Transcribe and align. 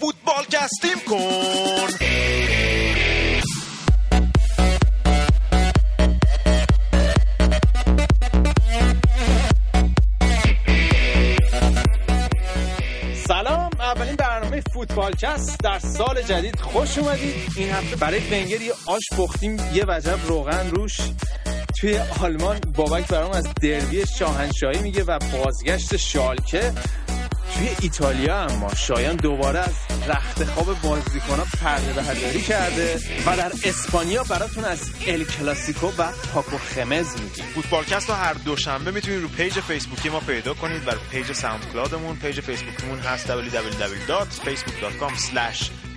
فوتبال 0.00 0.44
کستیم 0.44 0.98
کن 1.08 1.88
سلام 13.26 13.70
اولین 13.80 14.16
برنامه 14.16 14.60
فوتبالکست 14.60 15.58
در 15.58 15.78
سال 15.78 16.22
جدید 16.22 16.60
خوش 16.60 16.98
اومدید. 16.98 17.34
این 17.56 17.70
هفته 17.70 17.96
برای 17.96 18.18
ونگر 18.18 18.60
یه 18.60 18.72
آش 18.86 19.02
پختیم 19.16 19.56
یه 19.74 19.84
وجب 19.88 20.18
روغن 20.26 20.70
روش. 20.70 20.96
توی 21.80 21.98
آلمان 22.22 22.60
بابک 22.74 23.08
برام 23.08 23.30
از 23.30 23.54
دربی 23.62 24.06
شاهنشاهی 24.18 24.82
میگه 24.82 25.04
و 25.04 25.18
بازگشت 25.18 25.96
شالکه. 25.96 26.72
توی 27.58 27.68
ایتالیا 27.80 28.40
اما 28.40 28.74
شایان 28.74 29.16
دوباره 29.16 29.58
از 29.58 29.87
رخت 30.08 30.44
خواب 30.44 30.80
بازیکنها 30.82 31.46
پرده 31.62 31.92
برداری 31.92 32.42
کرده 32.42 33.00
و 33.26 33.36
در 33.36 33.52
اسپانیا 33.64 34.24
براتون 34.24 34.64
از 34.64 34.90
ال 35.06 35.24
کلاسیکو 35.24 35.86
و 35.98 36.12
پاکو 36.34 36.58
خمز 36.58 37.20
میگه 37.20 37.42
فوتبالکست 37.42 38.08
رو 38.08 38.14
هر 38.14 38.32
دوشنبه 38.32 38.90
می‌تونید 38.90 39.22
رو 39.22 39.28
پیج 39.28 39.60
فیسبوکی 39.60 40.08
ما 40.08 40.20
پیدا 40.20 40.54
کنید 40.54 40.88
و 40.88 40.90
رو 40.90 40.98
پیج 41.10 41.32
SoundCloud 41.32 41.72
مون 41.72 42.16
پیج 42.16 42.40
فیسبوکمون 42.40 42.98
هست 42.98 43.26
www.facebook.com 43.26 45.12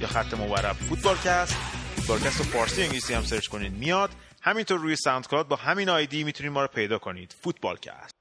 یا 0.02 0.08
خط 0.08 0.34
مورب 0.34 0.76
فوتبالکست. 0.90 1.56
فوتبالکست 1.96 2.38
رو 2.38 2.44
فارسی 2.44 2.82
انگلیسی 2.82 3.14
هم 3.14 3.24
سرچ 3.24 3.48
کنید. 3.48 3.74
میاد. 3.74 4.10
همینطور 4.42 4.80
روی 4.80 4.96
SoundCloud 4.96 5.48
با 5.48 5.56
همین 5.56 5.90
آیدی 5.90 6.24
می‌تونید 6.24 6.54
ما 6.54 6.62
رو 6.62 6.68
پیدا 6.68 6.98
کنید. 6.98 7.36
فوتبالکست. 7.44 8.16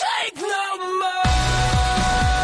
Take 0.00 0.36
no 0.36 0.64
more. 1.00 2.39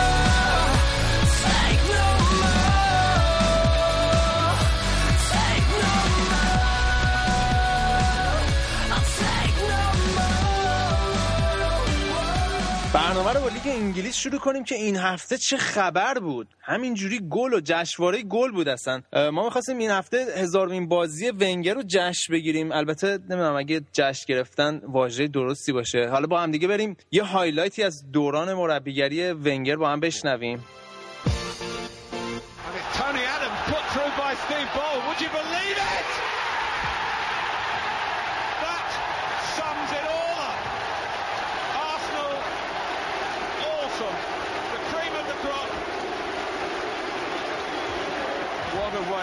برنامه 13.16 13.34
رو 13.34 13.40
با 13.40 13.48
لیگ 13.48 13.62
انگلیس 13.66 14.16
شروع 14.16 14.38
کنیم 14.38 14.64
که 14.64 14.74
این 14.74 14.96
هفته 14.96 15.38
چه 15.38 15.56
خبر 15.56 16.14
بود؟ 16.14 16.48
همینجوری 16.62 17.20
گل 17.30 17.54
و 17.54 17.60
جشنواره 17.64 18.22
گل 18.22 18.52
بود 18.52 18.68
اصلا. 18.68 19.02
ما 19.32 19.44
می‌خواستیم 19.44 19.78
این 19.78 19.90
هفته 19.90 20.26
هزارمین 20.36 20.88
بازی 20.88 21.30
ونگر 21.30 21.74
رو 21.74 21.82
جشن 21.86 22.32
بگیریم. 22.32 22.72
البته 22.72 23.18
نمی‌دونم 23.28 23.56
اگه 23.56 23.80
جشن 23.92 24.24
گرفتن 24.28 24.80
واژه 24.88 25.26
درستی 25.26 25.72
باشه. 25.72 26.08
حالا 26.10 26.26
با 26.26 26.40
هم 26.40 26.50
دیگه 26.50 26.68
بریم 26.68 26.96
یه 27.12 27.22
highlight 27.22 27.76
ی 27.76 27.82
از 27.82 28.02
دوران 28.12 28.54
مربیگری 28.54 29.32
ونگر 29.32 29.76
با 29.76 29.88
هم 29.88 30.00
بشنویم. 30.00 30.64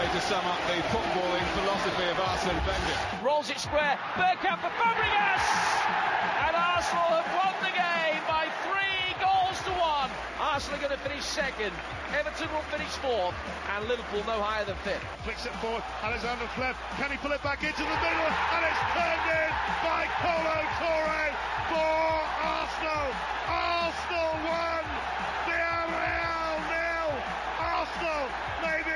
Way 0.04 0.12
to 0.12 0.22
sum 0.28 0.46
up 0.46 0.60
the 0.68 0.76
footballing 0.92 1.48
philosophy 1.56 2.08
of 2.12 2.20
Arsene 2.20 2.60
Wenger. 2.68 2.98
rolls 3.24 3.50
it 3.50 3.60
square. 3.60 3.98
Bergkamp 4.20 4.60
for 4.60 4.74
Fabregas, 4.76 5.46
and 6.44 6.56
Arsenal 6.56 7.24
have 7.24 7.30
won 7.32 7.56
the 7.64 7.72
game 7.72 8.20
by 8.28 8.52
three 8.68 9.16
goals 9.24 9.58
to 9.64 9.72
one. 9.80 10.12
Arsenal 10.40 10.76
are 10.76 10.84
going 10.84 10.96
to 10.98 11.04
finish 11.08 11.24
second. 11.24 11.72
Everton 12.12 12.52
will 12.52 12.68
finish 12.68 12.92
fourth, 13.00 13.36
and 13.72 13.88
Liverpool 13.88 14.24
no 14.28 14.44
higher 14.44 14.66
than 14.66 14.76
fifth. 14.84 15.04
Flicks 15.24 15.46
it 15.46 15.56
forward. 15.64 15.84
Alexander 16.04 16.48
Clef. 16.56 16.76
Can 17.00 17.10
he 17.12 17.18
pull 17.18 17.32
it 17.32 17.44
back 17.44 17.64
into 17.64 17.84
the 17.84 17.98
middle? 18.04 18.32
And 18.54 18.62
it's 18.68 18.84
turned 18.92 19.28
in 19.40 19.50
by 19.88 20.04
Colo 20.20 20.60
Torre 20.84 21.32
for 21.72 22.12
Arsenal. 22.44 23.08
Arsenal 23.48 24.32
won. 24.52 24.84
Villarreal 25.48 26.56
nil. 26.68 27.12
Arsenal 27.56 28.24
maybe 28.62 28.92
halfway 28.92 28.92
to 28.92 28.92
Paris. 28.92 28.93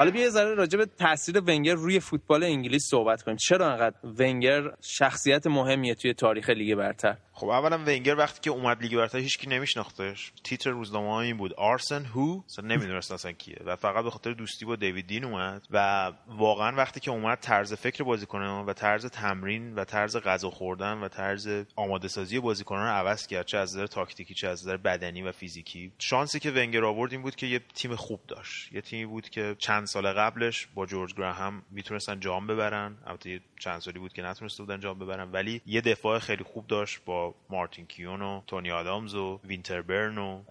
حالا 0.00 0.10
بیا 0.10 0.22
یه 0.22 0.30
ذره 0.30 0.54
راجع 0.54 0.78
به 0.78 0.86
تاثیر 0.86 1.40
ونگر 1.40 1.74
روی 1.74 2.00
فوتبال 2.00 2.44
انگلیس 2.44 2.86
صحبت 2.90 3.22
کنیم. 3.22 3.36
چرا 3.36 3.70
انقدر 3.70 3.96
ونگر 4.04 4.62
شخصیت 4.82 5.46
مهمیه 5.46 5.94
توی 5.94 6.14
تاریخ 6.14 6.50
لیگ 6.50 6.74
برتر؟ 6.74 7.16
خب 7.32 7.48
اولا 7.48 7.78
ونگر 7.78 8.14
وقتی 8.14 8.40
که 8.40 8.50
اومد 8.50 8.82
لیگ 8.82 8.96
برتر 8.96 9.18
هیچکی 9.18 9.48
نمیشناختش. 9.48 10.32
تیتر 10.44 10.70
روزنامه 10.70 11.10
این 11.10 11.36
بود. 11.36 11.52
آرسن 11.52 12.04
هو؟ 12.04 12.42
اصلا 12.46 12.66
نمی‌دونست 12.66 13.12
اصلا 13.12 13.32
کیه. 13.32 13.56
و 13.66 13.76
فقط 13.76 14.04
به 14.04 14.10
خاطر 14.10 14.32
دوستی 14.32 14.64
با 14.64 14.76
دیوید 14.76 15.06
دین 15.06 15.24
اومد. 15.24 15.66
و 15.70 16.10
واقعا 16.28 16.76
وقتی 16.76 17.00
که 17.00 17.10
اومد 17.10 17.38
طرز 17.38 17.74
فکر 17.74 18.04
بازیکنان 18.04 18.66
و 18.66 18.72
طرز 18.72 19.06
تمرین 19.06 19.74
و 19.74 19.84
طرز 19.84 20.16
غذا 20.16 20.50
خوردن 20.50 20.98
و 20.98 21.08
طرز 21.08 21.48
آماده 21.76 22.08
سازی 22.08 22.40
بازیکنان 22.40 22.82
رو 22.86 22.92
عوض 22.92 23.26
کرد 23.26 23.46
چه 23.46 23.58
از 23.58 23.76
نظر 23.76 23.86
تاکتیکی 23.86 24.34
چه 24.34 24.48
از 24.48 24.62
نظر 24.62 24.76
بدنی 24.76 25.22
و 25.22 25.32
فیزیکی. 25.32 25.92
شانسی 25.98 26.40
که 26.40 26.50
ونگر 26.50 26.84
آورد 26.84 27.12
این 27.12 27.22
بود 27.22 27.36
که 27.36 27.46
یه 27.46 27.60
تیم 27.74 27.96
خوب 27.96 28.20
داشت. 28.28 28.72
یه 28.72 28.80
تیمی 28.80 29.06
بود 29.06 29.28
که 29.28 29.56
چند 29.58 29.86
سال 29.92 30.12
قبلش 30.12 30.66
با 30.74 30.86
جورج 30.86 31.14
گراهام 31.14 31.62
می‌تونستن 31.70 32.20
جام 32.20 32.46
ببرن. 32.46 32.96
البته 33.06 33.40
چند 33.60 33.78
سالی 33.78 33.98
بود 33.98 34.12
که 34.12 34.22
نتونسته 34.22 34.62
بودن 34.62 34.80
جام 34.80 34.98
ببرن. 34.98 35.32
ولی 35.32 35.62
یه 35.66 35.80
دفاع 35.80 36.18
خیلی 36.18 36.44
خوب 36.44 36.66
داشت 36.66 37.04
با 37.04 37.34
مارتین 37.50 37.86
کیون 37.86 38.22
و 38.22 38.42
تونی 38.46 38.70
آدامز 38.70 39.14
و 39.14 39.40
وینتربرن 39.44 40.18
و 40.18 40.42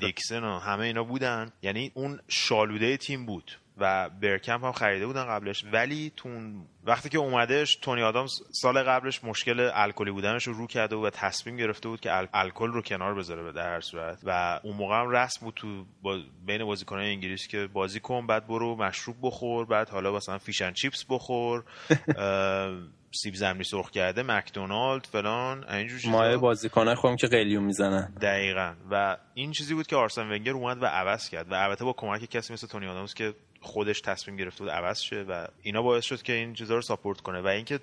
دیکسن 0.00 0.44
و 0.44 0.58
همه 0.58 0.84
اینا 0.84 1.04
بودن. 1.04 1.52
یعنی 1.62 1.90
اون 1.94 2.20
شالوده 2.28 2.96
تیم 2.96 3.26
بود. 3.26 3.52
و 3.78 4.10
برکمپ 4.22 4.64
هم 4.64 4.72
خریده 4.72 5.06
بودن 5.06 5.24
قبلش. 5.24 5.64
ولی 5.72 6.12
تو 6.16 6.28
اون- 6.28 6.66
وقتی 6.84 7.08
که 7.08 7.18
اومدش 7.18 7.76
تونی 7.76 8.02
آدامز 8.02 8.30
سال 8.52 8.82
قبلش 8.82 9.24
مشکل 9.24 9.70
الکلی 9.74 10.10
بودنش 10.10 10.46
رو 10.46 10.52
رو 10.52 10.66
کرده 10.66 10.96
بود 10.96 11.04
و 11.04 11.10
تصمیم 11.10 11.56
گرفته 11.56 11.88
بود 11.88 12.00
که 12.00 12.10
ال- 12.22 12.28
الکل 12.34 12.70
رو 12.70 12.82
کنار 12.82 13.14
بذاره 13.14 13.52
در 13.52 13.74
هر 13.74 13.80
صورت. 13.80 14.18
و 14.24 14.60
اون 14.62 14.76
موقع 14.76 15.00
هم 15.00 15.10
رسم 15.10 15.40
بود 15.46 15.54
تو 15.54 15.84
با 16.02 16.18
بین 16.46 16.64
بازیکنان 16.64 17.02
انگلیس 17.04 17.48
که 17.48 17.66
بازی 17.66 18.00
کن 18.00 18.26
بعد 18.26 18.46
برو 18.46 18.76
مشروب 18.76 19.16
بخور 19.22 19.66
بعد 19.66 19.88
حالا 19.88 20.12
مثلا 20.12 20.38
fish 20.38 20.57
and 20.57 20.72
chips 20.72 21.04
بخور 21.08 21.64
اه، 22.16 22.70
سیب 23.22 23.34
زمینی 23.34 23.64
سرخ 23.64 23.90
کرده 23.90 24.22
مکدونالد 24.22 25.06
فلان 25.06 25.64
اینجور 25.70 25.98
چیزا. 25.98 26.12
مایه 26.12 26.36
بازیکنای 26.36 26.94
خودمون 26.94 27.16
که 27.16 27.26
قلیون 27.26 27.64
می‌زنن. 27.64 28.12
دقیقا. 28.20 28.74
و 28.90 29.16
این 29.34 29.52
چیزی 29.52 29.74
بود 29.74 29.86
که 29.86 29.96
آرسن 29.96 30.30
ونگر 30.32 30.52
اومد 30.52 30.82
و 30.82 30.86
عوض 30.86 31.28
کرد. 31.28 31.52
و 31.52 31.54
البته 31.54 31.84
با 31.84 31.92
کمک 31.92 32.24
کسی 32.24 32.52
مثل 32.52 32.66
تونی 32.66 32.86
آدامز 32.86 33.14
که 33.14 33.34
خودش 33.60 34.00
تصمیم 34.00 34.36
گرفته 34.36 34.64
بود 34.64 34.72
عوض 34.72 35.00
شه 35.00 35.22
و 35.22 35.46
اینا 35.62 35.82
باعث 35.82 36.04
شد 36.04 36.22
که 36.22 36.32
این 36.32 36.54
چیزا 36.54 36.74
رو 36.74 36.82
support 36.82 37.20
کنه 37.20 37.40
و 37.40 37.46
اینکه 37.46 37.80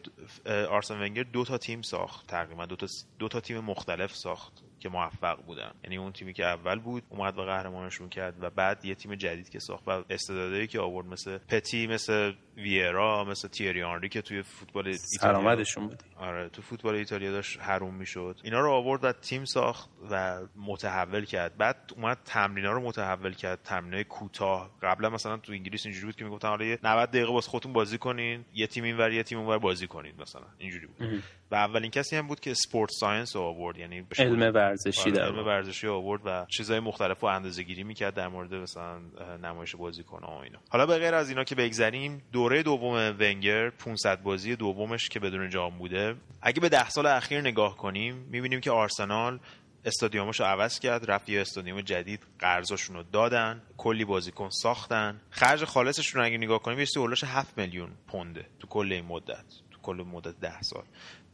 آرسن 0.69 1.01
ونگر 1.01 1.23
دو 1.23 1.45
تا 1.45 1.57
تیم 1.57 1.81
ساخت 1.81 2.27
تقریبا 2.27 2.65
دو 2.65 2.75
تا 2.75 2.87
دو 3.19 3.27
تا 3.27 3.39
تیم 3.39 3.59
مختلف 3.59 4.15
ساخت. 4.15 4.62
که 4.83 4.89
موفق 4.89 5.41
بودن 5.45 5.71
یعنی 5.83 5.97
اون 5.97 6.11
تیمی 6.11 6.33
که 6.33 6.45
اول 6.45 6.79
بود 6.79 7.03
اومد 7.09 7.37
و 7.37 7.41
قهرمانشون 7.41 8.09
کرد 8.09 8.43
و 8.43 8.49
بعد 8.49 8.85
یه 8.85 8.95
تیم 8.95 9.15
جدید 9.15 9.49
که 9.49 9.59
ساخت 9.59 9.87
و 9.87 10.03
استعدادایی 10.09 10.67
که 10.67 10.79
آورد 10.79 11.07
مثل 11.07 11.37
پتی 11.37 11.87
مثل 11.87 12.33
ویرا 12.57 13.23
مثل 13.23 13.47
تیری 13.47 13.83
آنری 13.83 14.09
که 14.09 14.21
توی 14.21 14.41
فوتبال 14.41 14.87
ایتالیا 14.87 15.65
بودی. 15.75 16.05
آره 16.17 16.49
تو 16.49 16.61
فوتبال 16.61 16.95
ایتالیا 16.95 17.31
داشت 17.31 17.59
حروم 17.59 17.93
می‌شد. 17.93 18.39
اینا 18.43 18.59
رو 18.59 18.71
آورد 18.71 19.03
و 19.03 19.11
تیم 19.11 19.45
ساخت 19.45 19.89
و 20.11 20.41
متحول 20.55 21.25
کرد. 21.25 21.57
بعد 21.57 21.91
اومد 21.95 22.17
تمرینا 22.25 22.71
رو 22.71 22.81
متحول 22.81 23.33
کرد. 23.33 23.59
تمرینای 23.63 24.03
کوتاه. 24.03 24.71
قبلا 24.81 25.09
مثلا 25.09 25.37
تو 25.37 25.51
انگلیس 25.51 25.85
اینجوری 25.85 26.05
بود 26.05 26.15
که 26.15 26.25
می‌گفتن 26.25 26.47
حالا 26.47 26.65
یه 26.65 26.79
90 26.83 27.09
دقیقه 27.09 27.31
واسه 27.31 27.49
خودتون 27.49 27.73
بازی 27.73 27.97
کنین 27.97 28.45
یه 28.53 28.67
تیم 28.67 28.83
اینور 28.83 29.11
یه 29.11 29.23
تیم 29.23 29.37
اونور 29.37 29.57
بازی 29.57 29.87
کنین 29.87 30.13
مثلا. 30.19 30.45
اینجوری 30.57 30.87
بود. 30.87 31.23
و 31.51 31.55
اولین 31.55 31.91
کسی 31.91 32.15
هم 32.15 32.27
بود 32.27 32.39
که 32.39 32.51
sport 32.51 32.89
science 32.91 33.35
رو 33.35 33.41
آورد. 33.41 33.77
یعنی 33.77 34.05
علم 34.17 34.51
ورزشی 34.73 35.09
آره، 35.09 35.11
در. 35.11 35.31
ورزشی 35.31 35.87
آورد 35.87 36.21
و 36.25 36.45
چیزهای 36.49 36.79
مختلف 36.79 37.19
رو 37.19 37.27
اندازه 37.27 37.63
گیری 37.63 37.83
می‌کرد 37.83 38.13
در 38.13 38.27
مورد 38.27 38.53
مثلا 38.53 38.99
نمایش 39.43 39.75
بازیکن 39.75 40.23
و 40.23 40.29
اینا. 40.29 40.59
حالا 40.69 40.85
به 40.85 40.97
غیر 40.97 41.15
از 41.15 41.29
اینا 41.29 41.43
که 41.43 41.55
بگذریم 41.55 42.23
دوره 42.31 42.63
دوم 42.63 43.15
ونگر 43.19 43.69
500 43.69 44.21
بازی 44.23 44.55
دومش 44.55 45.09
که 45.09 45.19
بدون 45.19 45.49
جام 45.49 45.77
بوده. 45.77 46.15
اگه 46.41 46.59
به 46.59 46.69
ده 46.69 46.89
سال 46.89 47.05
اخیر 47.05 47.41
نگاه 47.41 47.77
کنیم 47.77 48.15
می‌بینیم 48.15 48.59
که 48.59 48.71
آرسنال 48.71 49.39
استادیومش 49.85 50.39
رو 50.39 50.45
عوض 50.45 50.79
کرد 50.79 51.11
رفت 51.11 51.29
یه 51.29 51.41
استادیوم 51.41 51.81
جدید 51.81 52.19
قرضاشون 52.39 52.95
رو 52.95 53.03
دادن 53.03 53.61
کلی 53.77 54.05
بازیکن 54.05 54.49
ساختن. 54.49 55.21
خرج 55.29 55.63
خالصشون 55.63 56.21
رو 56.21 56.27
اگه 56.27 56.37
نگاه 56.37 56.61
کنیم 56.61 56.79
یه 56.79 56.85
هولوش 56.97 57.23
7 57.23 57.57
میلیون 57.57 57.89
پونده 58.07 58.45
تو 58.59 58.67
کل 58.67 58.91
این 58.91 59.05
مدت 59.05 59.45
تو 59.71 59.81
کل 59.81 60.03
مدت 60.11 60.39
ده 60.39 60.61
سال. 60.61 60.83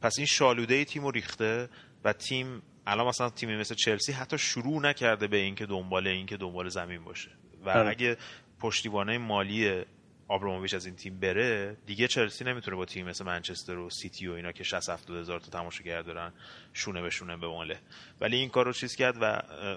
پس 0.01 0.13
این 0.17 0.25
شالوده 0.25 0.85
تیم 0.85 1.03
رو 1.03 1.11
ریخته 1.11 1.69
و 2.03 2.13
تیم 2.13 2.61
الان 2.89 3.07
مثلا 3.07 3.29
تیمی 3.29 3.57
مثل 3.57 3.75
چلسی 3.75 4.11
حتی 4.11 4.37
شروع 4.37 4.81
نکرده 4.81 5.27
به 5.27 5.37
اینکه 5.37 5.65
دنبال 5.65 6.07
اینکه 6.07 6.37
دنبال 6.37 6.69
زمین 6.69 7.03
باشه. 7.03 7.29
و 7.65 7.69
آره. 7.69 7.89
اگه 7.89 8.17
پشتیبانه 8.59 9.17
مالی 9.17 9.83
آبراموویچ 10.27 10.73
از 10.73 10.85
این 10.85 10.95
تیم 10.95 11.19
بره 11.19 11.77
دیگه 11.85 12.07
چلسی 12.07 12.43
نمی‌تونه 12.43 12.77
با 12.77 12.85
تیم 12.85 13.05
مثل 13.05 13.25
منچستر 13.25 13.77
و 13.77 13.89
سیتی 13.89 14.27
و 14.27 14.33
اینا 14.33 14.51
که 14.51 14.63
60 14.63 14.89
70 14.89 15.17
هزار 15.17 15.39
تا 15.39 15.59
تماشاگر 15.59 16.01
دارن 16.01 16.33
شونه 16.73 17.01
به 17.01 17.09
شونه 17.09 17.37
بماله 17.37 17.79
ولی 18.21 18.37
این 18.37 18.49
کار 18.49 18.65
رو 18.65 18.73
چیز 18.73 18.95
کرد 18.95 19.17
و 19.21 19.25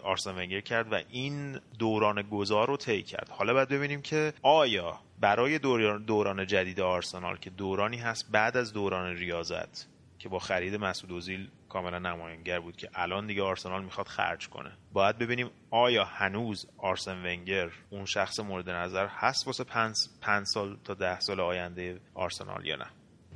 آرسن 0.05 0.39
ونگر 0.39 0.61
کرد 0.61 0.93
و 0.93 1.01
این 1.11 1.61
دوران 1.79 2.23
گذار 2.23 2.67
رو 2.67 2.77
طی 2.77 3.03
کرد. 3.03 3.29
حالا 3.29 3.55
باید 3.55 3.69
ببینیم 3.69 4.03
که 4.03 4.33
آیا 4.43 5.01
برای 5.21 5.59
دوران 6.07 6.47
جدید 6.47 6.81
آرسنال 6.81 7.37
که 7.37 7.51
دورانی 7.51 7.97
هست 7.97 8.31
بعد 8.33 8.57
از 8.57 8.73
دوران 8.73 9.17
ریاضت 9.17 9.87
که 10.19 10.29
با 10.29 10.39
خرید 10.39 10.75
مسعود 10.75 11.13
اوزیل 11.13 11.49
کاملا 11.73 11.99
نمایانگر 11.99 12.61
بود 12.61 12.77
که 12.77 12.91
الان 12.95 13.27
دیگه 13.27 13.43
آرسنال 13.43 13.85
می‌خواد 13.85 14.09
خرج 14.09 14.49
کنه. 14.49 14.73
باید 14.93 15.19
ببینیم 15.19 15.51
آیا 15.71 16.05
هنوز 16.05 16.67
آرسن 16.79 17.27
ونگر 17.27 17.71
اون 17.91 18.05
شخص 18.05 18.41
مورد 18.41 18.71
نظر 18.71 19.07
هست 19.07 19.47
واسه 19.47 19.65
پنج, 19.65 19.97
پنج 20.21 20.47
سال 20.47 20.77
تا 20.85 20.95
ده 20.95 21.21
سال 21.21 21.41
آینده 21.41 22.01
آرسنال 22.15 22.67
یا 22.67 22.77
نه؟ 22.77 22.87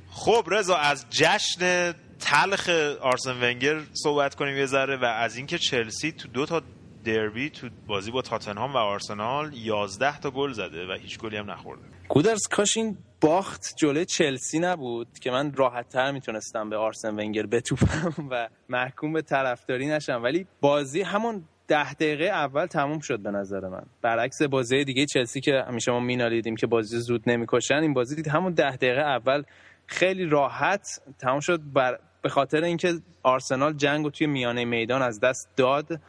خب 0.09 0.47
رضا 0.51 0.75
از 0.75 1.05
جشن 1.09 1.93
تلخ 2.19 2.69
آرسن 3.01 3.43
ونگر 3.43 3.81
صحبت 3.93 4.35
کنیم 4.35 4.57
یه 4.57 4.65
ذره 4.65 4.97
و 4.97 5.05
از 5.05 5.35
اینکه 5.35 5.57
چلسی 5.57 6.11
تو 6.11 6.27
دو 6.27 6.45
تا 6.45 6.61
دربی 7.05 7.49
تو 7.49 7.69
بازی 7.87 8.11
با 8.11 8.21
تاتنهام 8.21 8.73
و 8.73 8.77
آرسنال 8.77 9.53
11 9.53 10.19
تا 10.19 10.31
گل 10.31 10.51
زده 10.51 10.87
و 10.87 10.97
هیچ 11.01 11.19
گلی 11.19 11.37
هم 11.37 11.51
نخورده. 11.51 11.83
گودرز 12.09 12.47
کاش 12.51 12.77
این 12.77 12.97
باخت 13.21 13.73
جلوی 13.75 14.05
چلسی 14.05 14.59
نبود 14.59 15.19
که 15.19 15.31
من 15.31 15.53
راحت 15.53 15.89
تر 15.89 16.11
می‌تونستم 16.11 16.69
به 16.69 16.77
آرسن 16.77 17.19
ونگر 17.19 17.45
بتوپم 17.45 18.27
و 18.31 18.49
محکوم 18.69 19.13
به 19.13 19.21
طرفداری 19.21 19.87
نشم. 19.87 20.23
ولی 20.23 20.47
بازی 20.61 21.01
همون 21.01 21.43
ده 21.67 21.93
دقیقه 21.93 22.25
اول 22.25 22.65
تموم 22.65 22.99
شد 22.99 23.19
به 23.19 23.31
نظر 23.31 23.59
من. 23.59 23.83
برعکس 24.01 24.41
بازی 24.41 24.83
دیگه 24.83 25.05
چلسی 25.05 25.41
که 25.41 25.63
همیشه 25.67 25.91
ما 25.91 25.99
مینالیدیم 25.99 26.55
که 26.55 26.67
بازی 26.67 26.99
زود 26.99 27.29
نمی‌کشن 27.29 27.75
این 27.75 27.93
بازی 27.93 28.15
دید 28.15 28.27
همون 28.27 28.53
ده 28.53 28.75
دقیقه 28.75 29.01
اول 29.01 29.43
خیلی 29.85 30.25
راحت 30.25 30.87
تموم 31.19 31.39
شد 31.39 31.61
بر 31.73 31.99
به 32.21 32.29
خاطر 32.29 32.63
اینکه 32.63 32.93
آرسنال 33.23 33.73
جنگ 33.73 34.03
رو 34.03 34.09
توی 34.11 34.27
میانه 34.27 34.65
میدان 34.65 35.01
از 35.01 35.19
دست 35.19 35.49
داد 35.55 36.01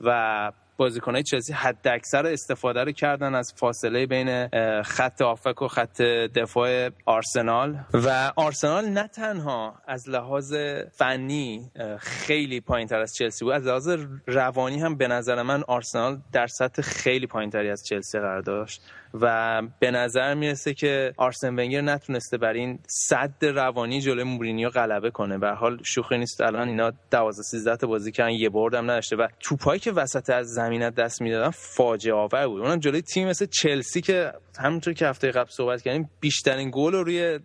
و 0.00 0.52
بازیکنهای 0.76 1.22
چلسی 1.22 1.52
حد 1.52 1.88
اکثر 1.88 2.26
استفاده 2.26 2.84
رو 2.84 2.92
کردن 2.92 3.34
از 3.34 3.52
فاصله 3.56 4.06
بین 4.06 4.48
خط 4.82 5.22
آفک 5.22 5.62
و 5.62 5.68
خط 5.68 6.02
دفاع 6.02 6.90
آرسنال. 7.06 7.78
و 7.94 8.32
آرسنال 8.36 8.88
نه 8.88 9.08
تنها 9.08 9.74
از 9.86 10.08
لحاظ 10.08 10.54
فنی 10.92 11.70
خیلی 11.98 12.60
پایین 12.60 12.88
تر 12.88 13.00
از 13.00 13.14
چلسی 13.14 13.44
بود 13.44 13.54
از 13.54 13.66
لحاظ 13.66 13.88
روانی 14.26 14.80
هم 14.80 14.96
به 14.96 15.08
نظر 15.08 15.42
من 15.42 15.62
آرسنال 15.68 16.18
در 16.32 16.46
سطح 16.46 16.82
خیلی 16.82 17.26
پایین 17.26 17.50
تری 17.50 17.70
از 17.70 17.86
چلسی 17.86 18.18
قرار 18.18 18.40
داشت. 18.40 18.82
و 19.20 19.62
به 19.78 19.90
نظر 19.90 20.34
می‌رسه 20.34 20.74
که 20.74 21.12
آرسن 21.16 21.48
ونگر 21.48 21.80
نتونسته 21.80 22.38
بر 22.38 22.52
این 22.52 22.78
صد 22.88 23.44
روانی 23.44 24.00
جلوی 24.00 24.24
مورینیو 24.24 24.68
غلبه 24.68 25.10
کنه. 25.10 25.38
به 25.38 25.50
حال 25.50 25.78
شوخی 25.82 26.18
نیست 26.18 26.40
الان 26.40 26.68
اینا 26.68 26.92
12 27.10 27.42
13 27.42 27.76
تا 27.76 27.86
بازی 27.86 28.12
کردن 28.12 28.30
یه 28.30 28.48
بردم 28.48 28.90
نداشته. 28.90 29.16
و 29.16 29.28
توپایی 29.40 29.80
که 29.80 29.92
وسط 29.92 30.30
از 30.30 30.46
دست 30.90 31.22
می‌دادن 31.22 31.50
فاجعه 31.50 32.14
آور 32.14 32.46
بود. 32.46 32.60
اونم 32.60 32.78
جلوی 32.78 33.02
تیم 33.02 33.28
مثل 33.28 33.46
چلسی 33.46 34.00
که 34.00 34.32
همونطور 34.58 34.94
که 34.94 35.06
هفته 35.06 35.30
قبل 35.30 35.50
صحبت 35.50 35.82
کردیم 35.82 36.10
بیشترین 36.20 36.70
گل 36.74 36.92
رو 36.92 37.04
روی 37.04 37.40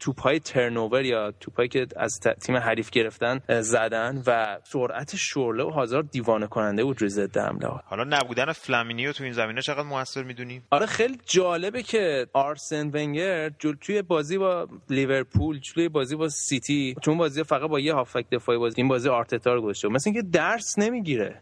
توپای 0.00 0.40
ترنوور 0.40 1.04
یا 1.04 1.32
توپایی 1.40 1.68
که 1.68 1.86
از 1.96 2.20
تیم 2.42 2.56
حریف 2.56 2.90
گرفتن 2.90 3.40
زدن 3.60 4.22
و 4.26 4.58
سرعت 4.64 5.16
شورله 5.16 5.64
و 5.64 5.70
هازار 5.70 6.02
دیوانه 6.02 6.46
کننده 6.46 6.84
بود 6.84 7.00
روی 7.00 7.10
ضد 7.10 7.38
حمله 7.38 7.68
حالا 7.84 8.04
نبودن 8.04 8.52
فلامینیو 8.52 9.12
تو 9.12 9.24
این 9.24 9.32
زمینه 9.32 9.62
چقدر 9.62 9.82
موثر 9.82 10.22
می‌دونیم 10.22 10.62
آره 10.70 10.86
خیلی 10.86 11.18
جالبه 11.26 11.82
که 11.82 12.26
آرسن 12.32 12.90
ونگر 12.94 13.50
جل 13.58 13.74
توی 13.80 14.02
بازی 14.02 14.38
با 14.38 14.68
لیورپول 14.90 15.60
توی 15.74 15.88
بازی 15.88 16.16
با 16.16 16.28
سیتی 16.28 16.94
چون 17.02 17.18
بازی 17.18 17.42
فقط 17.42 17.70
با 17.70 17.80
یه 17.80 17.94
هافک 17.94 18.26
دفاعی 18.32 18.58
بازی 18.58 18.74
این 18.76 18.88
بازی 18.88 19.08
آرتتا 19.08 19.54
رو 19.54 19.62
گذاشته 19.62 19.88
مثل 19.88 20.10
اینکه 20.10 20.28
درس 20.32 20.78
نمی‌گیره. 20.78 21.40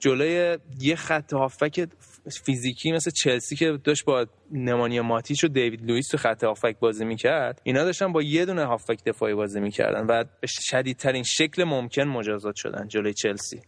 جلوی 0.00 0.58
یه 0.80 0.96
خط 0.96 1.32
هافک 1.32 1.88
فیزیکی 2.44 2.92
مثل 2.92 3.10
چلسی 3.10 3.56
که 3.56 3.78
داشت 3.84 4.04
با 4.04 4.26
نمانیا 4.50 5.02
ماتیچ 5.02 5.44
و 5.44 5.48
دیوید 5.48 5.82
لوئیس 5.82 6.08
تو 6.08 6.16
خط 6.16 6.44
هافک 6.44 6.78
بازی 6.78 7.04
می‌کرد 7.04 7.60
اینا 7.64 7.84
داشتن 7.84 8.12
با 8.12 8.22
یه 8.22 8.44
دونه 8.44 8.64
هافک 8.64 9.04
دفاعی 9.04 9.34
بازی 9.34 9.60
می‌کردن 9.60 10.06
و 10.06 10.24
به 10.40 10.46
شدیدترین 10.46 11.22
شکل 11.22 11.64
ممکن 11.64 12.02
مجازات 12.02 12.56
شدن 12.56 12.88
جلوی 12.88 13.14
چلسی. 13.14 13.62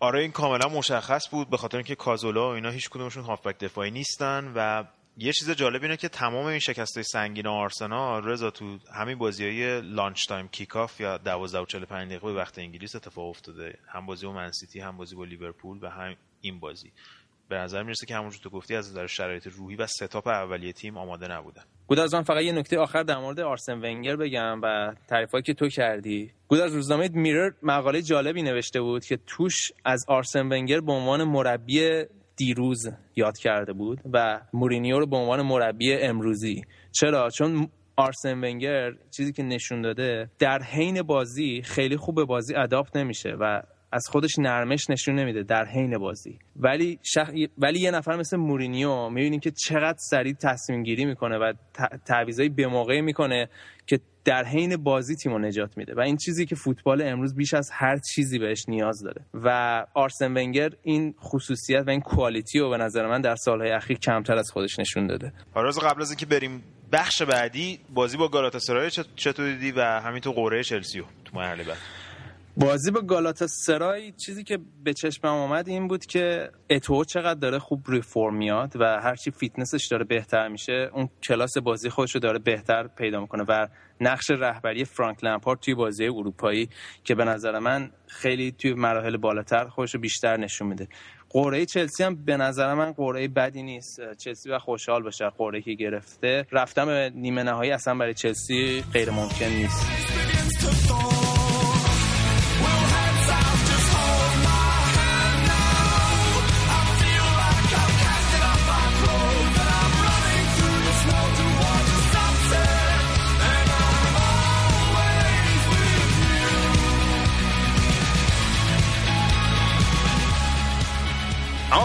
آره 0.00 0.20
این 0.20 0.30
کاملا 0.30 0.68
مشخص 0.68 1.28
بود 1.30 1.50
به 1.50 1.56
خاطر 1.56 1.76
اینکه 1.76 1.94
کازولا 1.94 2.50
و 2.50 2.54
اینا 2.54 2.70
هیچ 2.70 2.90
کدومشون 2.90 3.24
هافبک 3.24 3.58
دفاعی 3.58 3.90
نیستن 3.90 4.52
و 4.56 4.84
یه 5.22 5.32
چیز 5.32 5.50
جالب 5.50 5.82
اینه 5.82 5.96
که 5.96 6.08
تمام 6.08 6.46
این 6.46 6.58
شکست 6.58 6.96
های 6.96 7.04
سنگین 7.04 7.46
آرسنال 7.46 8.24
رضا 8.24 8.50
تو 8.50 8.78
همین 8.94 9.18
بازی 9.18 9.44
های 9.44 9.80
lunch 9.80 10.26
time 10.28 10.48
kick 10.48 10.76
off 10.76 11.00
یا 11.00 11.18
12 11.18 11.58
و 11.58 11.66
45 11.66 12.08
دقیقه 12.08 12.26
به 12.26 12.32
وقت 12.32 12.58
انگلیس 12.58 12.96
اتفاق 12.96 13.28
افتاده. 13.28 13.78
هم 13.88 14.06
بازی 14.06 14.26
با 14.26 14.32
منسیتی 14.32 14.80
هم 14.80 14.96
بازی 14.96 15.16
با 15.16 15.24
لیورپول 15.24 15.78
و 15.82 15.88
هم 15.88 16.16
این 16.40 16.60
بازی. 16.60 16.92
به 17.48 17.56
نظر 17.56 17.82
می‌رسه 17.82 18.06
که 18.06 18.16
همونجور 18.16 18.40
تو 18.42 18.50
گفتی 18.50 18.76
از 18.76 18.90
نظر 18.90 19.06
شرایط 19.06 19.46
روحی 19.46 19.76
و 19.76 19.86
setup 19.86 20.26
اولیه 20.26 20.72
تیم 20.72 20.96
آماده 20.96 21.28
نبودن 21.28 21.62
گودرز 21.86 22.14
من 22.14 22.22
فقط 22.22 22.42
یه 22.42 22.52
نکته 22.52 22.78
آخر 22.78 23.02
در 23.02 23.18
مورد 23.18 23.40
آرسن 23.40 23.72
ونگر 23.72 24.16
بگم 24.16 24.60
و 24.62 24.94
تعریفایی 25.08 25.42
که 25.42 25.54
تو 25.54 25.68
کردی. 25.68 26.32
گودرز 26.48 26.74
روزنامه 26.74 27.08
میرر 27.08 27.50
مقاله 27.62 28.02
جالبی 28.02 28.42
نوشته 28.42 28.80
بود 28.80 29.04
که 29.04 29.18
توش 29.26 29.72
از 29.84 30.04
آرسن 30.08 30.46
ونگر 30.52 30.80
به 30.80 30.92
عنوان 30.92 31.24
مربی 31.24 32.04
دیروز 32.40 32.88
یاد 33.16 33.38
کرده 33.38 33.72
بود 33.72 34.00
و 34.12 34.40
مورینیو 34.52 34.98
رو 34.98 35.06
به 35.06 35.16
عنوان 35.16 35.42
مربی 35.42 35.94
امروزی. 35.94 36.62
چرا؟ 36.92 37.30
چون 37.30 37.68
آرسن 37.96 38.44
ونگر 38.44 38.92
چیزی 39.16 39.32
که 39.32 39.42
نشون 39.42 39.82
داده 39.82 40.30
در 40.38 40.62
حین 40.62 41.02
بازی 41.02 41.62
خیلی 41.64 41.96
خوب 41.96 42.14
به 42.14 42.24
بازی 42.24 42.54
اداپت 42.54 42.96
نمیشه 42.96 43.30
و 43.40 43.62
از 43.92 44.06
خودش 44.08 44.38
نرمش 44.38 44.90
نشون 44.90 45.14
نمیده 45.18 45.42
در 45.42 45.64
حین 45.64 45.98
بازی. 45.98 46.38
ولی 46.56 46.98
شخ... 47.02 47.30
ولی 47.58 47.80
یه 47.80 47.90
نفر 47.90 48.16
مثل 48.16 48.36
مورینیو 48.36 49.08
می‌بینیم 49.08 49.40
که 49.40 49.50
چقدر 49.50 49.98
سریع 49.98 50.34
تصمیم 50.34 50.82
گیری 50.82 51.04
می‌کنه 51.04 51.38
و 51.38 51.52
تعویضای 52.06 52.48
به 52.48 52.66
موقع 52.66 53.00
می‌کنه 53.00 53.48
که 53.86 54.00
در 54.24 54.44
حین 54.44 54.76
بازی 54.76 55.16
تیمو 55.16 55.38
نجات 55.38 55.78
میده. 55.78 55.94
و 55.94 56.00
این 56.00 56.16
چیزی 56.16 56.46
که 56.46 56.54
فوتبال 56.54 57.02
امروز 57.02 57.34
بیش 57.34 57.54
از 57.54 57.70
هر 57.72 57.98
چیزی 57.98 58.38
بهش 58.38 58.64
نیاز 58.68 59.02
داره. 59.02 59.24
و 59.34 59.86
آرسن 59.94 60.36
ونگر 60.36 60.70
این 60.82 61.14
خصوصیت 61.20 61.84
و 61.86 61.90
این 61.90 62.00
کوالیتی 62.00 62.58
رو 62.58 62.70
به 62.70 62.76
نظر 62.76 63.06
من 63.06 63.20
در 63.20 63.36
سالهای 63.36 63.70
اخیر 63.70 63.98
کمتر 63.98 64.36
از 64.36 64.50
خودش 64.50 64.78
نشون 64.78 65.06
داده. 65.06 65.32
آراز 65.54 65.78
قبل 65.78 66.02
از 66.02 66.10
اینکه 66.10 66.26
بریم 66.26 66.62
بخش 66.92 67.22
بعدی 67.22 67.80
بازی 67.94 68.16
با 68.16 68.28
گالاتاسرای 68.28 68.90
چطور 69.16 69.52
دیدی؟ 69.52 69.72
و 69.72 69.80
همینطور 69.80 70.34
قرعه 70.34 70.62
چلسیو 70.62 71.04
تو 71.24 71.36
مرحله 71.36 71.64
بعد. 71.64 71.78
بازی 72.56 72.90
با 72.90 73.00
گالاتا 73.00 73.46
سرای 73.46 74.12
چیزی 74.12 74.44
که 74.44 74.58
به 74.84 74.94
چشمم 74.94 75.30
آمد 75.30 75.68
این 75.68 75.88
بود 75.88 76.06
که 76.06 76.50
اتو 76.70 77.04
چقدر 77.04 77.40
داره 77.40 77.58
خوب 77.58 77.84
رو 77.88 78.07
فرم 78.07 78.36
میاد 78.36 78.72
و 78.76 78.84
هرچی 78.84 79.30
فیتنسش 79.30 79.88
داره 79.90 80.04
بهتر 80.04 80.48
میشه 80.48 80.90
اون 80.92 81.08
کلاس 81.22 81.58
بازی 81.58 81.90
خودش 81.90 82.14
رو 82.14 82.20
داره 82.20 82.38
بهتر 82.38 82.86
پیدا 82.86 83.20
می‌کنه 83.20 83.44
و 83.48 83.66
نقش 84.00 84.30
رهبری 84.30 84.84
فرانک 84.84 85.24
لمپارد 85.24 85.60
توی 85.60 85.74
بازی 85.74 86.04
اروپایی 86.04 86.68
که 87.04 87.14
به 87.14 87.24
نظر 87.24 87.58
من 87.58 87.90
خیلی 88.06 88.52
توی 88.52 88.74
مراحل 88.74 89.16
بالاتر 89.16 89.68
خودش 89.68 89.94
رو 89.94 90.00
بیشتر 90.00 90.36
نشون 90.36 90.68
میده. 90.68 90.88
قرعه 91.30 91.66
چلسی 91.66 92.02
هم 92.04 92.24
به 92.24 92.36
نظر 92.36 92.74
من 92.74 92.92
قرعه 92.92 93.28
بدی 93.28 93.62
نیست. 93.62 94.00
چلسی 94.18 94.50
و 94.50 94.58
خوشحال 94.58 95.02
باشه 95.02 95.30
قرعه 95.38 95.62
که 95.62 95.74
گرفته. 95.74 96.46
رفتم 96.52 96.86
به 96.86 97.12
نیمه 97.14 97.42
نهایی 97.42 97.70
اصلا 97.70 97.94
برای 97.94 98.14
چلسی 98.14 98.84
غیر 98.92 99.10
ممکن 99.10 99.46
نیست. 99.46 101.09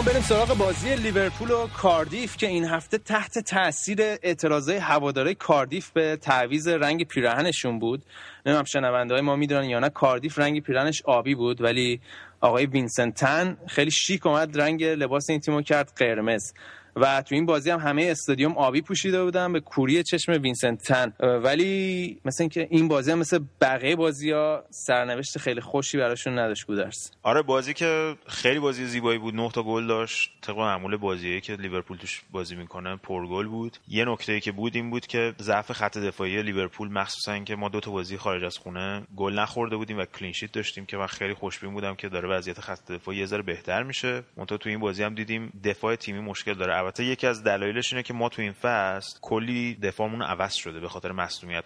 بریم 0.06 0.22
سراغ 0.22 0.58
بازی 0.58 0.96
لیورپول 0.96 1.52
و 1.52 1.68
کاردیف 1.68 2.38
که 2.38 2.48
این 2.48 2.66
هفته 2.66 2.98
تحت 2.98 3.40
تاثیر 3.40 4.02
اعتراضای 4.02 4.78
هوادارای 4.78 5.34
کاردیف 5.34 5.90
به 5.90 6.18
تعویض 6.22 6.68
رنگ 6.68 7.08
پیراهنشون 7.08 7.80
بود. 7.80 8.06
نمی‌دونم 8.46 8.66
شنونده 8.66 9.14
های 9.14 9.22
ما 9.24 9.36
می‌دونن 9.36 9.70
یا 9.70 9.80
نه 9.80 9.90
کاردیف 9.90 10.40
رنگ 10.40 10.62
پیراهنش 10.62 11.02
آبی 11.06 11.36
بود 11.36 11.62
ولی 11.62 12.02
آقای 12.42 12.66
وینسنت 12.66 13.35
تن 13.35 13.58
خیلی 13.68 13.92
شیک 13.92 14.26
اومد 14.26 14.62
رنگ 14.62 14.84
لباس 14.84 15.30
این 15.30 15.40
تیمو 15.40 15.62
کرد 15.62 15.92
قرمز. 15.96 16.54
و 16.96 17.22
تو 17.22 17.36
این 17.36 17.46
بازی 17.46 17.70
هم 17.70 17.80
همه 17.80 18.04
استادیوم 18.04 18.58
آبی 18.58 18.82
پوشیده 18.82 19.24
بودن 19.24 19.54
به 19.54 19.60
کوری 19.60 20.04
چشم 20.04 20.32
وینسنت 20.32 20.84
تن. 20.84 21.14
ولی 21.20 22.20
مثل 22.26 22.44
اینکه 22.44 22.68
این 22.70 22.88
بازی 22.88 23.12
هم 23.12 23.20
مثل 23.20 23.40
بقیه 23.62 23.96
بازی 23.96 24.32
ها 24.32 24.64
سرنوشت 24.70 25.38
خیلی 25.38 25.62
خوشی 25.62 25.98
براشون 25.98 26.40
نداشت 26.40 26.68
گودرز. 26.68 27.12
آره 27.24 27.42
بازی 27.42 27.74
که 27.74 28.16
خیلی 28.28 28.60
بازی 28.60 28.86
زیبایی 28.86 29.20
بود. 29.20 29.36
نه 29.36 29.52
تا 29.52 29.64
گل 29.64 29.88
داشت. 29.88 30.32
طبق 30.42 30.58
معمول 30.58 30.98
بازیه 30.98 31.42
که 31.42 31.56
لیورپول 31.56 31.98
توش 31.98 32.22
بازی 32.32 32.56
می‌کنه 32.56 32.96
پرگل 32.96 33.48
بود. 33.48 33.78
یه 33.88 34.06
نکته 34.06 34.40
که 34.40 34.52
بود 34.52 34.76
این 34.76 34.90
بود 34.90 35.08
که 35.08 35.34
ضعف 35.42 35.72
خط 35.72 35.98
دفاعی 35.98 36.42
لیورپول 36.42 36.92
مخصوصا 36.92 37.32
اینکه 37.32 37.56
ما 37.56 37.70
دو 37.70 37.80
تا 37.80 37.92
بازی 37.92 38.18
خارج 38.18 38.44
از 38.44 38.58
خونه 38.58 39.04
گل 39.16 39.40
نخورده 39.40 39.76
بودیم 39.76 39.98
و 39.98 40.06
کلین 40.06 40.32
شیت 40.32 40.52
داشتیم 40.52 40.86
که 40.86 40.98
من 40.98 41.08
خیلی 41.08 41.34
خوشبین 41.34 41.74
بودم 41.74 41.96
که 41.96 42.10
داره 42.10 42.30
وضعیت 42.30 42.60
خط 42.60 42.92
دفاعی 42.92 43.18
یه 43.18 43.26
ذره 43.26 43.42
بهتر 43.42 43.84
میشه. 43.84 44.24
منتها 44.38 44.58
تو 44.58 44.70
این 44.70 44.80
بازی 44.80 45.04
هم 45.04 45.16
دیدیم 45.16 45.62
دفاع 45.64 45.96
تیمی 45.96 46.20
مشکل 46.20 46.54
داره. 46.54 46.85
البته 46.86 47.04
یکی 47.04 47.28
از 47.28 47.44
دلایلش 47.44 47.94
اینه 47.94 48.04
که 48.04 48.14
ما 48.14 48.30
تو 48.30 48.42
این 48.42 48.52
فصل 48.52 49.20
کلی 49.22 49.76
دفاعمون 49.76 50.22
عوض 50.22 50.54
شده 50.54 50.80
به 50.80 50.90
خاطر 50.90 51.12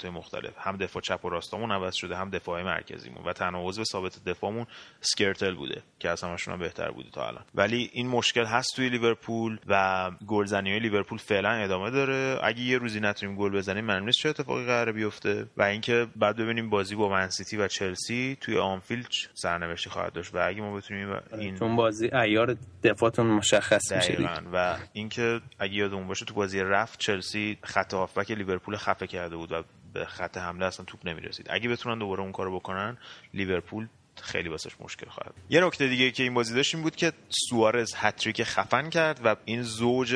های 0.03 0.09
مختلف. 0.09 0.53
هم 0.57 0.77
دفاع 0.77 1.01
چپ 1.01 1.25
و 1.25 1.29
راستامون 1.29 1.71
عوض 1.71 1.95
شده 1.95 2.15
هم 2.15 2.29
دفاع 2.29 2.63
مرکزیمون 2.63 3.25
و 3.25 3.33
تنها 3.33 3.61
عضو 3.67 3.83
ثابت 3.83 4.23
دفاعمون 4.25 4.65
اسکرتل 5.01 5.55
بوده 5.55 5.81
که 5.99 6.09
از 6.09 6.23
همشون 6.23 6.53
هم 6.53 6.59
بهتر 6.59 6.91
بوده 6.91 7.09
تا 7.09 7.27
الان. 7.27 7.43
ولی 7.55 7.89
این 7.93 8.07
مشکل 8.07 8.45
هست 8.45 8.75
توی 8.75 8.89
لیورپول 8.89 9.59
و 9.67 10.11
گلزنی 10.27 10.69
های 10.69 10.79
لیورپول 10.79 11.17
فعلا 11.17 11.49
ادامه 11.49 11.91
داره. 11.91 12.39
اگه 12.43 12.61
یه 12.61 12.77
روزی 12.77 12.99
نتونیم 12.99 13.35
گل 13.35 13.51
بزنیم 13.51 13.85
معلوم 13.85 14.05
نیست 14.05 14.17
چه 14.17 14.29
اتفاقی 14.29 14.65
قراره 14.65 14.91
بیفته. 14.91 15.45
و 15.57 15.63
اینکه 15.63 16.07
بعد 16.15 16.37
ببینیم 16.37 16.69
بازی 16.69 16.95
با 16.95 17.09
منسیتی 17.09 17.57
و 17.57 17.67
چلسی 17.67 18.37
توی 18.41 18.57
آنفیلد 18.57 19.07
سرنوشتی 19.33 19.89
خواهد 19.89 20.13
داشت. 20.13 20.35
و 20.35 20.47
اگه 20.47 20.61
ما 20.61 20.75
بتونیم 20.75 21.15
این 21.39 21.55
چون 21.55 21.75
بازی 21.75 22.09
عیار 22.13 22.57
دفاعتون 22.83 23.25
مشخص 23.25 23.91
میشه 23.91 24.29
و 24.53 24.77
اینکه 25.09 25.41
اگه 25.59 25.73
یادمون 25.73 26.07
باشه 26.07 26.25
تو 26.25 26.33
بازی 26.33 26.59
رفت 26.59 26.99
چلسی 26.99 27.57
خط 27.63 27.93
هافبک 27.93 28.31
لیورپول 28.31 28.75
خفه 28.75 29.07
کرده 29.07 29.35
بود 29.35 29.51
و 29.51 29.63
به 29.93 30.05
خط 30.05 30.37
حمله 30.37 30.65
اصلا 30.65 30.85
توپ 30.85 31.07
نمی‌رسید. 31.07 31.47
اگه 31.49 31.69
بتونن 31.69 31.99
دوباره 31.99 32.21
اون 32.21 32.31
کارو 32.31 32.59
بکنن 32.59 32.97
لیورپول 33.33 33.87
خیلی 34.21 34.49
واسش 34.49 34.71
مشکل 34.79 35.09
خواهد 35.09 35.33
یه 35.49 35.61
نکته 35.61 35.87
دیگه 35.87 36.11
که 36.11 36.23
این 36.23 36.33
بازی 36.33 36.55
داشت 36.55 36.75
این 36.75 36.83
بود 36.83 36.95
که 36.95 37.11
سوارز 37.49 37.93
هتریک 37.95 38.43
خفن 38.43 38.89
کرد 38.89 39.21
و 39.23 39.35
این 39.45 39.61
زوج 39.61 40.15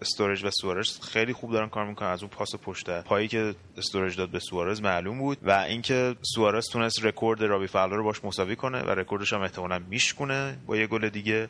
استورج 0.00 0.44
و 0.44 0.50
سوارز 0.50 1.00
خیلی 1.00 1.32
خوب 1.32 1.52
دارن 1.52 1.68
کار 1.68 1.86
می‌کنن. 1.86 2.08
از 2.08 2.22
اون 2.22 2.30
پاس 2.30 2.54
پشت 2.62 3.02
پایی 3.02 3.28
که 3.28 3.54
استورج 3.76 4.16
داد 4.16 4.30
به 4.30 4.38
سوارز 4.38 4.82
معلوم 4.82 5.18
بود 5.18 5.38
و 5.42 5.50
اینکه 5.50 6.16
سوارز 6.34 6.68
تونست 6.68 7.04
رکورد 7.04 7.42
رابی 7.42 7.66
فاولر 7.66 7.96
رو 7.96 8.04
باش 8.04 8.24
مساوی 8.24 8.56
کنه 8.56 8.82
و 8.82 8.90
رکوردش 8.90 9.32
هم 9.32 9.40
احتمالاً 9.40 9.78
میشکونه 9.78 10.58
با 10.66 10.76
یه 10.76 10.86
گل 10.86 11.08
دیگه. 11.08 11.48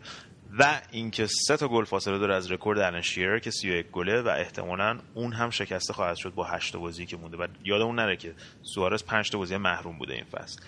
و 0.59 0.81
اینکه 0.91 1.27
سه 1.27 1.57
تا 1.57 1.69
گل 1.69 1.85
فاصله 1.85 2.19
داره 2.19 2.35
از 2.35 2.53
رکورد 2.53 2.79
الان 2.79 3.01
شیرر 3.01 3.39
که 3.39 3.51
31 3.51 3.87
گله 3.87 4.23
و 4.23 4.29
احتمالاً 4.29 4.99
اون 5.15 5.33
هم 5.33 5.51
شکسته 5.51 5.93
خواهد 5.93 6.17
شد 6.17 6.35
با 6.35 6.45
8 6.45 6.73
تا 6.73 6.79
بازی 6.79 7.07
که 7.07 7.17
مونده. 7.17 7.37
و 7.37 7.47
یادمون 7.65 7.95
نره 7.95 8.17
که 8.17 8.35
سوارز 8.63 9.05
5 9.05 9.31
تا 9.31 9.39
بازی 9.39 9.57
محروم 9.57 9.99
بوده 9.99 10.15
این 10.15 10.25
فصل. 10.25 10.61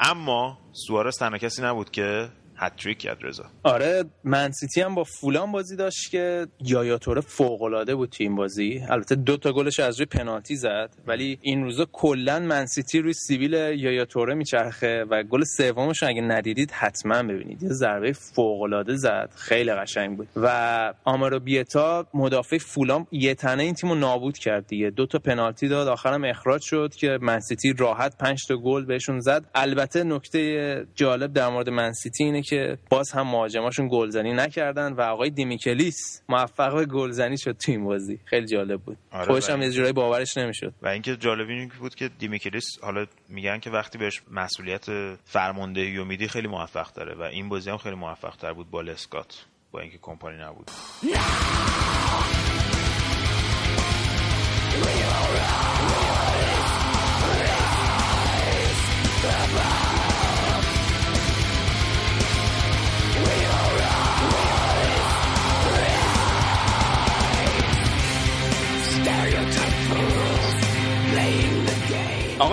اما 0.00 0.58
سوارز 0.72 1.18
تنها 1.18 1.38
کسی 1.38 1.62
نبود 1.62 1.90
که 1.90 2.28
هتریک 2.62 2.98
کرد 2.98 3.18
رضا. 3.22 3.44
آره 3.62 4.04
منسیتی 4.24 4.80
هم 4.80 4.94
با 4.94 5.04
فولام 5.04 5.52
بازی 5.52 5.76
داشت 5.76 6.10
که 6.10 6.46
یایا 6.64 6.98
توره 6.98 7.20
فوق 7.20 7.62
العاده 7.62 7.94
بود 7.94 8.16
این 8.18 8.36
بازی. 8.36 8.80
البته 8.88 9.14
دو 9.14 9.36
تا 9.36 9.52
گلش 9.52 9.80
از 9.80 10.00
روی 10.00 10.06
پنالتی 10.06 10.56
زد 10.56 10.90
ولی 11.06 11.38
این 11.42 11.64
روزا 11.64 11.86
کلا 11.92 12.38
منسیتی 12.38 12.98
روی 12.98 13.12
سیبیل 13.12 13.52
یایا 13.52 14.04
توره 14.04 14.34
میچرخه 14.34 15.04
و 15.10 15.22
گل 15.22 15.44
سومش 15.44 16.02
اگه 16.02 16.22
ندیدید 16.22 16.70
حتما 16.70 17.22
ببینید. 17.22 17.62
یه 17.62 17.68
ضربه 17.68 18.12
فوق 18.12 18.62
العاده 18.62 18.96
زد. 18.96 19.30
خیلی 19.36 19.72
قشنگ 19.72 20.16
بود. 20.16 20.28
و 20.36 20.94
آموربیتا 21.04 22.06
مدافع 22.14 22.58
فولام 22.58 23.06
یه 23.12 23.34
تنه 23.34 23.62
این 23.62 23.74
تیمو 23.74 23.94
نابود 23.94 24.38
کرد 24.38 24.66
دیگه. 24.66 24.90
دو 24.90 25.06
تا 25.06 25.18
پنالتی 25.18 25.68
داد 25.68 25.88
آخرم 25.88 26.24
اخراج 26.24 26.62
شد 26.62 26.94
که 26.94 27.18
منسیتی 27.22 27.74
راحت 27.78 28.18
5 28.18 28.46
تا 28.48 28.56
گل 28.56 28.84
بهشون 28.84 29.20
زد. 29.20 29.44
البته 29.54 30.04
نکته 30.04 30.86
جالب 30.94 31.32
در 31.32 31.48
مورد 31.48 31.68
منسیتی 31.68 32.24
اینه 32.24 32.42
باز 32.90 33.12
هم 33.12 33.26
مهاجماشون 33.26 33.88
گلزنی 33.88 34.32
نکردن 34.32 34.92
و 34.92 35.00
آقای 35.00 35.30
دیمیکلیس 35.30 36.22
موفق 36.28 36.74
به 36.74 36.86
گلزنی 36.86 37.38
شد 37.38 37.56
تو 37.56 37.72
این 37.72 37.84
بازی. 37.84 38.18
خیلی 38.24 38.46
جالب 38.46 38.80
بود. 38.80 38.96
آره، 39.12 39.26
خودش 39.26 39.50
هم 39.50 39.62
یه 39.62 39.70
جورایی 39.70 39.92
باورش 39.92 40.36
نمی‌شد. 40.36 40.74
و 40.82 40.88
اینکه 40.88 41.16
جالب 41.16 41.48
این 41.48 41.72
بود 41.80 41.94
که 41.94 42.08
دیمیکلیس 42.18 42.64
حالا 42.82 43.06
میگن 43.28 43.58
که 43.58 43.70
وقتی 43.70 43.98
بهش 43.98 44.22
مسئولیت 44.30 44.86
فرماندهی 45.24 45.98
و 45.98 46.04
میدی 46.04 46.28
خیلی 46.28 46.48
موفق 46.48 46.92
داره 46.92 47.14
و 47.14 47.22
این 47.22 47.48
بازی 47.48 47.70
هم 47.70 47.76
خیلی 47.76 47.96
موفق 47.96 48.36
تر 48.36 48.52
بود 48.52 48.70
با 48.70 48.80
لسکات 48.80 49.44
با 49.72 49.80
اینکه 49.80 49.98
کمپانی 50.02 50.38
نبود. 50.38 50.70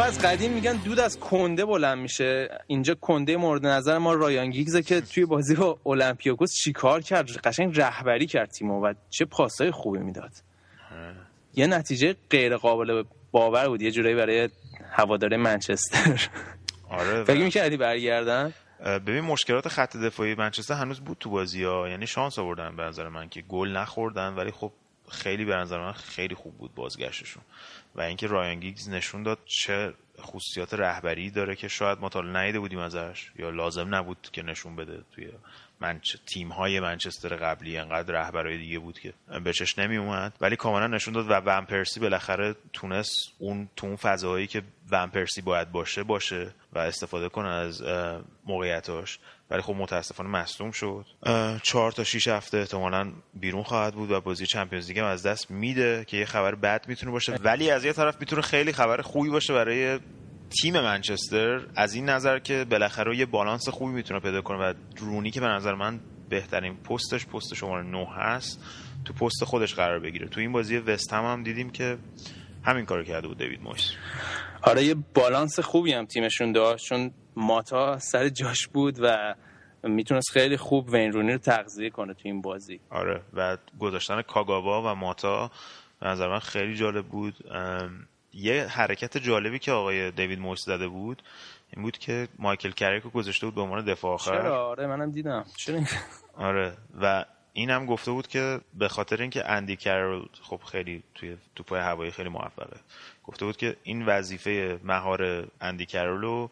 از 0.10 0.20
قدیم 0.20 0.54
میگن 0.54 0.74
دود 0.74 1.00
از 1.00 1.20
کنده 1.20 1.66
بلند 1.66 1.98
میشه. 1.98 2.50
اینجا 2.68 2.96
کنده 2.96 3.38
مورد 3.38 3.66
نظر 3.66 3.98
ما 3.98 4.14
رایان 4.14 4.50
گیگزه 4.50 4.84
که 4.84 5.02
توی 5.02 5.26
بازی 5.26 5.56
با 5.56 5.80
اولمپیاکوس 5.84 6.54
چیکار 6.64 7.02
کرد؟ 7.02 7.30
قشنگ 7.30 7.80
رهبری 7.82 8.26
کرد 8.26 8.50
تیمو 8.50 8.86
و 8.86 8.94
چه 9.10 9.26
پاسای 9.26 9.72
خوبی 9.72 10.00
می‌داد. 10.00 10.32
یه 11.56 11.68
نتیجه 11.68 12.16
غیر 12.30 12.58
قابل 12.58 13.04
باور 13.32 13.68
بود 13.68 13.82
یه 13.82 13.92
جورایی 13.92 14.16
برای 14.16 14.50
هواداره 14.92 15.38
منچستر. 15.38 16.30
آره 16.90 17.24
فکر 17.24 17.44
می‌کردی 17.44 17.78
برگردن؟ 17.78 18.54
ببین 18.86 19.22
مشکلات 19.22 19.68
خط 19.68 19.98
دفاعی 19.98 20.36
منچستر 20.36 20.74
هنوز 20.74 21.00
بود 21.00 21.18
تو 21.20 21.30
بازی 21.30 21.64
ها. 21.64 21.90
یعنی 21.90 22.08
شانس 22.08 22.40
آوردن 22.40 22.76
به 22.76 22.84
نظر 22.84 23.10
من 23.10 23.30
که 23.30 23.42
گل 23.42 23.68
نخوردن 23.68 24.34
ولی 24.34 24.52
خب 24.52 24.72
خیلی 25.10 25.46
به 25.46 25.56
نظر 25.56 25.80
من 25.80 25.92
خیلی 25.92 26.36
خوب 26.36 26.58
بود 26.58 26.76
بازگشتشون. 26.76 27.44
و 27.96 28.02
اینکه 28.02 28.28
رایان 28.28 28.60
گیگز 28.60 28.90
نشون 28.90 29.24
داد 29.24 29.40
چه 29.46 29.94
خصوصیات 30.22 30.74
رهبری 30.74 31.30
داره 31.30 31.56
که 31.56 31.68
شاید 31.68 32.00
ما 32.00 32.10
تا 32.10 32.22
بودیم 32.60 32.80
ازش 32.80 33.32
یا 33.36 33.50
لازم 33.50 33.96
نبود 33.96 34.30
که 34.32 34.44
نشون 34.44 34.76
بده 34.76 35.04
توی 35.12 35.32
منچ... 35.82 36.16
تیم 36.26 36.50
های 36.50 36.80
منچستر 36.80 37.36
قبلی 37.36 37.78
انقدر 37.78 38.14
رهبرای 38.14 38.58
دیگه 38.58 38.80
بود 38.80 39.00
که 39.00 39.14
به 39.44 39.54
چش 39.54 39.80
نمی 39.80 39.98
اومد 39.98 40.34
ولی 40.42 40.56
کاملا 40.56 40.88
نشون 40.88 41.14
داد 41.14 41.30
و 41.30 41.34
ون 41.34 41.66
پرسی 41.66 42.00
بالاخره 42.00 42.56
تونست 42.74 43.32
اون 43.40 43.70
تو 43.76 43.88
اون 43.88 43.96
فضاهایی 43.96 44.48
که 44.48 44.62
ون 44.92 45.08
پرسی 45.08 45.42
باید 45.42 45.72
باشه 45.72 46.04
باشه 46.04 46.52
و 46.74 46.80
استفاده 46.80 47.30
کنه 47.30 47.48
از 47.48 47.84
موقعیتاش. 48.46 49.20
ولی 49.52 49.62
خب 49.62 49.76
متاسفانه 49.78 50.30
مصدوم 50.30 50.72
شد. 50.72 51.06
چهار 51.64 51.92
تا 51.92 52.04
شیش 52.04 52.28
هفته 52.28 52.58
احتمالا 52.58 53.12
بیرون 53.34 53.64
خواهد 53.64 53.94
بود 53.94 54.12
و 54.12 54.22
بازی 54.22 54.46
چمپیونز 54.46 54.88
لیگ 54.88 55.04
از 55.04 55.24
دست 55.24 55.52
میده 55.52 56.06
که 56.08 56.18
یه 56.18 56.26
خبر 56.26 56.56
بد 56.56 56.86
می‌تونه 56.88 57.12
باشه. 57.12 57.36
ولی 57.36 57.72
از 57.72 57.86
یه 57.86 57.94
طرف 57.94 58.20
می‌تونه 58.20 58.42
خیلی 58.42 58.74
خبر 58.74 59.02
خوبی 59.02 59.30
باشه 59.30 59.54
برای 59.54 60.00
تیم 60.50 60.74
منچستر 60.74 61.68
از 61.76 61.94
این 61.94 62.10
نظر 62.10 62.40
که 62.40 62.66
بالاخره 62.70 63.18
یه 63.18 63.26
بالانس 63.26 63.70
خوبی 63.70 63.94
می‌تونه 63.94 64.20
پیدا 64.20 64.42
کنه 64.42 64.58
و 64.58 64.74
رونی 64.98 65.32
که 65.32 65.42
به 65.42 65.48
نظر 65.48 65.74
من 65.74 66.00
بهترین 66.30 66.78
پستش 66.78 67.26
پست 67.26 67.54
شماره 67.54 67.84
9 67.84 68.08
هست 68.16 68.64
تو 69.06 69.14
پست 69.14 69.44
خودش 69.44 69.76
قرار 69.76 70.00
بگیره. 70.00 70.28
تو 70.28 70.40
این 70.40 70.52
بازی 70.52 70.78
وست 70.78 71.14
هم, 71.14 71.24
هم 71.24 71.44
دیدیم 71.44 71.70
که 71.70 71.98
همین 72.64 72.86
کارو 72.86 73.04
کرده 73.04 73.28
بود 73.28 73.38
دیوید 73.38 73.62
مویس. 73.62 73.92
آره 74.62 74.84
یه 74.84 74.96
بالانس 75.14 75.60
خوبی 75.60 75.94
هم 75.94 76.06
تیمشون 76.06 76.52
داشت 76.52 76.86
چون 76.86 77.12
ماتا 77.36 78.00
سر 78.00 78.30
جاش 78.30 78.68
بود 78.68 78.96
و 79.02 79.36
می‌تونست 79.84 80.32
خیلی 80.32 80.58
خوب 80.58 80.90
وین 80.90 81.12
رونی 81.12 81.32
رو 81.32 81.38
تغذیه 81.38 81.90
کنه 81.90 82.14
تو 82.14 82.22
این 82.24 82.42
بازی. 82.42 82.80
آره 82.90 83.22
و 83.34 83.58
گذاشتن 83.80 84.22
کاگاوا 84.22 84.82
و 84.82 84.96
ماتا 84.96 85.52
به 86.02 86.08
نظر 86.08 86.28
من 86.30 86.40
خیلی 86.40 86.76
جالب 86.76 87.06
بود. 87.06 87.36
یه 88.34 88.66
حرکت 88.66 89.18
جالبی 89.18 89.60
که 89.60 89.72
آقای 89.72 90.12
دیوید 90.12 90.40
مویس 90.40 90.66
زده 90.66 90.88
بود 90.88 91.24
این 91.74 91.84
بود 91.84 91.98
که 91.98 92.28
مایکل 92.40 92.72
کریک 92.72 93.04
رو 93.04 93.10
گذاشته 93.10 93.46
بود 93.46 93.56
به 93.56 93.62
عنوان 93.62 93.86
دفاع 93.86 94.14
آخر. 94.14 94.42
چرا؟ 94.42 94.70
آره 94.70 94.88
منم 94.88 95.12
دیدم. 95.12 95.46
چرا 95.56 95.82
آره 96.38 96.78
و 97.02 97.26
این 97.54 97.70
هم 97.70 97.86
گفته 97.86 98.12
بود 98.12 98.28
که 98.28 98.62
به 98.74 98.88
خاطر 98.88 99.22
اینکه 99.22 99.50
اندی 99.50 99.76
کرول 99.76 100.28
خب 100.42 100.60
خیلی 100.72 101.04
توی 101.16 101.38
توپای 101.56 101.82
هوایی 101.82 102.12
خیلی 102.12 102.30
موفقه 102.30 102.80
گفته 103.24 103.46
بود 103.46 103.58
که 103.58 103.78
این 103.84 104.06
وظیفه 104.06 104.80
مهار 104.84 105.48
اندی 105.62 105.86
کرول 105.86 106.22
رو 106.22 106.50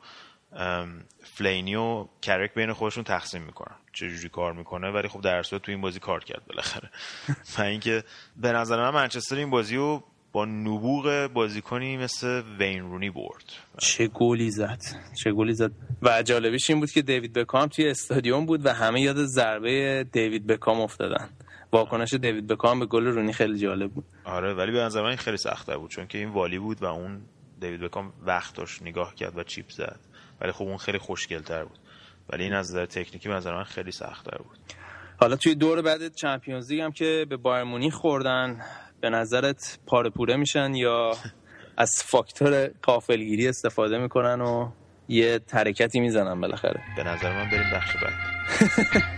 ام، 0.54 1.04
فلینی 1.24 1.76
و 1.76 2.08
کرک 2.22 2.54
بین 2.54 2.74
خودشون 2.74 3.04
تقسیم 3.04 3.42
می‌کنن 3.42 3.76
چجوری 3.94 4.30
کار 4.30 4.54
می‌کنه 4.54 4.92
ولی 4.92 5.08
خب 5.08 5.22
در 5.22 5.44
صورت 5.44 5.62
تو 5.62 5.72
این 5.72 5.82
بازی 5.82 6.00
کار 6.00 6.24
کرد 6.24 6.46
بالاخره. 6.48 6.90
و 7.58 7.62
اینکه 7.62 8.04
به 8.38 8.52
نظر 8.52 8.78
من 8.78 8.90
منچستر 8.90 9.36
این 9.36 9.50
بازی 9.50 9.76
رو 9.76 10.04
با 10.32 10.46
نبوغ 10.46 11.30
بازیکنی 11.34 11.98
مثل 11.98 12.44
وین 12.60 12.82
رونی 12.82 13.10
برد. 13.10 13.54
چه 13.78 14.08
گلی 14.08 14.52
زد. 14.52 14.82
چه 15.24 15.32
گلی 15.32 15.54
زد. 15.54 15.72
و 16.02 16.24
جالبیش 16.24 16.70
این 16.70 16.80
بود 16.80 16.92
که 16.92 17.02
دیوید 17.02 17.34
بکام 17.34 17.68
توی 17.68 17.90
استادیوم 17.90 18.46
بود 18.46 18.66
و 18.66 18.74
همه 18.74 19.02
یاد 19.02 19.26
ضربه 19.26 20.06
دیوید 20.12 20.48
بکام 20.48 20.82
افتادن. 20.82 21.30
واکنش 21.72 22.14
دیوید 22.14 22.48
بکام 22.48 22.80
به 22.80 22.86
گل 22.86 23.06
رونی 23.06 23.34
خیلی 23.34 23.60
جالب 23.60 23.92
بود. 23.92 24.06
آره 24.26 24.54
ولی 24.54 24.72
به 24.72 24.80
نظر 24.80 25.02
من 25.02 25.16
خیلی 25.16 25.38
سخت‌تر 25.38 25.78
بود 25.78 25.92
چون 25.92 26.08
که 26.08 26.18
این 26.18 26.30
والی 26.30 26.60
بود 26.60 26.84
و 26.84 26.86
اون 26.86 27.22
دیوید 27.62 27.82
بکام 27.82 28.14
وقت 28.26 28.56
داشت 28.56 28.82
نگاه 28.82 29.16
کرد 29.16 29.38
و 29.38 29.44
چیپ 29.44 29.70
زد. 29.70 30.00
ولی 30.42 30.52
خب 30.52 30.66
اون 30.66 30.78
خیلی 30.78 30.98
خوشگلتر 30.98 31.64
بود. 31.64 31.80
ولی 32.30 32.44
این 32.44 32.54
از 32.54 32.72
نظر 32.72 32.86
تکنیکی 32.86 33.30
به 33.30 33.36
نظر 33.36 33.56
من 33.56 33.64
خیلی 33.64 33.92
سخت‌تر 33.92 34.38
بود. 34.38 34.58
حالا 35.20 35.36
توی 35.36 35.56
دور 35.56 35.82
بعد 35.82 36.16
چمپیونز 36.16 36.72
لیگ 36.72 36.82
هم 36.82 36.92
که 36.92 37.26
به 37.30 37.38
بایر 37.38 37.64
مونیخ 37.64 37.94
خوردن 37.94 38.62
به 39.02 39.10
نظرت 39.10 39.80
پاره 39.88 40.10
پوره 40.10 40.36
میشن 40.36 40.76
یا 40.76 41.12
از 41.78 42.04
فاکتور 42.06 42.72
قافلگیری 42.82 43.48
استفاده 43.48 43.98
می‌کنن 43.98 44.42
و 44.42 44.70
یه 45.08 45.40
ترکتی 45.40 46.00
می‌زنن 46.00 46.42
بالاخره؟ 46.42 46.82
به 46.98 47.04
نظر 47.04 47.34
من 47.34 47.50
بریم 47.50 47.72
بخش 47.74 47.96
بعد. 47.96 48.14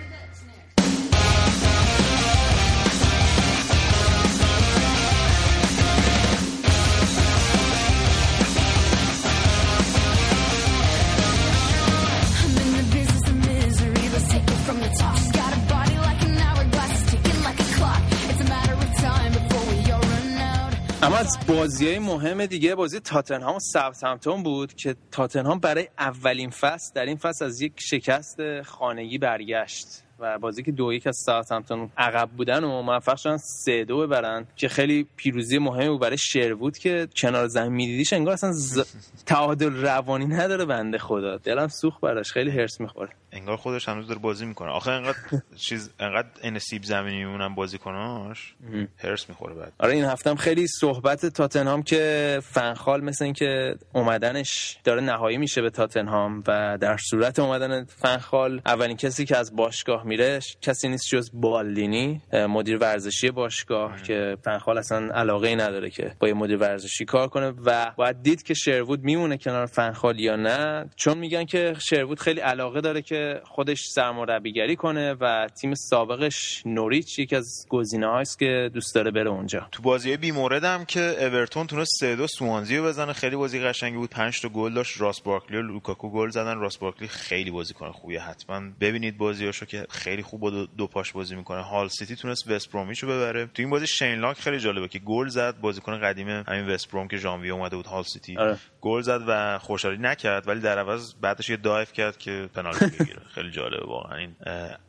اما 21.10 21.18
از 21.18 21.38
بازی 21.48 21.88
های 21.88 22.00
مهم 22.00 22.46
دیگه 22.46 22.76
بازی 22.76 23.00
تاتنهام 23.00 23.56
و 23.56 23.60
ساوثهمپتون 23.60 24.44
بود 24.44 24.74
که 24.74 24.96
تاتنهام 25.12 25.60
برای 25.60 25.88
اولین 26.00 26.50
فصل 26.50 26.94
در 26.96 27.06
این 27.06 27.18
فصل 27.18 27.46
از 27.46 27.62
یک 27.62 27.74
شکست 27.78 28.62
خانگی 28.62 29.18
برگشت 29.18 29.88
و 30.20 30.40
بازی 30.40 30.64
که 30.64 30.72
دو 30.72 30.94
یک 30.94 31.08
از 31.08 31.18
ساوثهمپتون 31.26 31.90
عقب 31.98 32.30
بودن 32.30 32.64
و 32.64 32.82
موفق 32.82 33.18
شدن 33.18 33.38
سه 33.38 33.86
دو 33.86 34.08
ببرن 34.08 34.48
که 34.56 34.68
خیلی 34.68 35.08
پیروزی 35.16 35.58
مهمی 35.58 35.90
بود 35.90 36.00
برای 36.00 36.18
شروود 36.18 36.78
که 36.78 37.08
کنار 37.18 37.48
زمین 37.48 37.74
میدیدیش 37.74 38.14
انگار 38.14 38.34
اصلا 38.34 38.52
ز... 38.52 38.80
تعادل 39.26 39.74
روانی 39.74 40.26
نداره 40.26 40.66
بنده 40.66 40.98
خدا. 40.98 41.38
دلم 41.38 41.68
سوخت 41.68 42.02
براش. 42.02 42.32
خیلی 42.32 42.52
هرس 42.52 42.82
می‌خوره 42.82 43.10
انگار 43.32 43.58
خودش 43.58 43.90
هنوز 43.90 44.08
داره 44.08 44.20
بازی 44.20 44.46
می‌کنه. 44.46 44.70
آخه 44.72 44.92
انقدر 44.92 45.18
چیز 45.68 45.90
انقدر 46.00 46.28
ان 46.44 46.60
سیب 46.60 46.84
زمینی 46.84 47.18
میمونن 47.18 47.56
بازیکناش 47.56 48.56
هرس 48.98 49.30
می‌خوره 49.30 49.54
بعد. 49.54 49.74
آره 49.80 49.94
این 49.94 50.06
هفتم 50.06 50.36
خیلی 50.36 50.68
صحبت 50.68 51.26
تاتنهام 51.26 51.84
که 51.84 52.40
فنخال 52.44 53.04
مثل 53.04 53.26
اینکه 53.26 53.76
اومدنش 53.94 54.78
داره 54.84 55.02
نهایی 55.02 55.38
میشه 55.38 55.62
به 55.62 55.70
تاتنهام 55.70 56.44
و 56.48 56.78
در 56.82 56.98
صورت 56.98 57.40
اومدن 57.40 57.86
فنخال 57.86 58.62
اولین 58.66 58.98
کسی 58.98 59.26
که 59.26 59.38
از 59.38 59.56
باشگاه 59.56 60.04
میره 60.04 60.40
کسی 60.62 60.90
نیست 60.90 61.08
جز 61.10 61.30
بالدینی 61.34 62.22
مدیر 62.34 62.78
ورزشی 62.78 63.32
باشگاه 63.32 64.02
که 64.02 64.38
فنخال 64.44 64.78
اصلا 64.78 65.14
علاقه 65.14 65.48
ای 65.48 65.56
نداره 65.56 65.90
که 65.90 66.16
با 66.20 66.28
یه 66.28 66.34
مدیر 66.34 66.58
ورزشی 66.58 67.06
کار 67.06 67.28
کنه 67.28 67.54
و 67.66 67.92
باید 67.96 68.22
دید 68.22 68.44
که 68.44 68.54
شروود 68.54 69.04
میمونه 69.04 69.38
کنار 69.38 69.66
فنخال 69.66 70.20
یا 70.20 70.36
نه. 70.36 70.90
چون 70.96 71.18
میگن 71.18 71.46
که 71.46 71.76
شروود 71.80 72.20
خیلی 72.20 72.40
علاقه 72.40 72.82
داره 72.82 73.02
که 73.02 73.19
خودش 73.44 73.82
سرمربیگری 73.86 74.76
کنه 74.76 75.14
و 75.14 75.48
تیم 75.62 75.74
سابقش 75.76 76.64
نوریچ 76.66 77.20
یکی 77.20 77.36
از 77.36 77.66
گزینه 77.70 78.08
هاست 78.08 78.40
که 78.40 78.72
دوست 78.74 78.96
داره 78.96 79.12
بره 79.12 79.30
اونجا. 79.30 79.68
تو 79.72 79.82
بازی 79.82 80.18
بعدی 80.18 80.30
هم 80.30 80.86
که 80.86 81.26
اورتون 81.26 81.68
تونست 81.68 81.92
3 82.00 82.16
2 82.16 82.28
سوانزی 82.28 82.78
رو 82.78 82.84
بزنه 82.84 83.14
خیلی 83.14 83.36
بازی 83.36 83.60
قشنگی 83.60 83.98
بود. 83.98 84.10
5 84.10 84.42
تا 84.42 84.50
گل 84.50 84.74
داشت. 84.74 85.02
راس 85.02 85.22
بارکلی 85.22 85.58
و 85.58 85.62
لوکاکو 85.62 86.10
گل 86.10 86.30
زدن. 86.30 86.58
راس 86.58 86.78
بارکلی 86.78 87.08
خیلی 87.08 87.52
بازیکن 87.52 87.92
خوبیه 87.92 88.22
حتما 88.22 88.62
ببینید 88.82 89.18
بازیاشو 89.18 89.66
که 89.66 89.86
خیلی 89.90 90.24
خوب 90.24 90.42
با 90.42 90.50
دو, 90.50 90.66
دو 90.66 90.88
پاش 90.88 91.12
بازی 91.12 91.36
می‌کنه. 91.36 91.62
هال 91.62 91.88
سیتی 91.88 92.16
تونست 92.16 92.52
وست 92.52 92.72
برومیچو 92.72 93.08
ببره. 93.08 93.46
تو 93.46 93.62
این 93.62 93.70
بازی 93.70 93.88
شین 93.88 94.20
لانگ 94.20 94.38
خیلی 94.38 94.60
جالبه 94.60 94.88
که 94.88 95.00
گل 95.00 95.28
زد. 95.28 95.60
بازیکن 95.62 96.00
قدیم 96.00 96.30
همین 96.30 96.70
وست 96.70 96.92
بروم 96.92 97.08
که 97.08 97.18
ژانویه 97.18 97.54
اومده 97.54 97.76
بود 97.76 97.86
هال 97.86 98.04
سیتی. 98.04 98.38
آره. 98.38 98.58
گل 98.82 99.02
زد 99.02 99.22
و 99.28 99.60
خوشحالی 99.60 99.98
نکرد 99.98 100.48
ولی 100.48 100.60
در 100.60 100.80
عوض 100.80 101.14
بعدش 101.22 101.50
یه 101.50 101.58
dive 101.58 101.86
کرد 101.86 102.18
که 102.18 102.50
پنالتی 102.54 102.90
بگیره. 103.10 103.26
خیلی 103.34 103.52
جالبه 103.52 103.88
واقعا. 103.88 104.18
این 104.18 104.36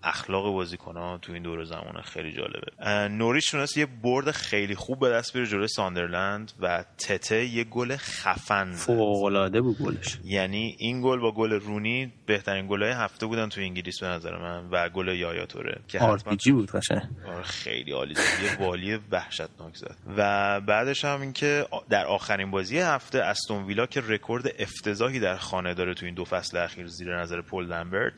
اخلاق 0.03 0.53
بازیکن‌ها 0.53 1.19
تو 1.19 1.33
این 1.33 1.43
دور 1.43 1.65
زمانه 1.65 2.03
خیلی 2.03 2.33
جالبه. 2.33 3.09
نوریچ 3.09 3.50
تونست 3.50 3.77
یه 3.77 3.87
برد 3.87 4.31
خیلی 4.31 4.75
خوب 4.75 5.00
به 5.00 5.11
دست 5.11 5.33
بیاره 5.33 5.49
جلوی 5.49 5.69
ساندرلند 5.69 6.53
و 6.61 6.85
تته 6.99 7.45
یه 7.45 7.65
گل 7.65 7.97
خفن. 7.97 8.73
فوق 8.73 9.23
العاده 9.25 9.61
بود 9.61 9.79
گلش. 9.79 10.19
یعنی 10.25 10.77
این 10.79 11.03
گل 11.03 11.19
با 11.19 11.33
گل 11.33 11.53
رونی 11.53 12.12
بهترین 12.27 12.69
گل‌های 12.69 12.93
هفته 12.93 13.27
بودن 13.27 13.49
تو 13.49 13.61
انگلیس 13.61 14.00
به 14.00 14.07
نظر 14.07 14.39
من 14.39 14.69
و 14.71 14.89
گل 14.89 15.09
یایا 15.09 15.47
توره 15.47 15.81
که 15.89 16.00
جی 16.37 16.53
بود 16.53 16.71
قشنگ. 16.71 17.03
آره 17.27 17.43
خیلی 17.43 17.93
عالی 17.93 18.15
یه 18.15 18.67
والی 18.67 18.99
وحشتناک 19.11 19.77
زد. 19.77 19.97
و 20.17 20.61
بعدش 20.61 21.05
هم 21.05 21.21
اینکه 21.21 21.67
در 21.91 22.06
آخرین 22.06 22.50
بازی 22.50 22.78
هفته 22.78 23.19
استون 23.19 23.65
ویلا 23.65 23.87
که 23.87 24.00
رکورد 24.00 24.54
افتضاحی 24.59 25.21
در 25.21 25.37
خانه 25.37 25.75
داره 25.75 25.95
تو 25.95 26.06
این 26.06 26.15
دو 26.15 26.25
فصل 26.25 26.56
اخیر 26.56 26.87
زیر 26.87 27.21
نظر 27.21 27.41
پل 27.41 27.65
لمبرت 27.65 28.09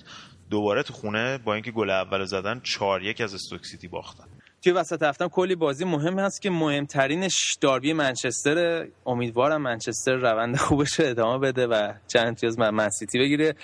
دوباره 0.50 0.82
تو 0.82 0.92
خونه 0.92 1.38
با 1.38 1.54
اینکه 1.54 1.70
گل 1.70 1.90
اول 1.90 2.24
زدن 2.24 2.60
4 2.64 3.02
یک 3.02 3.20
از 3.20 3.34
استوک 3.34 3.66
سیتی 3.66 3.88
باختن. 3.88 4.24
توی 4.62 4.72
وسط 4.72 5.02
هفته 5.02 5.19
هم 5.19 5.28
کلی 5.28 5.54
بازی 5.54 5.84
مهم 5.84 6.18
هست 6.18 6.42
که 6.42 6.50
مهمترینش 6.50 7.56
داربی 7.60 7.92
منچستر. 7.92 8.86
امیدوارم 9.06 9.62
منچستر 9.62 10.12
روند 10.12 10.56
خوبش 10.56 11.00
رو 11.00 11.06
ادامه 11.06 11.38
بده 11.38 11.66
و 11.66 11.92
چند 12.08 12.26
امتیاز 12.26 12.58
منسیتی 12.58 13.18
بگیره. 13.18 13.54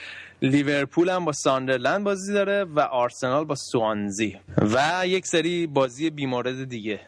لیورپول 0.43 1.09
هم 1.09 1.25
با 1.25 1.33
ساندرلند 1.33 2.05
بازی 2.05 2.33
داره 2.33 2.65
و 2.65 2.81
آرسنال 2.81 3.45
با 3.45 3.55
سوانزی. 3.55 4.37
و 4.59 5.03
یک 5.07 5.27
سری 5.27 5.67
بازی 5.67 6.11
بیمورد 6.11 6.69
دیگه. 6.69 7.01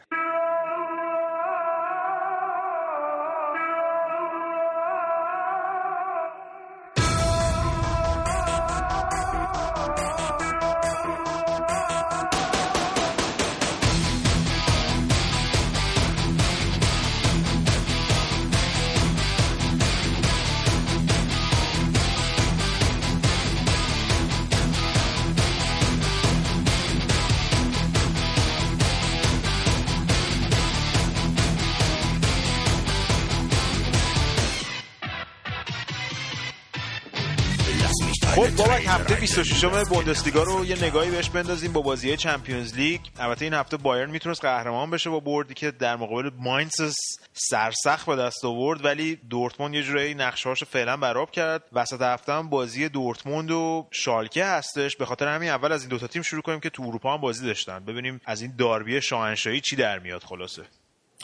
هفته 39.61 39.69
26 39.69 39.91
م 39.91 39.95
بوندسلیگا 39.95 40.43
رو 40.43 40.65
یه 40.65 40.85
نگاهی 40.85 41.11
بهش 41.11 41.31
بندازیم 41.31 41.73
با 41.73 41.81
بازی 41.81 42.17
چمپیونز 42.17 42.75
لیگ. 42.75 43.01
البته 43.19 43.45
این 43.45 43.55
هفته 43.55 43.77
بایرن 43.77 44.11
می‌تونست 44.11 44.41
قهرمان 44.41 44.91
بشه 44.91 45.11
با 45.11 45.21
بردی 45.21 45.55
که 45.55 45.71
در 45.71 45.97
مقابل 45.97 46.31
ماینز 46.39 46.95
سرسخت 47.33 48.07
به 48.07 48.17
دست 48.17 48.45
آورد 48.45 48.85
ولی 48.85 49.19
دورتموند 49.31 49.75
یه 49.75 49.83
جورایی 49.83 50.15
نقشه‌هاش 50.15 50.65
فعلا 50.65 50.97
براب 50.97 51.31
کرد. 51.31 51.63
وسط 51.73 52.03
هفته 52.03 52.33
هم 52.33 52.49
بازی 52.49 52.89
دورتموند 52.89 53.51
و 53.51 53.87
شالکه 53.91 54.45
هستش. 54.45 54.97
به 54.97 55.07
خاطر 55.07 55.29
همین 55.29 55.49
اول 55.49 55.73
از 55.73 55.81
این 55.81 55.91
دوتا 55.91 56.07
تیم 56.07 56.23
شروع 56.23 56.43
کنیم 56.43 56.61
که 56.61 56.71
تو 56.71 56.83
اروپا 56.83 57.15
هم 57.15 57.21
بازی 57.21 57.47
داشتن. 57.47 57.85
ببینیم 57.85 58.21
از 58.25 58.43
این 58.43 58.53
داربی 58.59 59.03
شاهنشاهی 59.03 59.61
چی 59.61 59.77
در 59.77 59.99
میاد 59.99 60.23
خلاصه. 60.23 60.63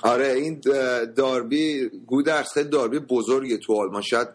آره 0.02 0.32
این 0.32 0.60
داربی 1.16 1.88
گودرس 2.06 2.58
داربی 2.58 2.98
بزرگه 2.98 3.56
تو 3.56 3.74
آلمان. 3.80 4.02
شاید 4.02 4.28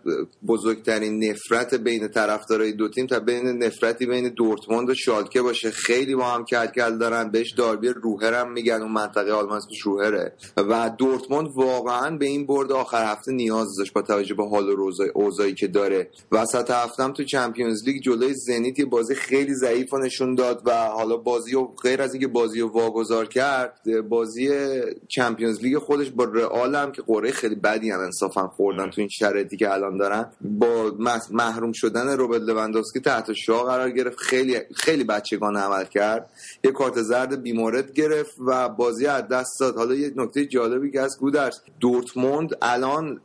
بزرگترین 0.48 1.24
نفرت 1.24 1.74
بین 1.76 2.08
طرفدارای 2.08 2.72
دو 2.72 2.90
تیم 2.90 3.08
تا 3.08 3.20
بین 3.20 3.64
نفرتی 3.64 4.06
بین 4.06 4.30
دورتموند 4.30 4.90
و 4.90 4.94
شالکه 4.94 5.42
باشه. 5.42 5.72
خیلی 5.72 6.16
با 6.16 6.26
هم 6.26 6.46
کل 6.46 6.66
کل 6.66 6.98
دارن 6.98 7.32
بهش 7.32 7.54
داربی 7.58 7.88
روهرم 7.88 8.52
میگن 8.52 8.82
اون 8.82 8.92
منطقه 8.92 9.32
آلمان 9.32 9.58
اسمش 9.58 9.82
روهره 9.82 10.34
و 10.58 10.92
دورتموند 10.98 11.48
واقعا 11.56 12.18
به 12.18 12.26
این 12.26 12.46
برد 12.46 12.72
آخر 12.72 13.12
هفته 13.12 13.32
نیاز 13.32 13.68
داشت 13.78 13.94
با 13.94 14.02
توجه 14.02 14.36
به 14.36 14.50
حال 14.50 14.70
و 14.70 14.92
اوضاعی 15.14 15.54
که 15.54 15.68
داره. 15.68 16.10
وسط 16.32 16.72
هفتم 16.72 17.14
تو 17.14 17.24
چمپیونز 17.24 17.88
لیگ 17.88 18.02
جلوی 18.02 18.34
زنیت 18.34 18.80
یه 18.80 18.86
بازی 18.86 19.16
خیلی 19.16 19.54
ضعیف 19.56 19.94
نشون 19.94 20.36
داد 20.36 20.62
و 20.66 20.72
حالا 20.72 21.18
بازی 21.18 21.56
و 21.56 21.64
غیر 21.64 22.02
از 22.02 22.14
اینکه 22.14 22.28
بازی 22.28 22.62
رو 22.62 22.68
واگذار 22.68 23.26
کرد 23.26 23.80
بازی 24.10 24.50
چمپیونز 25.08 25.51
چمپیونز 25.52 25.62
لیگ 25.62 25.78
خودش 25.78 26.10
با 26.10 26.24
رئال 26.24 26.76
هم 26.76 26.92
که 26.92 27.02
قرعه 27.02 27.32
خیلی 27.32 27.56
بدی 27.56 27.92
هم 27.92 28.00
انصافا 28.00 28.48
خوردن 28.48 28.90
تو 28.90 29.02
این 29.02 29.10
شرایطی 29.10 29.58
که 29.58 29.74
الان 29.74 29.98
دارن 29.98 30.26
با 30.42 30.96
محروم 31.32 31.72
شدن 31.72 32.10
روبرت 32.10 32.42
لوندوفسکی 32.42 33.00
تحت 33.00 33.34
شاه 33.34 33.66
قرار 33.66 33.90
گرفت. 33.90 34.18
خیلی 34.20 34.60
خیلی 34.76 35.04
بچگانه 35.04 35.60
عمل 35.60 35.86
کرد. 35.86 36.30
یه 36.64 36.72
کارت 36.72 37.02
زرد 37.02 37.42
بیمورد 37.42 37.94
گرفت 37.94 38.36
و 38.48 38.70
بازی 38.70 39.06
از 39.06 39.28
دست 39.28 39.60
داد. 39.60 39.76
حالا 39.76 39.96
یه 39.96 40.12
نکته 40.16 40.46
جالبی 40.46 40.92
که 40.92 41.02
از 41.02 41.20
گودرس 41.20 41.62
دورتموند 41.80 42.58
الان 42.62 43.22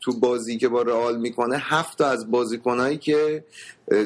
تو 0.00 0.20
بازی 0.20 0.58
که 0.58 0.68
با 0.68 0.82
رئال 0.82 1.18
می‌کنه 1.20 1.56
هفت 1.58 2.00
از 2.00 2.30
بازیکنایی 2.30 2.98
که 2.98 3.44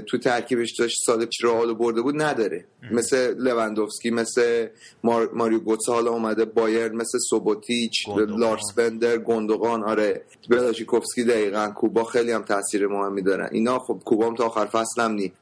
تو 0.07 0.18
ترکیبش 0.18 0.75
داشت 0.79 0.97
سال 1.07 1.25
پیش 1.25 1.45
رئال 1.45 1.75
برده 1.75 2.03
بود 2.03 2.23
نداره. 2.23 2.64
مثل 2.90 3.35
لوندوفسکی 3.38 4.11
مثل 4.11 4.66
مار... 5.05 5.31
ماریو 5.33 5.59
گوتسه 5.59 5.92
حالا 5.92 6.11
اومده 6.11 6.45
بایر 6.45 6.92
مثل 6.92 7.18
سوبوتیچ. 7.31 8.09
لارس 8.38 8.73
بندر 8.77 9.18
گوندوگان 9.18 9.83
آره. 9.83 10.23
بلاشیکوفسکی 10.49 11.25
دقیقا 11.25 11.73
کوبا 11.77 12.05
خیلی 12.05 12.33
هم 12.33 12.42
تاثیر 12.42 12.87
مهمی 12.87 13.23
دارن. 13.23 13.49
اینا 13.53 13.79
خب 13.79 14.03
کوبا 14.05 14.27
هم 14.27 14.35
تا 14.35 14.47
آخر 14.47 14.66
فصل 14.66 15.03
هم 15.03 15.12
نی 15.12 15.33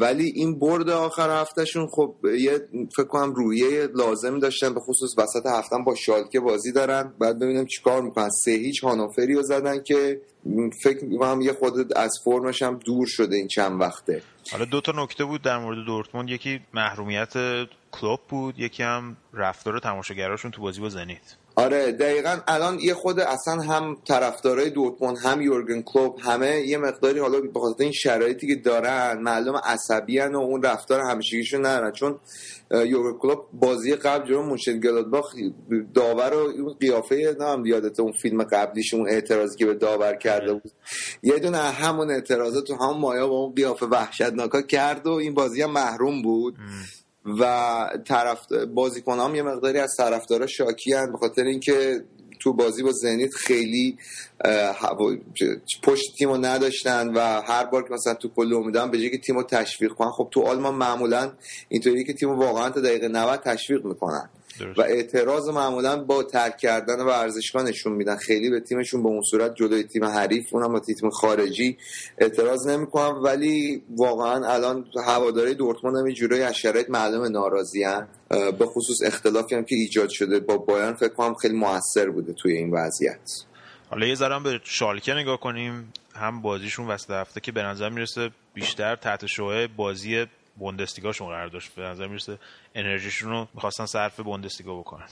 ولی 0.00 0.32
این 0.34 0.58
برد 0.58 0.90
آخر 0.90 1.40
هفتهشون 1.40 1.86
خب 1.86 2.14
یه 2.38 2.68
فکر 2.96 3.06
کنم 3.06 3.32
رویه 3.34 3.88
لازم 3.94 4.38
داشتن 4.38 4.74
به 4.74 4.80
خصوص 4.80 5.10
وسط 5.18 5.46
هفته 5.46 5.76
با 5.86 5.94
شالکه 5.94 6.40
بازی 6.40 6.72
دارن. 6.72 7.12
بعد 7.18 7.38
ببینیم 7.38 7.66
چیکار 7.66 8.02
می‌کنن. 8.02 8.30
سه 8.44 8.50
هیچ 8.50 8.84
هانوفری 8.84 9.34
رو 9.34 9.42
زدن 9.42 9.82
که 9.82 10.20
فکر 10.82 11.04
می‌کنم 11.04 11.40
یه 11.40 11.52
خود 11.52 11.98
از 11.98 12.12
فرمش 12.24 12.62
هم 12.62 12.78
دور 12.84 13.06
شده 13.06 13.36
این 13.36 13.48
چند 13.48 13.80
وقته. 13.80 14.22
حالا 14.52 14.64
دو 14.64 14.80
تا 14.80 14.92
نکته 15.04 15.24
بود 15.24 15.42
در 15.42 15.58
مورد 15.58 15.84
دورتموند. 15.86 16.30
یکی 16.30 16.60
محرومیت 16.74 17.32
کلوب 18.00 18.20
بود 18.28 18.58
یکی 18.58 18.82
هم 18.82 19.16
رفتار 19.32 19.78
تماشاگراشون 19.78 20.50
تو 20.50 20.62
بازی 20.62 20.80
با 20.80 20.88
زنیت. 20.88 21.36
آره 21.56 21.92
دقیقا 21.92 22.38
الان 22.46 22.78
یه 22.80 22.94
خود 22.94 23.20
اصلا 23.20 23.62
هم 23.62 23.96
طرفدارای 24.04 24.70
دورتموند 24.70 25.18
هم 25.18 25.42
یورگن 25.42 25.82
کلوب 25.82 26.18
همه 26.20 26.60
یه 26.60 26.78
مقداری 26.78 27.18
حالا 27.18 27.40
به 27.40 27.60
خاطر 27.60 27.82
این 27.82 27.92
شرایطی 27.92 28.46
که 28.46 28.54
دارن 28.54 29.18
معلوم 29.22 29.56
عصبی 29.64 30.20
و 30.20 30.36
اون 30.36 30.62
رفتار 30.62 31.00
همیشگیشون 31.00 31.66
ندارن. 31.66 31.92
چون 31.92 32.18
یورگن 32.70 33.18
کلوب 33.18 33.38
بازی 33.52 33.94
قبل 33.94 34.28
جلو 34.28 34.42
مونشن 34.42 34.80
گلادباخ 34.80 35.34
داور 35.94 36.34
و 36.34 36.38
اون 36.38 36.74
قیافه 36.80 37.36
نام 37.40 37.66
یادت 37.66 38.00
اون 38.00 38.12
فیلم 38.12 38.42
قبلیش 38.42 38.94
اون 38.94 39.08
اعتراضی 39.08 39.56
که 39.58 39.66
به 39.66 39.74
داور 39.74 40.14
کرده 40.14 40.52
بود. 40.52 40.72
یه 41.22 41.38
دونه 41.38 41.58
همون 41.58 42.10
اعتراضات 42.10 42.64
تو 42.64 42.74
همون 42.74 42.98
مایا 42.98 43.28
با 43.28 43.34
اون 43.34 43.54
قیافه 43.54 43.86
وحشتناکا 43.86 44.62
کرد 44.62 45.06
و 45.06 45.10
این 45.10 45.34
بازی 45.34 45.62
هم 45.62 45.70
محروم 45.70 46.22
بود. 46.22 46.56
و 47.24 47.90
طرف 48.04 48.52
بازیکن 48.74 49.18
هم 49.18 49.34
یه 49.34 49.42
مقداری 49.42 49.78
از 49.78 49.94
طرفدارا 49.98 50.46
شاکی 50.46 50.92
هن 50.92 51.12
به 51.12 51.18
خاطر 51.18 51.44
اینکه 51.44 52.04
تو 52.40 52.52
بازی 52.52 52.82
با 52.82 52.92
زنیت 52.92 53.34
خیلی 53.34 53.98
پشت 55.82 56.16
تیم 56.18 56.28
رو 56.28 56.36
نداشتن 56.36 57.08
و 57.08 57.20
هر 57.20 57.64
بار 57.64 57.82
که 57.82 57.94
مثلا 57.94 58.14
تو 58.14 58.28
کل 58.28 58.54
امیدن 58.54 58.90
به 58.90 58.98
جای 58.98 59.10
که 59.10 59.18
تیم 59.18 59.36
رو 59.36 59.42
تشویق 59.42 59.92
کنن 59.92 60.10
خب 60.10 60.28
تو 60.30 60.42
آلمان 60.42 60.74
معمولا 60.74 61.32
اینطوری 61.68 62.04
که 62.04 62.12
تیم 62.12 62.30
واقعا 62.30 62.70
تا 62.70 62.80
دقیقه 62.80 63.08
90 63.08 63.40
تشویق 63.40 63.84
می‌کنن. 63.84 64.30
درست. 64.60 64.78
و 64.78 64.82
اعتراض 64.82 65.48
معمولا 65.48 66.04
با 66.04 66.22
ترک 66.22 66.56
کردن 66.56 67.00
ورزشگاه 67.00 67.62
نشون 67.62 67.92
میدن. 67.92 68.16
خیلی 68.16 68.50
به 68.50 68.60
تیمشون 68.60 69.02
به 69.02 69.08
اون 69.08 69.22
صورت 69.30 69.54
جلوی 69.54 69.82
تیم 69.82 70.04
حریف 70.04 70.54
اونم 70.54 70.72
با 70.72 70.80
تیم 70.80 71.10
خارجی 71.10 71.78
اعتراض 72.18 72.66
نمی‌کنن. 72.66 73.16
ولی 73.16 73.82
واقعا 73.96 74.52
الان 74.54 74.86
هواداری 75.06 75.54
دورتموند 75.54 75.96
هم 75.96 76.06
یه 76.06 76.14
جورایی 76.14 76.42
از 76.42 76.54
شرایط 76.54 76.90
معلوم 76.90 77.24
ناراضی 77.24 77.84
به 78.28 78.66
خصوص 78.66 79.02
اختلافی 79.04 79.54
هم 79.54 79.64
که 79.64 79.74
ایجاد 79.74 80.08
شده 80.08 80.40
با 80.40 80.56
بایرن 80.56 80.92
فکر 80.94 81.14
کنم 81.14 81.34
خیلی 81.34 81.54
موثر 81.54 82.10
بوده 82.10 82.32
توی 82.32 82.56
این 82.56 82.70
وضعیت. 82.70 83.44
حالا 83.90 84.06
یه 84.06 84.14
ذره 84.14 84.42
به 84.42 84.60
شالکه 84.64 85.12
نگاه 85.12 85.40
کنیم. 85.40 85.92
هم 86.16 86.42
بازیشون 86.42 86.86
وسط 86.86 87.10
هفته 87.10 87.40
که 87.40 87.52
به 87.52 87.62
نظر 87.62 87.88
می‌رسه 87.88 88.30
بیشتر 88.54 88.96
تحت 88.96 89.26
شعاع 89.26 89.66
بازی 89.66 90.26
بوندسلیگاشون 90.58 91.28
قرار 91.28 91.48
داشت. 91.48 91.74
به 91.74 91.82
نظر 91.82 92.06
می‌رسه 92.06 92.38
انرژیشون 92.74 93.30
رو 93.30 93.48
می‌خواستن 93.54 93.86
صرف 93.86 94.20
بوندسلیگا 94.20 94.78
بکنن. 94.78 95.08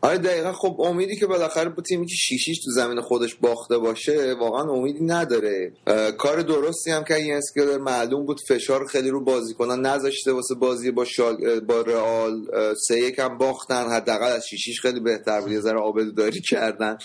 آره 0.00 0.18
دقیقا 0.18 0.52
خب 0.52 0.80
امیدی 0.80 1.16
که 1.16 1.26
بالاخره 1.26 1.68
با 1.68 1.82
تیمی 1.82 2.06
که 2.06 2.14
شیشیش 2.14 2.64
تو 2.64 2.70
زمین 2.70 3.00
خودش 3.00 3.34
باخته 3.34 3.78
باشه 3.78 4.34
واقعا 4.34 4.62
امیدی 4.62 5.04
نداره. 5.04 5.72
کار 6.18 6.42
درستی 6.42 6.90
هم 6.90 7.04
که 7.04 7.14
این 7.14 7.34
اسکلر 7.34 7.78
معلوم 7.78 8.26
بود 8.26 8.40
فشار 8.48 8.86
خیلی 8.86 9.10
رو 9.10 9.24
بازیکنان 9.24 9.86
نذاشته 9.86 10.32
واسه 10.32 10.54
بازی 10.54 10.90
با 10.90 11.04
شال... 11.04 11.60
با 11.60 11.80
رئال 11.80 12.46
سه 12.88 12.98
یک 12.98 13.18
هم 13.18 13.38
باختن 13.38 13.90
حداقل 13.90 14.32
از 14.32 14.42
شیشیش 14.50 14.80
خیلی 14.80 15.00
بهتر 15.00 15.40
بود 15.40 15.52
یه 15.52 15.60
ذره 15.60 15.78
آبداری 15.78 16.40
کردن. 16.40 16.98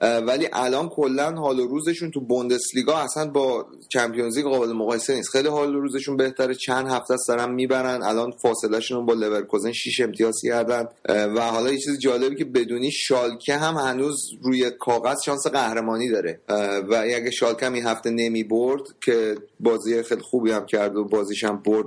ولی 0.00 0.48
الان 0.52 0.88
کلا 0.88 1.30
حال 1.30 1.60
و 1.60 1.66
روزشون 1.66 2.10
تو 2.10 2.20
بوندسلیگا 2.20 2.96
اصلا 2.98 3.30
با 3.30 3.66
چمپیونز 3.92 4.36
لیگ 4.36 4.46
قابل 4.46 4.72
مقایسه 4.72 5.14
نیست. 5.14 5.30
خیلی 5.30 5.48
حال 5.48 5.74
و 5.74 5.80
روزشون 5.80 6.16
بهتره 6.16 6.54
چند 6.54 6.88
هفته 6.88 7.14
است 7.14 7.30
می‌برن 7.30 8.02
الان 8.02 8.30
فاصله 8.30 8.80
شون 8.80 9.06
با 9.06 9.12
لورکوزن 9.12 9.72
6 9.72 10.00
امتیاز 10.00 10.34
کردن. 10.44 10.88
و 11.08 11.40
حالا 11.40 11.72
یه 11.72 11.78
چیز 11.78 11.98
جالبی 12.18 12.36
که 12.36 12.44
بدونی 12.44 12.90
شالکه 12.90 13.56
هم 13.56 13.76
هنوز 13.76 14.30
روی 14.42 14.70
کاغذ 14.70 15.16
شانس 15.24 15.46
قهرمانی 15.46 16.10
داره. 16.10 16.40
و 16.88 16.94
اگه 16.94 17.30
شالکه 17.30 17.66
هم 17.66 17.72
این 17.72 17.86
هفته 17.86 18.10
نمی 18.10 18.44
برد 18.44 18.82
که 19.04 19.34
بازی 19.60 20.02
خیلی 20.02 20.20
خوبی 20.20 20.50
هم 20.50 20.66
کرد 20.66 20.96
و 20.96 21.04
بازیش 21.04 21.44
هم 21.44 21.62
برد 21.62 21.86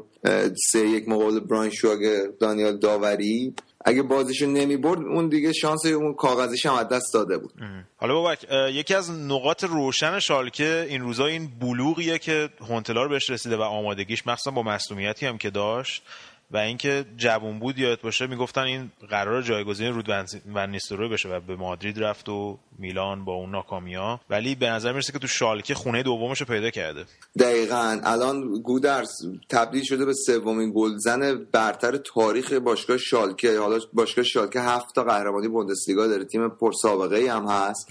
سه 0.72 0.88
یک 0.88 1.10
مقابل 1.10 1.40
براینشو 1.40 1.88
اگه 1.88 2.24
دانیال 2.40 2.78
داوری. 2.78 3.54
اگه 3.86 4.02
بازیشو 4.02 4.46
نمی 4.46 4.78
برد 4.78 5.00
اون 5.00 5.30
دیگه 5.30 5.54
شانس 5.54 5.86
اون 5.86 6.14
کاغذیش 6.14 6.66
هم 6.66 6.74
از 6.74 6.88
دست 6.88 7.14
داده 7.14 7.38
بود. 7.38 7.52
حالا 7.98 8.14
بابک 8.14 8.46
یکی 8.74 8.96
از 8.96 9.12
نقاط 9.12 9.64
روشن 9.64 10.20
شالکه 10.20 10.86
این 10.90 11.02
روزا 11.02 11.26
این 11.26 11.50
بلوغیه 11.62 12.18
که 12.18 12.50
هونتلا 12.70 13.04
رو 13.04 13.10
بهش 13.10 13.30
رسیده 13.30 13.58
و 13.58 13.62
آمادگیش 13.62 14.28
مخصوصا 14.28 14.52
با 14.52 14.64
مصونیتی 14.64 15.26
هم 15.26 15.38
که 15.38 15.50
داشت. 15.50 16.04
و 16.52 16.58
اینکه 16.58 17.06
جوون 17.18 17.60
بود 17.60 17.80
یادت 17.80 18.02
باشه 18.02 18.28
می‌گفتن 18.28 18.62
این 18.62 18.92
قرار 19.10 19.42
جایگزین 19.42 19.94
رود 19.94 20.10
ون- 20.56 20.70
نیستلروی 20.70 21.10
بشه 21.10 21.30
و 21.30 21.40
به 21.40 21.56
مادرید 21.56 22.04
رفت 22.04 22.30
و 22.30 22.58
میلان 22.80 23.26
با 23.26 23.34
اون 23.34 23.52
ناکامیا 23.52 24.20
ولی 24.30 24.56
به 24.56 24.70
نظر 24.70 24.92
می‌رسه 24.92 25.14
که 25.14 25.20
تو 25.20 25.28
شالکه 25.28 25.74
خونه 25.74 26.04
دومش 26.04 26.40
رو 26.40 26.46
پیدا 26.46 26.70
کرده. 26.70 27.06
دقیقا. 27.40 28.00
الان 28.04 28.62
گودرز 28.62 29.10
تبدیل 29.50 29.84
شده 29.84 30.06
به 30.06 30.14
سومین 30.14 30.72
گلزن 30.76 31.46
برتر 31.52 31.98
تاریخ 31.98 32.54
باشگاه 32.54 32.98
شالکه. 32.98 33.60
حالا 33.60 33.80
باشگاه 33.94 34.26
شالکه 34.26 34.62
هفت 34.62 34.96
تا 34.96 35.04
قهرمانی 35.04 35.48
بوندسلیگا 35.48 36.08
داره. 36.08 36.26
تیم 36.26 36.50
پرسابقه 36.50 37.16
ای 37.16 37.28
هم 37.28 37.46
هست. 37.48 37.88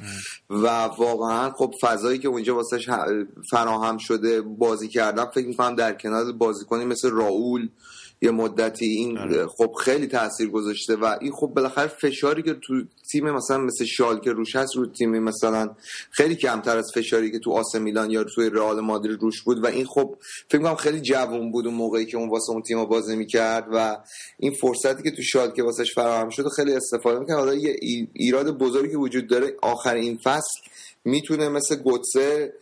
و 0.50 0.66
واقعا 0.84 1.50
خب 1.50 1.74
فضایی 1.80 2.18
که 2.18 2.28
اونجا 2.28 2.54
واسش 2.54 2.88
فراهم 3.50 3.98
شده 3.98 4.40
بازی 4.40 4.88
کردن 4.88 5.24
فکر 5.24 5.46
می‌کنم 5.46 5.74
در 5.74 5.92
کنار 5.92 6.32
بازیکنی 6.32 6.84
مثل 6.84 7.10
راول 7.10 7.68
یه 8.22 8.30
مدتی 8.30 8.86
این 8.86 9.18
آره. 9.18 9.46
خب 9.46 9.72
خیلی 9.84 10.06
تاثیر 10.06 10.48
گذاشته 10.50 10.96
و 10.96 11.16
این 11.20 11.32
خب 11.32 11.46
بالاخره 11.46 11.86
فشاری 11.86 12.42
که 12.42 12.54
تو 12.54 12.74
تیم 13.12 13.30
مثلا 13.30 13.58
مثل 13.58 13.84
شالکه 13.84 14.32
روش 14.32 14.56
هست 14.56 14.76
رو 14.76 14.86
تیم 14.86 15.18
مثلا 15.18 15.74
خیلی 16.10 16.36
کمتر 16.36 16.78
از 16.78 16.90
فشاری 16.94 17.30
که 17.30 17.38
تو 17.38 17.52
آس 17.52 17.74
میلان 17.74 18.10
یا 18.10 18.24
توی 18.24 18.50
رئال 18.50 18.80
مادرید 18.80 19.22
روش 19.22 19.42
بود 19.42 19.64
و 19.64 19.66
این 19.66 19.86
خب 19.86 20.16
فکر 20.50 20.62
کنم 20.62 20.74
خیلی 20.74 21.00
جوون 21.00 21.52
بود 21.52 21.66
اون 21.66 21.74
موقعی 21.74 22.06
که 22.06 22.16
اون 22.16 22.28
واسه 22.28 22.50
اون 22.52 22.62
تیم 22.62 22.84
بازی 22.84 23.16
می‌کرد 23.16 23.66
و 23.72 23.96
این 24.38 24.52
فرصتی 24.52 25.02
که 25.02 25.10
تو 25.10 25.22
شالکه 25.22 25.62
واسش 25.62 25.94
فراهم 25.94 26.30
شد 26.30 26.46
و 26.46 26.48
خیلی 26.48 26.72
استفاده 26.74 27.18
می‌کرد. 27.18 27.36
حالا 27.38 27.54
یه 27.54 27.76
ای- 27.82 28.08
ایراد 28.12 28.58
بزرگی 28.58 28.94
وجود 28.94 29.26
داره. 29.26 29.52
آخر 29.62 29.94
این 29.94 30.16
فصل 30.24 30.60
می‌تونه 31.04 31.48
مثل 31.48 31.76
گوتسه 31.76 32.52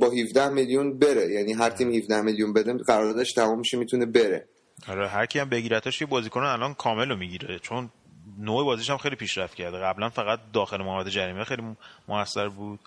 با 0.00 0.10
17 0.10 0.48
میلیون 0.48 0.98
بره. 0.98 1.32
یعنی 1.32 1.52
هر 1.52 1.70
تیم 1.70 1.92
17 1.92 2.20
میلیون 2.20 2.52
بده 2.52 2.72
قراردادش 2.72 3.32
تمام 3.32 3.58
میشه 3.58 3.76
می‌تونه 3.78 4.06
بره. 4.06 4.48
آره 4.88 5.08
هر 5.08 5.26
کی 5.26 5.38
هم 5.38 5.48
بگیرتش 5.48 6.00
یه 6.00 6.06
بازیکن 6.06 6.40
الان 6.40 6.74
کامل 6.74 7.08
رو 7.08 7.16
می‌گیره. 7.16 7.58
چون 7.58 7.90
نوع 8.38 8.64
بازیش 8.64 8.90
هم 8.90 8.96
خیلی 8.98 9.16
پیشرفت 9.16 9.54
کرده. 9.54 9.78
قبلا 9.78 10.08
فقط 10.08 10.40
داخل 10.52 10.82
محوطه 10.82 11.10
جریمه 11.10 11.44
خیلی 11.44 11.76
موثر 12.08 12.48
بود. 12.48 12.80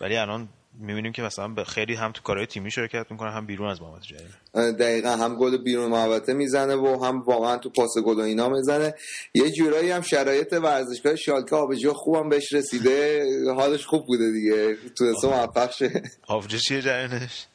ولی 0.00 0.16
الان 0.16 0.48
می‌بینیم 0.80 1.12
که 1.12 1.22
مثلا 1.22 1.64
خیلی 1.64 1.94
هم 1.94 2.12
تو 2.12 2.22
کارهای 2.22 2.46
تیمی 2.46 2.70
شرکت 2.70 3.06
می‌کنه 3.10 3.30
هم 3.30 3.46
بیرون 3.46 3.68
از 3.68 3.82
محوطه 3.82 4.06
جریمه 4.06 4.72
دقیقا 4.72 5.10
هم 5.10 5.36
گل 5.36 5.56
بیرون 5.56 5.90
محوطه 5.90 6.32
می‌زنه 6.32 6.74
و 6.74 7.04
هم 7.04 7.20
واقعا 7.20 7.56
تو 7.56 7.70
پاس 7.70 7.90
گل 8.04 8.16
و 8.16 8.20
اینا 8.20 8.48
می‌زنه. 8.48 8.94
یه 9.34 9.50
جورایی 9.50 9.90
هم 9.90 10.02
شرایط 10.02 10.52
ورزشگاه 10.52 11.16
شالکه 11.16 11.56
آبجو 11.56 11.92
خوبم 11.92 12.28
بهش 12.28 12.52
رسیده. 12.52 13.24
حالش 13.54 13.86
خوب 13.86 14.06
بوده 14.06 14.32
دیگه. 14.32 14.76
تونسته 14.98 15.28
موفق 15.28 15.70
شه. 15.70 16.02
آفجه 16.28 16.58
چیه 16.58 16.82
جریانش 16.82 17.46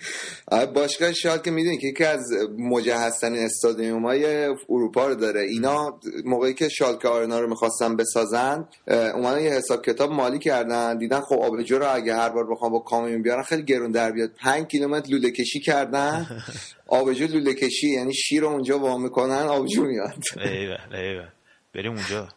آره، 0.47 0.65
باشگاه 0.65 1.13
شالکه 1.13 1.51
می‌دونی 1.51 1.77
که 1.77 1.87
یکی 1.87 2.03
از 2.03 2.21
مجهزترین 2.57 3.45
استادیوم 3.45 4.05
های 4.05 4.45
اروپا 4.69 5.07
رو 5.07 5.15
داره. 5.15 5.41
اینا 5.41 5.99
موقعی 6.25 6.53
که 6.53 6.69
شالکه 6.69 7.07
آرنا 7.07 7.39
رو 7.39 7.49
می‌خواستن 7.49 7.95
بسازن 7.95 8.67
اومدن 8.87 9.43
یه 9.43 9.49
حساب 9.49 9.85
کتاب 9.85 10.11
مالی 10.11 10.39
کردن. 10.39 10.97
دیدن 10.97 11.21
خب 11.21 11.39
آبجو 11.39 11.79
رو 11.79 11.95
اگه 11.95 12.15
هر 12.15 12.29
بار 12.29 12.51
بخوام 12.51 12.71
با 12.71 12.79
کامیون 13.13 13.23
بیارن 13.23 13.43
خیلی 13.43 13.63
گرون 13.63 13.91
در 13.91 14.11
بیاد. 14.11 14.31
5 14.35 14.67
کیلومتر 14.67 15.09
لوله 15.09 15.31
کشی 15.31 15.59
کردن. 15.59 16.41
آبجو 16.87 17.27
لوله 17.27 17.53
کشی 17.53 17.89
یعنی 17.89 18.13
شیر 18.13 18.41
رو 18.41 18.47
اونجا 18.47 18.79
وا 18.79 18.97
می‌کنن 18.97 19.31
آبجو 19.31 19.85
میاد. 19.85 20.23
ایوه 20.45 20.77
ایوه. 20.93 21.27
بریم 21.73 21.91
اونجا. 21.91 22.27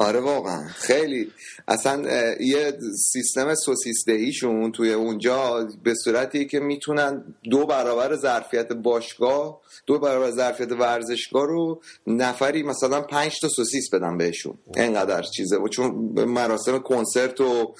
آره 0.00 0.20
واقعا. 0.20 0.68
خیلی. 0.68 1.30
اصلا 1.68 2.02
یه 2.40 2.72
سیستم 3.12 3.54
سوسیس 3.54 4.04
دهیشون 4.06 4.72
توی 4.72 4.92
اونجا 4.92 5.68
به 5.82 5.94
صورتی 5.94 6.46
که 6.46 6.60
می‌تونن 6.60 7.34
دو 7.50 7.66
برابر 7.66 8.16
ظرفیت 8.16 8.72
باشگاه 8.72 9.60
دو 9.86 9.98
برابر 9.98 10.30
ظرفیت 10.30 10.72
ورزشگاه 10.72 11.46
رو 11.46 11.82
نفری 12.06 12.62
مثلا 12.62 13.00
پنج 13.00 13.40
تا 13.40 13.48
سوسیس 13.48 13.94
بدن 13.94 14.18
بهشون. 14.18 14.58
اینقدر 14.76 15.22
چیزه. 15.22 15.56
و 15.56 15.68
چون 15.68 15.90
مراسم 16.24 16.78
کنسرت 16.78 17.40
و 17.40 17.74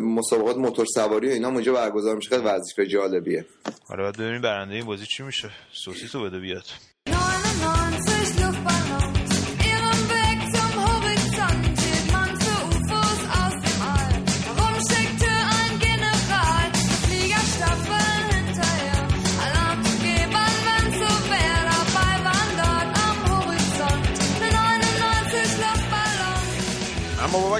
مسابقات 0.00 0.56
موتور 0.56 0.86
سواری 0.94 1.28
و 1.28 1.30
اینا 1.30 1.48
اونجا 1.48 1.72
برگزار 1.72 2.16
میشه. 2.16 2.28
خیلی 2.28 2.42
ورزشگاه 2.42 2.86
جالبیه. 2.86 3.46
آره 3.88 4.02
باید 4.02 4.16
ببینیم 4.16 4.42
برنده 4.42 4.74
این 4.74 4.86
بازی 4.86 5.06
چی 5.06 5.22
میشه. 5.22 5.50
سوسیسو 5.72 6.22
بده 6.22 6.38
بیاد. 6.38 6.64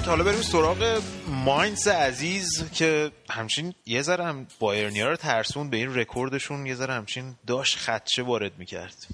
بابک 0.04 0.08
حالا 0.08 0.24
بریم 0.24 0.42
سراغ 0.42 1.02
ماینز 1.28 1.88
عزیز 1.88 2.70
که 2.72 3.10
همچین 3.30 3.74
یه 3.86 4.02
ذره 4.02 4.24
هم 4.24 4.46
بایرنیا 4.58 5.08
رو 5.08 5.16
ترسوند 5.16 5.70
به 5.70 5.76
این 5.76 5.94
رکوردشون 5.94 6.66
یه 6.66 6.74
ذره 6.74 6.94
همچین 6.94 7.34
داشت 7.46 7.78
خدشه 7.78 8.22
وارد 8.22 8.58
می‌کرد. 8.58 9.06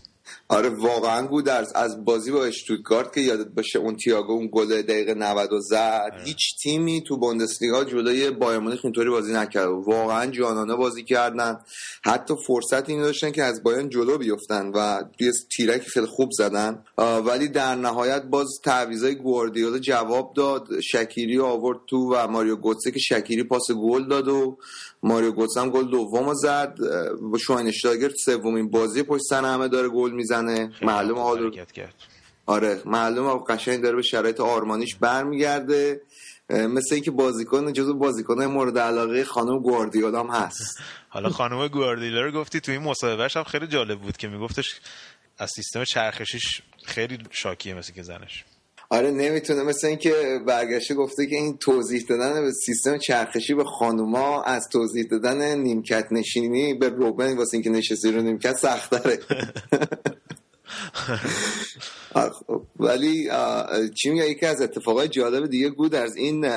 آره 0.50 0.68
واقعا 0.68 1.26
گودرز 1.26 1.72
از 1.74 2.04
بازی 2.04 2.30
با 2.32 2.44
اشتوتگارت 2.44 3.14
که 3.14 3.20
یادت 3.20 3.46
باشه 3.46 3.78
اون 3.78 3.96
تییاگو 3.96 4.32
اون 4.32 4.48
گل 4.52 4.82
دقیقه 4.82 5.14
90 5.14 5.52
و 5.52 5.60
زد. 5.60 6.22
هیچ 6.24 6.58
تیمی 6.62 7.04
تو 7.06 7.16
بوندسلیگا 7.16 7.84
جلوی 7.84 8.30
بایرن 8.30 8.58
مونیخ 8.58 8.80
اینطوری 8.84 9.10
بازی 9.10 9.32
نکرد. 9.32 9.68
واقعا 9.68 10.26
جانانه 10.26 10.76
بازی 10.76 11.04
کردن. 11.04 11.58
حتی 12.04 12.34
فرصت 12.46 12.88
این 12.88 13.02
داشتن 13.02 13.30
که 13.30 13.42
از 13.42 13.62
بایرن 13.62 13.88
جلو 13.88 14.18
بیفتن 14.18 14.70
و 14.74 15.02
یه 15.20 15.32
تیرک 15.56 15.82
خیلی 15.82 16.06
خوب 16.06 16.30
زدن. 16.32 16.84
ولی 16.98 17.48
در 17.48 17.74
نهایت 17.74 18.22
باز 18.22 18.48
تعویضای 18.64 19.14
گواردیولا 19.14 19.78
جواب 19.78 20.32
داد. 20.36 20.80
شکیری 20.80 21.38
آورد 21.38 21.78
تو 21.86 21.96
و 21.96 22.26
ماریو 22.26 22.56
گوتسه 22.56 22.90
که 22.90 22.98
شکیری 22.98 23.44
پاس 23.44 23.70
گل 23.70 24.08
داد 24.08 24.28
و 24.28 24.58
ماریو 25.02 25.32
گوتسه 25.32 25.60
هم 25.60 25.70
گل 25.70 25.90
دوم 25.90 26.34
زد. 26.34 26.78
اه، 27.32 27.38
شواینشتاگر 27.38 28.10
سومین 28.24 28.70
بازی 28.70 29.02
پشت 29.02 29.22
سر 29.28 29.44
همه 29.44 29.68
داره 29.68 29.88
گل 29.88 30.10
می‌زنه. 30.10 30.39
معلوم 30.82 31.18
حال 31.18 31.38
رو 31.38 31.50
حرکت 31.50 31.72
کرد. 31.72 31.94
آره 32.46 32.82
معلومه 32.84 33.44
قشنگ 33.48 33.82
داره 33.82 33.96
به 33.96 34.02
شرایط 34.02 34.40
آرمانیش 34.40 34.94
برمیگرده. 34.94 36.00
مثل 36.50 36.94
اینکه 36.94 37.10
بازیکن 37.10 37.72
جزو 37.72 37.94
بازیکنهای 37.94 38.46
مورد 38.46 38.78
علاقه 38.78 39.24
خانم 39.24 39.58
گواردیولا 39.58 40.20
هم 40.20 40.30
هست. 40.30 40.78
حالا 41.08 41.28
خانم 41.28 41.68
گواردیولا 41.68 42.20
رو 42.20 42.32
گفتی 42.32 42.60
تو 42.60 42.72
این 42.72 42.82
مصاحبهش 42.82 43.36
هم 43.36 43.44
خیلی 43.44 43.66
جالب 43.66 44.00
بود 44.00 44.16
که 44.16 44.28
میگفتش 44.28 44.80
از 45.38 45.50
سیستم 45.56 45.84
چرخشیش 45.84 46.62
خیلی 46.84 47.18
شاکیه 47.30 47.74
مثل 47.74 47.92
که 47.92 48.02
زنش. 48.02 48.44
آره 48.92 49.10
نمی‌تونه 49.10 49.62
مثل 49.62 49.86
اینکه 49.86 50.40
برگشته 50.46 50.94
گفته 50.94 51.26
که 51.26 51.36
این 51.36 51.56
توضیح 51.56 52.04
دادن 52.08 52.42
به 52.42 52.52
سیستم 52.52 52.98
چرخشی 52.98 53.54
به 53.54 53.64
خانوما 53.64 54.42
از 54.42 54.68
توضیح 54.68 55.04
دادن 55.10 55.58
نیمکت 55.58 56.06
نشینی 56.10 56.74
به 56.74 56.88
روبن 56.88 57.36
واسه 57.36 57.54
اینکه 57.54 57.70
نشستی 57.70 58.12
رو 58.12 58.22
نیمکت 58.22 58.56
سختره. 58.56 59.16
خب، 59.16 59.84
ولی 62.80 63.30
چی 63.94 64.10
میگه؟ 64.10 64.30
یکی 64.30 64.46
از 64.46 64.62
اتفاقای 64.62 65.08
جالب 65.08 65.46
دیگه 65.46 65.70
بود 65.70 65.94
از 65.94 66.16
این 66.16 66.52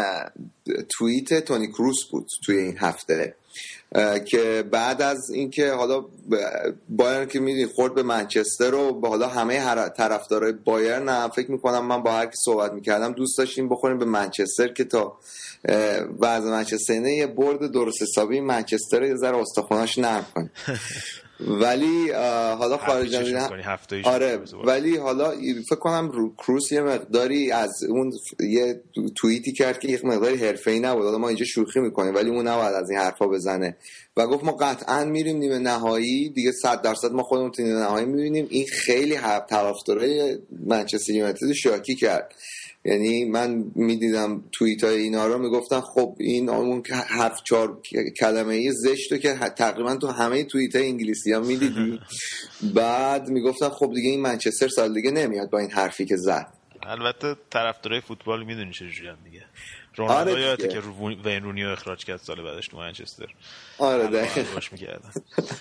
توییت 0.98 1.46
تونی 1.46 1.68
کروس 1.68 1.98
بود 2.12 2.28
توی 2.46 2.58
این 2.58 2.78
هفته 2.78 3.36
که 4.26 4.64
بعد 4.72 5.02
از 5.02 5.30
اینکه 5.30 5.72
حالا 5.72 6.06
بایرن 6.90 7.28
که 7.28 7.40
می‌دونی 7.40 7.66
خورد 7.66 7.96
به 7.96 8.04
منچستر 8.04 8.74
و 8.74 8.94
با 8.94 9.10
حالا 9.10 9.28
همه 9.28 9.90
طرفدارای 9.90 10.52
بایرن 10.52 11.10
هم 11.10 11.30
فکر 11.30 11.52
می‌کنم 11.52 11.86
من 11.86 12.04
با 12.04 12.12
هر 12.12 12.26
کی 12.26 12.36
صحبت 12.46 12.74
می‌کردم 12.74 13.12
دوست 13.12 13.38
داشتیم 13.38 13.70
بخوریم 13.70 13.98
به 13.98 14.06
منچستر 14.06 14.68
که 14.68 14.84
تا 14.84 15.18
وضع 16.20 16.50
منچستر 16.50 16.94
یه 16.94 17.28
برد 17.28 17.72
درست 17.72 18.02
حسابی 18.02 18.40
منچستر 18.40 19.00
رو 19.00 19.08
یه 19.08 19.16
ذره 19.16 19.38
استخوناش 19.38 19.98
نرم 19.98 20.26
کنه 20.36 20.52
ولی 21.48 22.12
اه، 22.12 22.58
حالا 22.58 22.78
خارج 22.78 23.16
آره 24.04 24.40
ولی 24.66 24.98
حالا 24.98 25.32
فکر 25.70 25.76
کنم 25.76 26.12
رو 26.12 26.36
کروس 26.36 26.72
یه 26.72 26.82
مقداری 26.82 27.52
از 27.52 27.84
اون 27.84 28.12
یه 28.40 28.82
توییتی 29.16 29.52
کرد 29.52 29.80
که 29.80 29.88
یک 29.88 30.06
مقداری 30.06 30.36
حرفه‌ای 30.36 30.80
نبود. 30.80 31.06
حالا 31.06 31.18
ما 31.18 31.28
اینجا 31.28 31.46
شوخی 31.46 31.80
می‌کنیم 31.80 32.16
ولی 32.16 32.30
اون 32.30 32.48
نباید 32.48 32.74
از 32.74 32.90
این 32.90 33.00
حرفا 33.00 33.28
بزنه. 33.28 33.78
و 34.18 34.28
گفت 34.28 34.44
ما 34.44 34.52
قطعا 34.52 35.06
میریم 35.06 35.38
نیمه 35.38 35.60
نهایی 35.60 36.30
دیگه 36.30 36.52
100 36.52 36.82
درصد 36.82 37.12
ما 37.12 37.24
خودمون 37.24 37.52
تو 37.52 37.62
نیمه 37.62 37.80
نهایی 37.80 38.06
می‌بینیم. 38.06 38.48
این 38.50 38.66
خیلی 38.68 39.20
طرفدارای 39.50 40.38
منچستر 40.68 41.14
یونایتد 41.14 41.52
شاکی 41.52 41.96
کرد. 41.96 42.36
یعنی 42.86 43.26
من 43.26 43.72
می‌دیدم 43.76 44.44
توییت 44.52 44.84
های 44.84 44.98
اینا 45.02 45.28
رو 45.28 45.38
می‌گفتن 45.38 45.82
خب 45.82 46.16
این 46.20 46.50
اون 46.50 46.82
که 46.82 46.96
هفت 46.96 47.44
چهار 47.44 47.82
کلمه 48.20 48.54
ای 48.54 48.72
زشت 48.72 49.22
که 49.22 49.34
تقریبا 49.34 49.96
تو 49.96 50.08
همه 50.08 50.44
توییت 50.44 50.76
های 50.76 50.88
انگلیسی 50.88 51.32
ها 51.34 51.40
می‌دیدی. 51.40 52.00
بعد 52.76 53.30
می‌گفتن 53.30 53.70
خب 53.70 53.92
دیگه 53.96 54.10
این 54.10 54.22
منچستر 54.22 54.68
سال 54.68 54.94
دیگه 54.94 55.12
نمیاد 55.12 55.50
با 55.50 55.60
این 55.60 55.72
حرفی 55.72 56.06
که 56.06 56.16
زد. 56.18 56.48
البته 56.84 57.36
طرفدارای 57.50 58.02
فوتبال 58.02 58.44
می‌دونی 58.44 58.72
چه 58.72 58.90
جوری 58.90 59.08
هم 59.10 59.18
دیگه. 59.24 59.46
آره 59.98 60.08
رونالدو 60.08 60.36
دیگه. 60.36 60.42
یادته 60.48 60.68
که 60.68 60.80
رو- 60.80 61.10
وین 61.24 61.44
رونی 61.44 61.64
رو 61.64 61.72
اخراج 61.72 62.06
کرد 62.06 62.18
سال 62.20 62.42
بعدش 62.44 62.68
تو 62.68 62.78
منچستر. 62.78 63.26
آره 63.78 64.08
دقیقا 64.08 64.60
می‌کردن. 64.72 65.12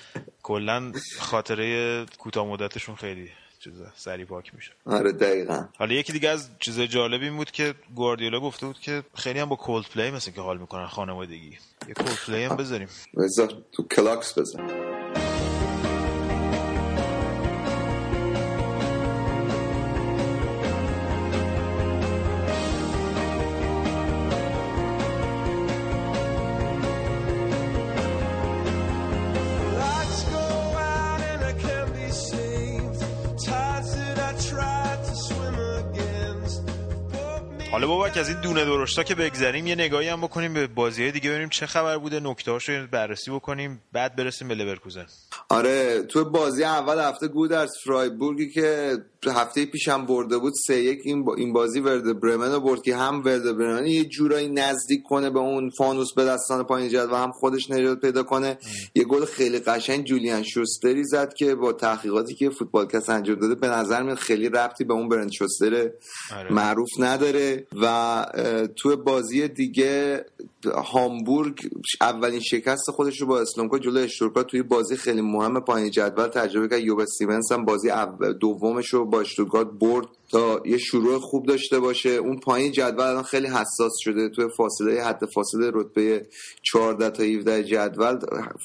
کلا 0.42 0.92
خاطره 1.18 2.06
کوتاه 2.18 2.46
مدتشون 2.46 2.94
خیلی 2.94 3.28
چیزا 3.64 3.84
سری 3.96 4.24
پاک 4.24 4.54
میشه. 4.54 4.72
آره 4.86 5.12
دقیقا. 5.12 5.64
حالا 5.78 5.94
یکی 5.94 6.12
دیگه 6.12 6.28
از 6.28 6.50
چیز 6.58 6.80
جالب 6.80 7.22
این 7.22 7.36
بود 7.36 7.50
که 7.50 7.74
گواردیولا 7.94 8.40
گفته 8.40 8.66
بود 8.66 8.80
که 8.80 9.02
خیلی 9.14 9.38
هم 9.38 9.48
با 9.48 9.56
کولد 9.56 9.86
پلی 9.94 10.10
مثل 10.10 10.30
که 10.30 10.40
حال 10.40 10.58
می‌کنن 10.58 10.86
خانوادگی. 10.86 11.58
یه 11.88 11.94
کولد 11.94 12.18
پلی 12.26 12.44
هم 12.44 12.56
بذاریم. 12.56 12.88
بذار 13.16 13.52
تو 13.72 13.82
کلاکس 13.82 14.38
بزن 14.38 14.91
حالا 37.82 37.94
بابا 37.94 38.06
از 38.06 38.28
این 38.28 38.40
دونه 38.40 38.64
درشتا 38.64 39.02
که 39.02 39.14
بگذریم 39.14 39.66
یه 39.66 39.74
نگاهی 39.74 40.08
هم 40.08 40.20
بکنیم 40.20 40.54
به 40.54 40.66
بازی 40.66 41.10
دیگه 41.10 41.30
ببینیم 41.30 41.48
چه 41.48 41.66
خبر 41.66 41.98
بوده 41.98 42.20
نکته 42.20 42.52
رو 42.52 42.86
بررسی 42.90 43.30
بکنیم 43.30 43.82
بعد 43.92 44.16
برسیم 44.16 44.48
به 44.48 44.54
لورکوزن 44.54 45.06
آره 45.48 46.02
تو 46.02 46.24
بازی 46.24 46.64
اول 46.64 46.98
هفته 46.98 47.28
گودرز 47.28 47.70
فرایبورگی 47.84 48.50
که 48.50 48.96
هفته 49.30 49.66
پیشم 49.66 50.06
برده 50.06 50.38
بود 50.38 50.52
سه 50.66 50.82
یک 50.82 50.98
این, 51.04 51.24
با- 51.24 51.34
این 51.34 51.52
بازی 51.52 51.80
ورد 51.80 52.20
برمن 52.20 52.52
رو 52.52 52.60
برد 52.60 52.82
که 52.82 52.96
هم 52.96 53.22
ورد 53.24 53.56
برمن 53.58 53.86
یه 53.86 54.04
جورایی 54.04 54.48
نزدیک 54.48 55.02
کنه 55.02 55.30
به 55.30 55.38
اون 55.38 55.70
فانوس 55.70 56.14
به 56.14 56.24
دستان 56.24 56.62
پایین 56.64 56.88
جد 56.90 57.08
و 57.12 57.16
هم 57.16 57.32
خودش 57.32 57.70
نجات 57.70 58.00
پیدا 58.00 58.22
کنه. 58.22 58.58
یه 58.94 59.04
گل 59.04 59.24
خیلی 59.24 59.58
قشنگ 59.58 60.04
جولیان 60.04 60.42
شوستری 60.42 61.04
زد 61.04 61.34
که 61.34 61.54
با 61.54 61.72
تحقیقاتی 61.72 62.34
که 62.34 62.50
فوتبال 62.50 62.86
کس 62.86 63.08
انجام 63.10 63.36
داده 63.36 63.54
به 63.54 63.68
نظر 63.68 64.02
میاد 64.02 64.16
خیلی 64.18 64.48
ربطی 64.48 64.84
به 64.84 64.94
اون 64.94 65.08
برند 65.08 65.30
شوستر 65.32 65.90
آره. 66.36 66.52
معروف 66.52 66.88
نداره 66.98 67.66
و 67.82 68.26
تو 68.76 68.96
بازی 68.96 69.48
دیگه 69.48 70.24
هامبورگ 70.74 71.58
اولین 72.00 72.40
شکست 72.40 72.90
خودش 72.90 73.20
رو 73.20 73.26
با 73.26 73.40
اسلامکا 73.40 73.78
جلو 73.78 74.00
اشتورکا 74.00 74.42
توی 74.42 74.62
بازی 74.62 74.96
خیلی 74.96 75.20
مهم 75.20 75.60
پایین 75.60 75.90
جدول 75.90 76.26
تجربه 76.26 76.68
کرد. 76.68 76.80
یوب 76.80 77.04
سیمنس 77.04 77.52
هم 77.52 77.64
بازی 77.64 77.88
دومش 78.40 78.88
رو 78.88 79.04
با 79.12 79.20
اشتورگارت 79.20 79.66
برد 79.80 80.06
تا 80.30 80.62
یه 80.64 80.78
شروع 80.78 81.18
خوب 81.18 81.46
داشته 81.46 81.80
باشه. 81.80 82.10
اون 82.10 82.40
پایین 82.40 82.72
جدول 82.72 83.00
الان 83.00 83.22
خیلی 83.22 83.46
حساس 83.46 83.92
شده. 84.00 84.28
توی 84.28 84.48
فاصله 84.56 85.04
حد 85.04 85.20
فاصله 85.34 85.70
رتبه 85.74 86.26
14 86.62 87.10
تا 87.10 87.22
17 87.22 87.64
جدول 87.64 88.18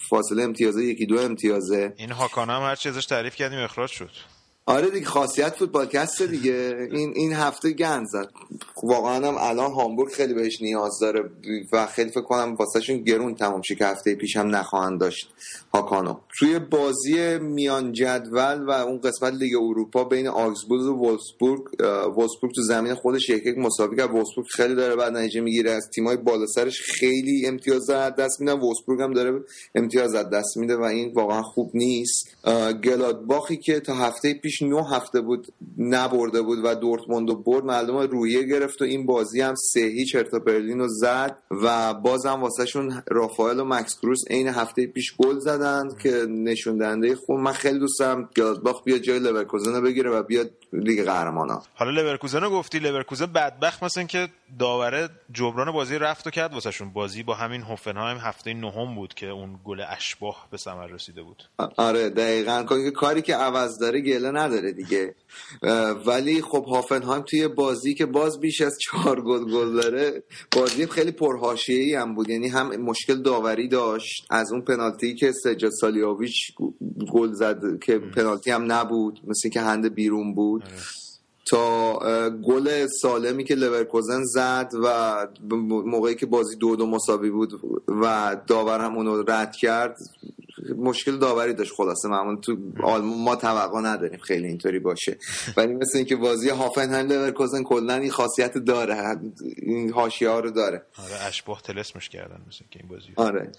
فاصله 0.10 0.43
امتیازه 0.43 0.83
یکی 0.83 1.05
دو 1.05 1.19
امتیازه. 1.19 1.93
این 1.97 2.12
هاکانا 2.12 2.57
هم 2.57 2.69
هرچی 2.69 2.89
ازش 2.89 3.05
تعریف 3.05 3.36
کردیم 3.36 3.60
اخراج 3.60 3.89
شد. 3.89 4.10
آره 4.69 4.89
دیگه 4.89 5.06
خاصیت 5.06 5.56
فوتبالکست 5.56 6.21
دیگه. 6.21 6.88
این 6.91 7.13
این 7.15 7.34
هفته 7.34 7.71
گند 7.71 8.08
زد. 8.08 8.30
واقعا 8.84 9.27
هم 9.27 9.36
الان 9.39 9.71
هامبورگ 9.71 10.12
خیلی 10.12 10.34
بهش 10.34 10.62
نیاز 10.62 10.99
داره 11.01 11.30
و 11.73 11.86
خیلی 11.86 12.10
فکر 12.10 12.21
کنم 12.21 12.56
واسهشون 12.56 12.97
گرون 12.97 13.36
تمام 13.36 13.62
شه 13.62 13.75
که 13.75 13.86
هفته 13.86 14.15
پیش 14.15 14.38
هم 14.38 14.56
نخواهند 14.56 14.99
داشت 14.99 15.30
هاکانو. 15.73 16.15
توی 16.39 16.60
بازی 16.60 17.38
میان 17.38 17.93
جدول 17.93 18.65
و 18.65 18.69
اون 18.69 19.01
قسمت 19.01 19.34
لیگ 19.34 19.56
اروپا 19.56 20.03
بین 20.03 20.27
آگزبورگ 20.27 20.82
و 20.82 20.93
وولسبورگ 20.93 21.62
وولسبورگ 22.17 22.53
تو 22.56 22.62
زمین 22.62 22.93
خودش 22.93 23.30
یک 23.30 23.45
یک 23.45 23.58
مساوی 23.58 23.97
کرد. 23.97 24.12
وولسبورگ 24.12 24.47
خیلی 24.47 24.75
داره 24.75 24.95
بعد 24.95 25.13
نتیجه 25.13 25.41
می‌گیره. 25.41 25.71
از 25.71 25.89
تیمای 25.95 26.17
بالا 26.17 26.45
سرش 26.45 26.82
خیلی 26.82 27.45
امتیاز 27.45 27.89
از 27.89 28.15
دست 28.15 28.39
میدن. 28.41 28.53
وولسبورگ 28.53 29.01
هم 29.01 29.13
داره 29.13 29.43
امتیاز 29.75 30.15
از 30.15 30.30
دست 30.30 30.58
میده 30.58 30.75
و 30.75 30.82
این 30.82 31.13
واقعا 31.13 31.41
خوب 31.41 31.71
نیست. 31.73 32.27
گلادباخی 32.84 33.58
که 33.58 33.80
تا 33.80 33.95
هفته 33.95 34.34
پیش 34.34 34.57
نه 34.63 34.89
هفته 34.89 35.22
بود 35.22 35.48
نبرده 35.78 36.41
بود 36.41 36.60
و 36.63 36.76
دورتموند 36.76 37.30
رو 37.30 37.36
برد 37.36 37.63
معلومه 37.65 38.06
روحیه 38.06 38.43
گرفت 38.43 38.82
و 38.82 38.86
این 38.86 39.06
بازی 39.06 39.41
هم 39.41 39.56
سه 39.56 39.80
هیچ 39.80 40.15
هرتا 40.15 40.39
برلین 40.39 40.80
رو 40.80 40.88
زد 40.88 41.38
و 41.63 41.93
بازم 41.93 42.41
واسهشون 42.41 43.04
رافائل 43.08 43.60
و 43.60 43.65
مکس 43.65 44.00
کروس 44.00 44.20
عین 44.30 44.48
هفته 44.48 44.88
پیش 44.88 45.15
گل 45.17 45.39
زدن 45.39 45.89
که 46.04 46.26
نشون 46.30 46.78
دهنده 46.78 47.15
خوب. 47.15 47.39
من 47.39 47.54
خیلی 47.54 47.80
دوست 47.80 48.00
دارم 48.00 48.30
گلادباخ 48.38 48.84
بیاد 48.84 49.00
جای 49.00 49.20
لورکوزن 49.20 49.74
رو 49.76 49.82
بگیره 49.82 50.10
و 50.12 50.24
بیاد 50.24 50.50
لیگ 50.74 51.04
قهرمانان 51.06 51.62
حالا 51.76 51.91
لورکوزن 52.02 52.41
رو 52.41 52.50
گفتی 52.50 52.80
لورکوزن 52.80 53.26
بدبخت 53.26 53.84
مثلا 53.84 54.04
که 54.04 54.28
داوره 54.60 55.10
جبران 55.34 55.72
بازی 55.72 55.98
رفت 55.98 56.28
و 56.28 56.30
کرد 56.30 56.54
واسهشون. 56.54 56.89
بازی 56.93 57.24
با 57.24 57.34
همین 57.34 57.62
هوفنهایم 57.62 58.17
هفته 58.17 58.54
نهم 58.54 58.96
بود 58.96 59.13
که 59.13 59.28
اون 59.30 59.60
گل 59.65 59.82
اشباح 59.89 60.47
به 60.52 60.58
ثمر 60.58 60.88
رسیده 60.88 61.22
بود. 61.24 61.43
آره 61.78 62.10
دقیقا. 62.10 62.63
کاری- 62.63 62.91
کاری 62.91 63.22
که 63.22 63.36
عوض 63.36 63.80
داره 63.80 64.02
گله 64.02 64.32
نداره 64.47 64.71
دیگه. 64.71 65.15
ولی 66.05 66.41
خب 66.41 66.65
هافنهایم 66.65 67.21
توی 67.21 67.47
بازی 67.47 67.93
که 67.93 68.05
باز 68.05 68.39
بیش 68.39 68.62
از 68.62 68.77
چهار 68.81 69.21
گل 69.21 69.51
گل 69.51 69.81
داره 69.81 70.23
بازی 70.51 70.86
خیلی 70.86 71.12
پرهاشیه‌ای 71.12 71.95
هم 71.95 72.15
بود. 72.15 72.29
یعنی 72.29 72.47
هم 72.47 72.75
مشکل 72.75 73.21
داوری 73.21 73.67
داشت. 73.67 74.27
از 74.29 74.51
اون 74.51 74.62
پنالتی 74.62 75.15
که 75.15 75.31
سجاد 75.31 75.71
سالیاویچ 75.71 76.36
گل 77.13 77.33
زد 77.33 77.62
که 77.83 77.99
پنالتی 77.99 78.51
هم 78.51 78.71
نبود. 78.71 79.19
مثل 79.27 79.49
که 79.49 79.62
هند 79.62 79.93
بیرون 79.93 80.36
بود. 80.36 80.63
تا 81.49 81.99
گل 82.29 82.88
سالمی 83.01 83.43
که 83.43 83.55
لورکوزن 83.55 84.23
زد 84.23 84.71
و 84.83 85.15
موقعی 85.86 86.15
که 86.15 86.25
بازی 86.25 86.55
دو 86.55 86.75
دو 86.75 86.86
مساوی 86.86 87.29
بود 87.29 87.62
و 87.88 88.38
داور 88.47 88.79
هم 88.79 88.95
اونو 88.95 89.23
رد 89.27 89.55
کرد 89.55 89.97
مشکل 90.77 91.17
داوری 91.17 91.53
داشت. 91.53 91.73
خلاصه 91.73 92.10
معمول 92.10 92.41
تو 92.41 92.57
آلمان 92.83 93.17
ما 93.17 93.36
توقع 93.36 93.81
نداریم 93.81 94.19
خیلی 94.19 94.47
اینطوری 94.47 94.79
باشه. 94.79 95.17
ولی 95.57 95.73
مثل 95.73 95.97
اینکه 95.97 96.15
بازی 96.15 96.49
هافنهایم 96.49 97.07
لورکوزن 97.07 97.63
کلا 97.63 97.95
این 97.95 98.12
خاصیت 98.12 98.57
داره. 98.57 99.19
این 99.57 99.93
حاشیه 99.93 100.29
ها 100.29 100.39
رو 100.39 100.51
داره. 100.51 100.86
آره 101.03 101.25
اشباح 101.27 101.62
طلسمش 101.62 102.10
کردن 102.10 102.41
مثل 102.47 102.65
که 102.71 102.79
این 102.79 102.89
بازی 102.89 103.07
آره. 103.15 103.51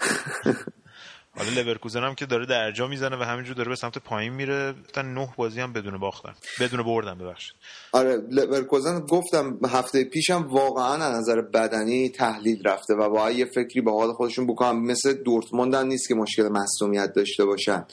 حالا 1.37 1.51
لورکوزن 1.51 2.05
هم 2.05 2.15
که 2.15 2.27
داره 2.27 2.47
درجا 2.47 2.87
می‌زنه 2.87 3.17
و 3.17 3.23
همینجور 3.23 3.55
داره 3.55 3.69
به 3.69 3.77
سمت 3.77 3.99
پایین 3.99 4.33
میره 4.33 4.75
تا 4.93 5.03
نه 5.03 5.29
بازی 5.37 5.61
هم 5.61 5.73
بدون 5.73 5.99
باختن. 5.99 6.35
بدون 6.61 6.83
بردن 6.83 7.19
ببخشید. 7.19 7.55
آره 7.93 8.23
لورکوزن 8.31 9.01
گفتم 9.01 9.59
هفته 9.69 10.05
پیشم 10.05 10.49
واقعا 10.51 11.05
از 11.05 11.21
نظر 11.21 11.41
بدنی 11.41 12.09
تحلیل 12.09 12.63
رفته 12.69 12.95
و 12.95 13.09
باید 13.11 13.39
یه 13.39 13.45
فکری 13.45 13.81
به 13.81 13.93
حال 13.93 14.13
خودشون 14.13 14.47
بکنن. 14.47 14.79
مثل 14.79 15.13
دورتموند 15.13 15.77
نیست 15.77 16.09
که 16.09 16.15
مشکل 16.15 16.49
مصدومیت 16.49 17.13
داشته 17.13 17.45
باشن. 17.45 17.87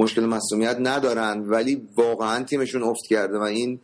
مشکل 0.00 0.24
مصومیت 0.24 0.76
ندارن 0.80 1.40
ولی 1.40 1.88
واقعا 1.96 2.44
تیمشون 2.44 2.82
افت 2.82 3.06
کرده 3.08 3.38
و 3.38 3.42
این 3.42 3.80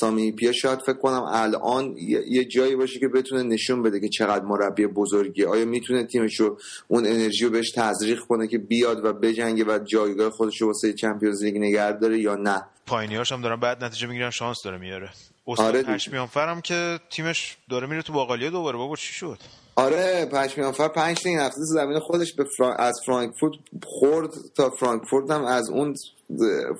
سامی 0.00 0.32
پیا 0.32 0.52
شاید 0.52 0.80
فکر 0.80 0.98
کنم 0.98 1.22
الان 1.28 1.94
یه 2.28 2.44
جایی 2.44 2.76
باشه 2.76 3.00
که 3.00 3.08
بتونه 3.08 3.42
نشون 3.42 3.82
بده 3.82 4.00
که 4.00 4.08
چقدر 4.08 4.44
مربی 4.44 4.86
بزرگی 4.86 5.44
آیا 5.44 5.64
می‌تونه 5.64 6.04
تیمش 6.04 6.40
رو 6.40 6.58
اون 6.88 7.06
انرژی 7.06 7.44
رو 7.44 7.50
بهش 7.50 7.70
تزریق 7.70 8.20
کنه 8.20 8.48
که 8.48 8.58
بیاد 8.58 9.04
و 9.04 9.12
بجنگه 9.12 9.64
و 9.64 9.78
جایگاه 9.84 10.30
خودش 10.30 10.60
رو 10.60 10.66
واسه 10.66 10.92
چمپیونز 10.92 11.44
لیگ 11.44 11.58
نگه 11.58 11.92
داره 11.92 12.20
یا 12.20 12.34
نه؟ 12.34 12.64
پایینیاش 12.86 13.32
هم 13.32 13.42
دارن 13.42 13.60
بعد 13.60 13.84
نتیجه 13.84 14.06
می‌گیرن 14.06 14.30
شانس 14.30 14.62
داره 14.62 14.78
میاره. 14.78 15.10
استاد 15.46 15.66
آره 15.66 15.78
آره 15.78 15.82
دیگه. 15.82 15.94
پشمیانفرم 15.94 16.60
که 16.60 17.00
تیمش 17.10 17.56
داره 17.70 17.86
میره 17.86 18.02
تو 18.02 18.12
باقالیه 18.12 18.50
دوباره. 18.50 18.78
بابا 18.78 18.96
چی 18.96 19.12
شد؟ 19.12 19.38
آره 19.76 20.26
پشمیانفر 20.26 20.88
پنج 20.88 21.22
این 21.24 21.38
هفته 21.38 21.60
زمین 21.60 21.98
خودش 21.98 22.32
به 22.34 22.44
فرا- 22.44 22.76
از 22.78 23.00
فرانکفورت 23.06 23.52
خورد 23.84 24.30
تا 24.56 24.70
فرانکفورت 24.70 25.30
هم 25.30 25.44
از 25.44 25.70
اون 25.70 25.94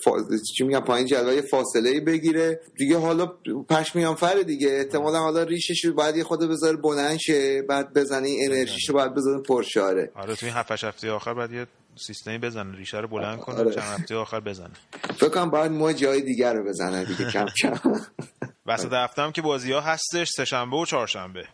فا... 0.04 0.10
چی 0.56 0.64
میگم 0.64 0.80
پایین 0.80 1.06
جدول 1.06 1.34
یه 1.34 1.42
فاصله 1.42 1.90
ای 1.90 2.00
بگیره. 2.00 2.60
دیگه 2.76 2.98
حالا 2.98 3.26
پشمیانفر 3.70 4.34
دیگه. 4.42 4.68
احتمالا 4.68 5.18
حالا 5.18 5.42
ریشش 5.42 5.84
رو 5.84 5.92
باید 5.94 6.16
یه 6.16 6.24
خود 6.24 6.40
بذاره 6.40 6.76
بلند 6.76 7.16
شه 7.18 7.62
بعد 7.62 7.92
بزنه 7.92 8.36
انرژیش 8.44 8.88
رو 8.88 8.94
باید 8.94 9.14
بذاره 9.14 9.42
پرشاره 9.42 10.10
آره 10.14 10.36
تو 10.36 10.46
این 10.46 10.54
هفت 10.54 10.72
هفته 10.84 11.10
آخر 11.10 11.34
بعد 11.34 11.52
یه 11.52 11.66
سیستمی 11.96 12.38
بزنه 12.38 12.76
ریشه 12.76 13.00
رو 13.00 13.08
بلند 13.08 13.38
کنه 13.38 13.56
آره. 13.58 13.70
چند 13.74 13.84
هفته 14.00 14.14
آخر 14.14 14.40
بزنه. 14.40 14.70
فکر 15.16 15.28
کنم 15.28 15.50
باید 15.50 15.72
ما 15.72 15.92
جای 15.92 16.20
دیگر 16.20 16.54
رو 16.54 16.64
بزنه 16.64 17.04
دیگه 17.04 17.30
کم 17.30 17.46
کم. 17.62 17.78
وسط 18.66 18.92
هفته 18.92 19.22
هم 19.22 19.32
که 19.32 19.42
بازی 19.42 19.72
ها 19.72 19.80
هستش 19.80 20.28
سهشنبه 20.36 20.76
و 20.76 20.84
چهارشنبه. 20.84 21.44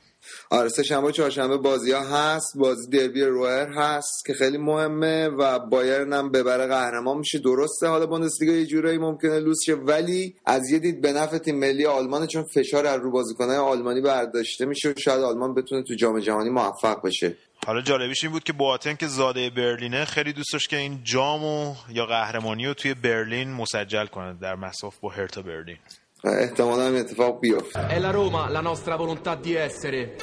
آره 0.50 0.68
سه 0.68 0.82
شنبه 0.82 1.12
چهارشنبه 1.12 1.56
بازی 1.56 1.92
ها 1.92 2.00
هست. 2.00 2.58
بازی 2.58 2.90
دربی 2.90 3.22
روئر 3.22 3.68
هست 3.68 4.24
که 4.26 4.34
خیلی 4.34 4.58
مهمه 4.58 5.28
و 5.28 5.58
بایرن 5.58 6.12
هم 6.12 6.30
ببره 6.30 6.66
قهرمان 6.66 7.18
میشه. 7.18 7.38
درسته 7.38 7.86
حالا 7.86 8.06
بوندسلیگا 8.06 8.52
یه 8.52 8.66
جورایی 8.66 8.98
ممکنه 8.98 9.38
لوس 9.38 9.58
شه 9.66 9.74
ولی 9.74 10.34
از 10.46 10.70
یه 10.70 10.78
دید 10.78 11.00
به 11.00 11.12
نفع 11.12 11.38
تیم 11.38 11.58
ملی 11.58 11.86
آلمان 11.86 12.26
چون 12.26 12.42
فشار 12.54 12.86
از 12.86 13.00
رو 13.00 13.10
بازیکنهای 13.10 13.58
آلمانی 13.58 14.00
برداشته 14.00 14.64
میشه 14.64 14.88
و 14.88 14.92
شاید 14.98 15.20
آلمان 15.20 15.54
بتونه 15.54 15.82
تو 15.82 15.94
جام 15.94 16.20
جهانی 16.20 16.50
موفق 16.50 17.06
بشه. 17.06 17.36
حالا 17.66 17.80
جالبیش 17.80 18.24
این 18.24 18.32
بود 18.32 18.44
که 18.44 18.52
بواتن 18.52 18.94
که 18.94 19.06
زاده 19.06 19.50
برلینه 19.50 20.04
خیلی 20.04 20.32
دوست 20.32 20.52
داشت 20.52 20.68
که 20.68 20.76
این 20.76 21.00
جامو 21.04 21.74
یا 21.88 22.06
قهرمانی 22.06 22.66
رو 22.66 22.74
توی 22.74 22.94
برلین 22.94 23.50
مسجل 23.52 24.06
کنه 24.06 24.34
در 24.40 24.54
مساف 24.54 24.98
با 24.98 25.08
هرتا 25.08 25.42
برلین. 25.42 25.76
Eh, 26.22 26.48
stiamo 26.48 26.72
andando 26.72 26.98
a 26.98 27.04
fare 27.06 27.30
un 27.30 27.38
playoff. 27.38 27.76
È 27.78 27.98
la 27.98 28.10
Roma 28.10 28.50
la 28.50 28.60
nostra 28.60 28.94
volontà 28.96 29.36
di 29.36 29.54
essere. 29.54 30.16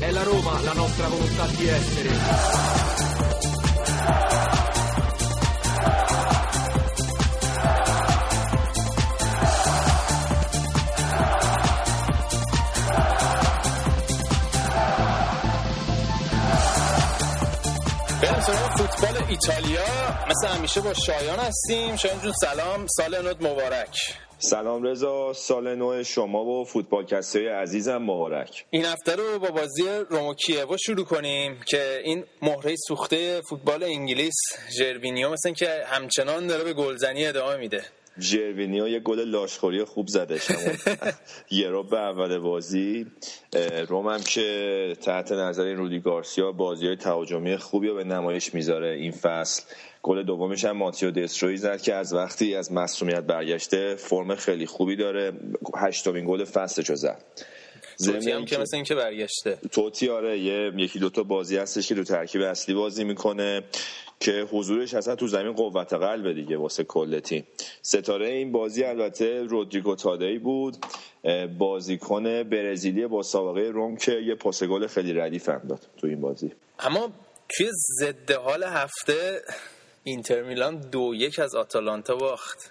È 0.00 0.10
la 0.10 0.22
Roma 0.24 0.60
la 0.60 0.72
nostra 0.72 1.06
volontà 1.06 1.46
di 1.46 1.68
essere. 1.68 2.79
فوتبال 19.00 19.22
ایتالیا 19.28 19.84
مثل 20.30 20.46
همیشه 20.46 20.80
با 20.80 20.94
شایان 20.94 21.38
هستیم. 21.38 21.96
شایان 21.96 22.20
جون 22.20 22.32
سلام. 22.32 22.86
سال 22.86 23.22
نوت 23.22 23.42
مبارک. 23.42 23.96
سلام 24.38 24.82
رضا. 24.82 25.32
سال 25.32 25.74
نو 25.74 26.04
شما 26.04 26.44
و 26.44 26.64
فوتبالکسته 26.64 27.50
عزیزم 27.50 27.96
مبارک. 27.96 28.64
این 28.70 28.84
هفته 28.84 29.16
رو 29.16 29.38
با 29.38 29.48
بازی 29.48 29.82
رم 30.10 30.26
و 30.26 30.34
کیوو 30.34 30.76
شروع 30.86 31.04
کنیم 31.04 31.60
که 31.66 32.00
این 32.04 32.24
مهره 32.42 32.74
سوخته 32.88 33.40
فوتبال 33.40 33.82
انگلیس 33.82 34.36
ژروینیو 34.78 35.30
مثل 35.30 35.52
که 35.52 35.84
همچنان 35.86 36.46
داره 36.46 36.64
به 36.64 36.72
گلزنی 36.72 37.26
ادامه 37.26 37.56
میده. 37.56 37.84
جروینیو 38.20 38.88
یه 38.88 39.00
گل 39.00 39.20
لاشخوری 39.20 39.84
خوب 39.84 40.08
زده 40.08 40.40
یه 41.50 41.68
ربع 41.68 41.98
اول 41.98 42.38
بازی. 42.38 43.06
رم 43.88 44.08
هم 44.08 44.20
که 44.20 44.96
تحت 45.00 45.32
نظر 45.32 45.62
این 45.62 45.76
رودی 45.76 46.00
گارسیا 46.00 46.52
بازی 46.52 46.86
های 46.86 46.96
تهاجمی 46.96 47.56
خوبی 47.56 47.88
رو 47.88 47.94
به 47.94 48.04
نمایش 48.04 48.54
می‌ذاره 48.54 48.88
این 48.88 49.12
فصل. 49.12 49.62
گل 50.02 50.22
دومش 50.22 50.64
هم 50.64 50.76
ماتیو 50.76 51.10
دستروی 51.10 51.56
زد 51.56 51.82
که 51.82 51.94
از 51.94 52.12
وقتی 52.12 52.54
از 52.54 52.72
مصومیت 52.72 53.20
برگشته 53.20 53.94
فرم 53.94 54.34
خیلی 54.34 54.66
خوبی 54.66 54.96
داره. 54.96 55.32
هشتمین 55.76 56.24
گل 56.26 56.44
فصلش 56.44 56.90
رو 56.90 56.96
زد. 56.96 57.22
توتی 58.06 58.30
هم 58.30 58.44
که 58.44 58.58
مثل 58.58 58.76
اینکه 58.76 58.94
برگشته. 58.94 59.58
توتی 59.72 60.08
آره 60.08 60.38
یه 60.38 60.72
یکی 60.76 60.98
دوتا 60.98 61.22
بازی 61.22 61.56
هستش 61.56 61.88
که 61.88 61.94
تو 61.94 62.04
ترکیب 62.04 62.42
اصلی 62.42 62.74
بازی 62.74 63.04
می‌کنه 63.04 63.62
که 64.20 64.48
حضورش 64.50 64.94
اصلا 64.94 65.16
تو 65.16 65.26
زمین 65.26 65.52
قوت 65.52 65.92
قلب 65.92 66.32
دیگه 66.32 66.56
واسه 66.56 66.84
کل 66.84 67.20
تیم. 67.20 67.46
ستاره 67.82 68.28
این 68.28 68.52
بازی 68.52 68.84
البته 68.84 69.42
رودریگو 69.42 69.96
تادئی 69.96 70.38
بود. 70.38 70.76
بازیکن 71.58 72.42
برزیلی 72.42 73.06
با 73.06 73.22
سابقه 73.22 73.60
روم 73.60 73.96
که 73.96 74.12
یه 74.12 74.34
پاس 74.34 74.62
گل 74.62 74.86
خیلی 74.86 75.12
ردیف 75.12 75.48
هم 75.48 75.62
داد 75.68 75.86
تو 75.96 76.06
این 76.06 76.20
بازی. 76.20 76.52
اما 76.78 77.12
توی 77.48 77.68
ضد 78.00 78.32
حال 78.32 78.62
هفته 78.62 79.42
اینتر 80.04 80.42
میلان 80.42 80.80
دو 80.80 81.12
یک 81.14 81.38
از 81.38 81.54
آتالانتا 81.54 82.16
باخت. 82.16 82.70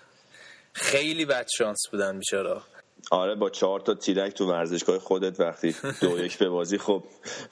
خیلی 0.74 1.26
بد 1.26 1.48
شانس 1.58 1.88
بودن 1.92 2.20
بیچارا. 2.20 2.64
آره 3.12 3.36
با 3.36 3.50
چهار 3.50 3.80
تا 3.80 3.94
تیرک 3.94 4.34
تو 4.34 4.50
ورزشگاه 4.50 5.00
خودت 5.00 5.40
وقتی 5.40 5.76
دو 6.02 6.26
یک 6.26 6.38
به 6.38 6.50
بازی 6.50 6.78
خب 6.78 7.04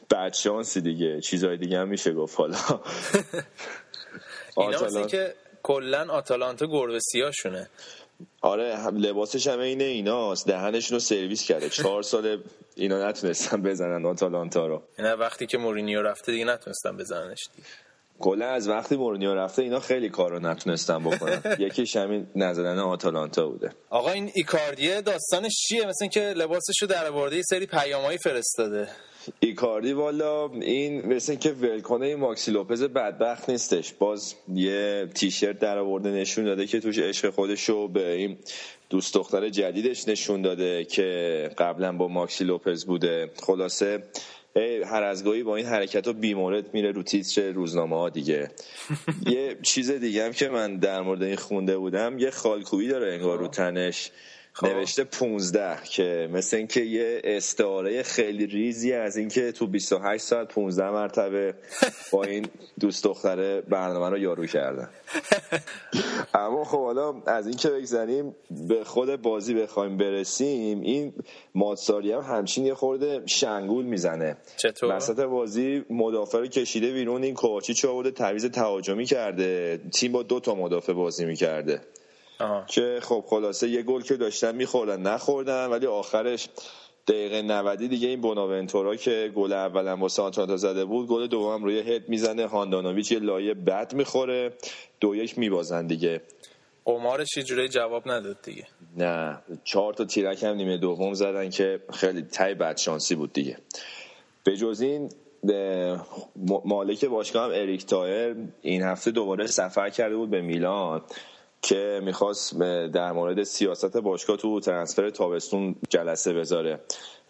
بعد 0.10 0.34
شانسی 0.34 0.82
دیگه. 0.82 1.22
چیزای 1.22 1.58
دیگه 1.58 1.80
هم 1.80 1.88
میشه 1.88 2.14
گفت. 2.14 2.38
حالا. 2.38 2.58
اینا 4.58 4.86
مثل 4.86 5.06
که 5.06 5.36
کلا 5.64 6.14
آتالانتا 6.14 6.68
گربه 6.68 7.00
سیاهشونه. 7.00 7.70
آره 8.42 8.88
لباسش 8.88 9.48
هم 9.48 9.60
اینه 9.60 9.84
ایناست. 9.84 10.48
دهنشون 10.48 10.96
رو 10.96 11.00
سرویس 11.00 11.44
کرده. 11.44 11.70
چهار 11.70 12.04
سال 12.04 12.44
اینا 12.76 13.08
نتونستن 13.10 13.62
بزنن 13.62 14.06
آتالانتا 14.06 14.68
رو. 14.68 14.84
اینا 14.98 15.18
وقتی 15.18 15.46
که 15.46 15.58
مورینیو 15.58 16.02
رفته 16.02 16.32
دیگه 16.32 16.46
نتونستن 16.46 16.98
بزننش 16.98 17.50
دیگه. 17.56 17.68
کلا 18.20 18.48
از 18.48 18.70
وقتی 18.70 18.96
مورینیو 18.96 19.36
رفته 19.36 19.62
اینا 19.62 19.80
خیلی 19.80 20.10
کار 20.10 20.32
رو 20.32 20.40
نتونستن 20.40 21.04
بکنن. 21.04 21.42
یکیش 21.60 21.96
همین 21.96 22.28
نزدن 22.36 22.80
آتالانتا 22.80 23.48
بوده. 23.48 23.72
آقا 23.90 24.12
این 24.12 24.32
ایکاردیه 24.36 25.02
داستانش 25.02 25.54
چیه؟ 25.68 25.86
مثل 25.86 25.98
اینکه 26.02 26.22
لباسش 26.22 26.82
رو 26.82 26.88
در 26.88 27.08
آورده 27.08 27.36
یه 27.36 27.44
سری 27.50 27.66
پیامایی 27.66 28.18
فرستاده. 28.18 28.88
ایکاردی 29.40 29.94
والا 29.94 30.50
این 30.52 31.06
مثل 31.06 31.36
که 31.36 31.52
ولکنه 31.52 32.06
این 32.06 32.20
ماکسی 32.20 32.52
لوپز 32.52 32.84
بدبخت 32.84 33.50
نیستش. 33.50 33.94
باز 33.94 34.36
یه 34.54 35.10
تیشرت 35.16 35.60
در 35.60 35.78
آورده 35.78 36.10
نشون 36.10 36.46
داده 36.46 36.68
که 36.68 36.80
توش 36.80 37.00
عشق 37.00 37.30
خودش 37.30 37.70
رو 37.70 37.88
به 37.88 38.12
این 38.12 38.38
دوست 38.90 39.14
دختر 39.14 39.50
جدیدش 39.50 40.08
نشون 40.08 40.42
داده 40.42 40.86
که 40.86 41.52
قبلا 41.58 41.92
با 41.92 42.08
ماکسی 42.08 42.44
لوپز 42.44 42.86
بوده. 42.86 43.32
خلاصه 43.44 44.04
هر 44.86 45.04
از 45.04 45.24
گاهی 45.24 45.44
با 45.44 45.56
این 45.56 45.66
حرکت 45.66 46.08
ها 46.08 46.14
بیمورد 46.14 46.74
میره 46.74 46.92
رو 46.92 47.04
تیتر 47.04 47.52
روزنامه 47.52 47.96
ها 47.96 48.10
دیگه. 48.10 48.52
یه 49.36 49.58
چیز 49.62 49.92
دیگه 49.92 50.26
هم 50.26 50.32
که 50.32 50.50
من 50.50 50.78
در 50.78 51.02
مورد 51.02 51.24
این 51.24 51.36
خونده 51.36 51.78
بودم 51.78 52.20
یه 52.20 52.30
خالکویی 52.30 52.88
داره 52.88 53.14
انگار 53.14 53.38
رو 53.38 53.48
تنش. 53.48 54.12
نوشته 54.64 55.04
15 55.04 55.84
که 55.84 56.30
مثل 56.34 56.58
اینکه 56.58 56.82
یه 56.82 57.22
استعاره 57.24 58.04
خیلی 58.04 58.46
ریزی 58.46 58.94
از 58.94 59.18
اینکه 59.18 59.52
تو 59.52 59.68
28 59.68 60.24
ساعت 60.24 60.48
15 60.48 60.90
مرتبه 60.90 61.54
با 62.12 62.24
این 62.24 62.48
دوست 62.80 63.04
دختره 63.04 63.62
برنامه 63.62 64.10
رو 64.10 64.18
یارو 64.18 64.46
کردن. 64.46 64.90
اما 66.34 66.64
خب 66.64 66.78
حالا 66.78 67.22
از 67.28 67.48
اینکه 67.48 67.70
بگذریم 67.70 68.36
به 68.68 68.84
خود 68.84 69.22
بازی 69.22 69.54
بخوایم 69.54 69.98
برسیم 69.98 70.82
این 70.82 71.14
ماتساری 71.56 72.12
هم 72.12 72.22
همچین 72.22 72.66
یه 72.66 72.74
خورده 72.74 73.22
شنگول 73.26 73.86
می‌زنه. 73.86 74.38
چطور؟ 74.58 74.96
وسط 74.96 75.20
بازی 75.20 75.86
مدافع 75.90 76.38
رو 76.38 76.48
کشیده 76.48 76.92
بیرون 76.92 77.24
این 77.24 77.34
کوچیچ 77.34 77.86
آورده 77.86 78.12
تعویض 78.12 78.46
تهاجمی 78.46 79.06
کرده. 79.06 79.80
تیم 79.94 80.12
با 80.12 80.24
دو 80.24 80.40
تا 80.40 80.56
مدافع 80.56 80.94
بازی 80.94 81.26
می‌کرده. 81.26 81.82
آها. 82.40 82.66
که 82.68 83.00
خب 83.02 83.24
خلاصه 83.28 83.70
یه 83.70 83.84
گل 83.84 84.02
که 84.02 84.16
داشتن 84.16 84.56
میخوردن 84.56 85.02
نخوردن 85.02 85.66
ولی 85.66 85.86
آخرش 85.86 86.50
دقیقه 87.08 87.42
90 87.42 87.80
دیگه 87.80 88.08
این 88.08 88.22
بوناونتورا 88.22 88.96
که 88.96 89.32
گل 89.36 89.54
اولم 89.54 90.02
واسه 90.02 90.22
آتالانتا 90.22 90.58
زده 90.58 90.86
بود 90.86 91.08
گل 91.08 91.28
دوم 91.28 91.64
روی 91.64 91.80
هد 91.80 92.10
می‌زنه. 92.10 92.48
هاندانویچ 92.48 93.12
یه 93.12 93.20
لایه 93.20 93.54
بد 93.54 93.94
می‌خوره. 93.94 94.54
دو 95.00 95.16
یک 95.16 95.38
میبازن 95.40 95.88
دیگه. 95.88 96.22
قمارش 96.86 97.38
یه 97.38 97.44
جوری 97.44 97.68
جواب 97.68 98.12
نداد 98.12 98.38
دیگه. 98.44 98.68
نه 98.98 99.38
چهار 99.64 99.94
تا 99.94 100.06
تیرک 100.06 100.44
هم 100.44 100.56
نیمه 100.56 100.78
دوم 100.78 101.14
زدن 101.14 101.50
که 101.50 101.80
خیلی 101.94 102.22
تای 102.22 102.54
بد 102.54 102.78
شانسی 102.78 103.16
بود 103.16 103.34
دیگه. 103.34 103.58
به 104.44 104.58
جز 104.58 104.82
این 104.82 105.10
مالک 106.66 107.06
باشگاه 107.06 107.44
هم 107.46 107.52
اریک 107.52 107.86
تایر 107.86 108.36
این 108.62 108.82
هفته 108.84 109.12
دوباره 109.12 109.48
سفر 109.48 109.90
کرده 109.90 110.16
بود 110.16 110.30
به 110.30 110.42
میلان. 110.42 111.02
که 111.62 112.00
می‌خواست 112.04 112.60
در 112.94 113.12
مورد 113.12 113.44
سیاست 113.44 113.98
باشگاه 113.98 114.38
تو 114.38 114.60
ترنسفر 114.60 115.10
تابستون 115.10 115.76
جلسه 115.90 116.34
بذاره 116.34 116.80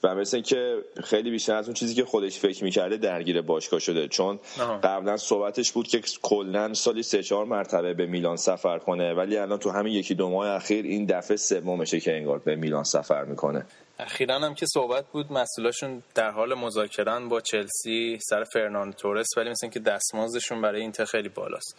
و 0.03 0.15
مثل 0.15 0.41
که 0.41 0.84
خیلی 1.03 1.32
بیشتر 1.32 1.55
از 1.55 1.65
اون 1.65 1.73
چیزی 1.73 1.95
که 1.95 2.05
خودش 2.05 2.39
فکر 2.39 2.63
می‌کرده 2.63 2.97
درگیر 2.97 3.41
باشگاه 3.41 3.80
شده. 3.80 4.07
چون. 4.07 4.39
قبلا 4.84 5.17
صحبتش 5.17 5.71
بود 5.71 5.88
که 5.88 6.01
کلا 6.21 6.73
سالی 6.73 7.03
سه 7.03 7.23
چهار 7.23 7.45
مرتبه 7.45 7.93
به 7.93 8.05
میلان 8.05 8.36
سفر 8.36 8.80
کنه 8.80 9.13
ولی 9.13 9.38
الان 9.38 9.59
تو 9.59 9.71
همین 9.71 9.93
یکی 9.93 10.15
دو 10.15 10.30
ماه 10.30 10.47
اخیر 10.47 10.86
این 10.86 11.05
دفعه 11.05 11.38
سومشه 11.38 11.99
که 11.99 12.15
انگار 12.17 12.39
به 12.39 12.55
میلان 12.55 12.84
سفر 12.84 13.23
می‌کنه. 13.23 13.65
اخیرا 13.99 14.39
هم 14.39 14.53
که 14.53 14.65
صحبت 14.73 15.05
بود 15.05 15.32
مسئولاشون 15.32 16.03
در 16.15 16.32
حال 16.32 16.53
مذاکرن 16.53 17.30
با 17.30 17.41
چلسی 17.41 18.19
سر 18.30 18.43
فرناندو 18.43 18.97
تورس 18.97 19.28
ولی 19.38 19.49
مثل 19.49 19.65
اینکه 19.65 19.80
دستمزدشون 19.80 20.61
برای 20.61 20.82
اینتر 20.82 21.05
خیلی 21.05 21.30
بالاست. 21.30 21.78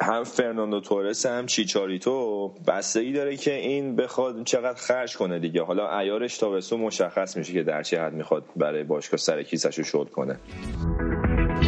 هم 0.00 0.24
فرناندو 0.24 0.80
تورس 0.80 1.26
هم 1.26 1.46
چیچاریتو 1.46 2.48
بستگی 2.68 3.12
داره 3.12 3.36
که 3.36 3.54
این 3.54 3.96
بخواد 3.96 4.44
چقدر 4.44 4.78
خرج 4.78 5.16
کنه 5.16 5.38
دیگه. 5.38 5.62
حالا 5.62 5.98
عیارش 5.98 6.38
تابستون 6.38 6.80
مشخص 6.80 7.36
میشه 7.36 7.52
که 7.52 7.62
در 7.62 7.82
چه 7.82 8.00
حد 8.00 8.12
می‌خواد 8.12 8.44
برای 8.56 8.84
باشگاه 8.84 9.18
سر 9.18 9.42
کیسش 9.42 9.78
رو 9.78 9.84
شل 9.84 10.10
کنه. 10.12 10.38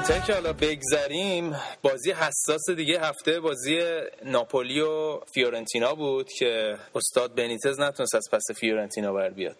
اینتر 0.00 0.26
که 0.26 0.32
حالا 0.34 0.52
بگذریم 0.52 1.56
بازی 1.82 2.10
حساس 2.10 2.70
دیگه 2.76 3.00
هفته 3.00 3.40
بازی 3.40 3.80
ناپولی 4.24 4.80
و 4.80 5.20
فیورنتینا 5.34 5.94
بود 5.94 6.28
که 6.32 6.76
استاد 6.94 7.34
بنیتز 7.34 7.80
نتونست 7.80 8.14
از 8.14 8.28
پس 8.32 8.42
فیورنتینا 8.56 9.12
بر 9.12 9.30
بیاد. 9.30 9.56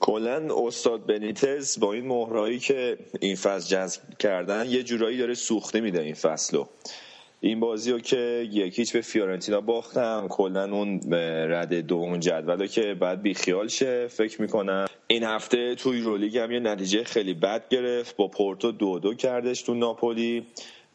کلا 0.00 0.66
استاد 0.66 1.06
بنیتز 1.06 1.80
با 1.80 1.92
این 1.92 2.06
مهرایی 2.06 2.58
که 2.58 2.98
این 3.20 3.36
فصل 3.36 3.68
جذب 3.68 4.00
کردن 4.18 4.66
یه 4.66 4.82
جورایی 4.82 5.18
داره 5.18 5.34
سوخته 5.34 5.80
میده 5.80 6.00
این 6.00 6.14
فصلو. 6.14 6.66
این 7.44 7.60
بازی 7.60 7.92
رو 7.92 7.98
که 8.00 8.48
یکیچ 8.52 8.92
به 8.92 9.00
فیورنتینا 9.00 9.60
باختم 9.60 10.26
کلا 10.30 10.64
اون 10.64 11.00
رد 11.50 11.74
دوم 11.74 12.18
جدول 12.18 12.66
که 12.66 12.94
بعد 13.00 13.22
بیخیال 13.22 13.68
شه. 13.68 14.06
فکر 14.06 14.42
می‌کنم 14.42 14.86
این 15.06 15.24
هفته 15.24 15.74
توی 15.74 16.00
رولیگ 16.00 16.38
هم 16.38 16.52
یه 16.52 16.60
نتیجه 16.60 17.04
خیلی 17.04 17.34
بد 17.34 17.68
گرفت. 17.68 18.16
با 18.16 18.28
پورتو 18.28 18.72
دو 18.72 18.98
دو 18.98 19.14
کردش 19.14 19.62
تو 19.62 19.74
ناپولی 19.74 20.46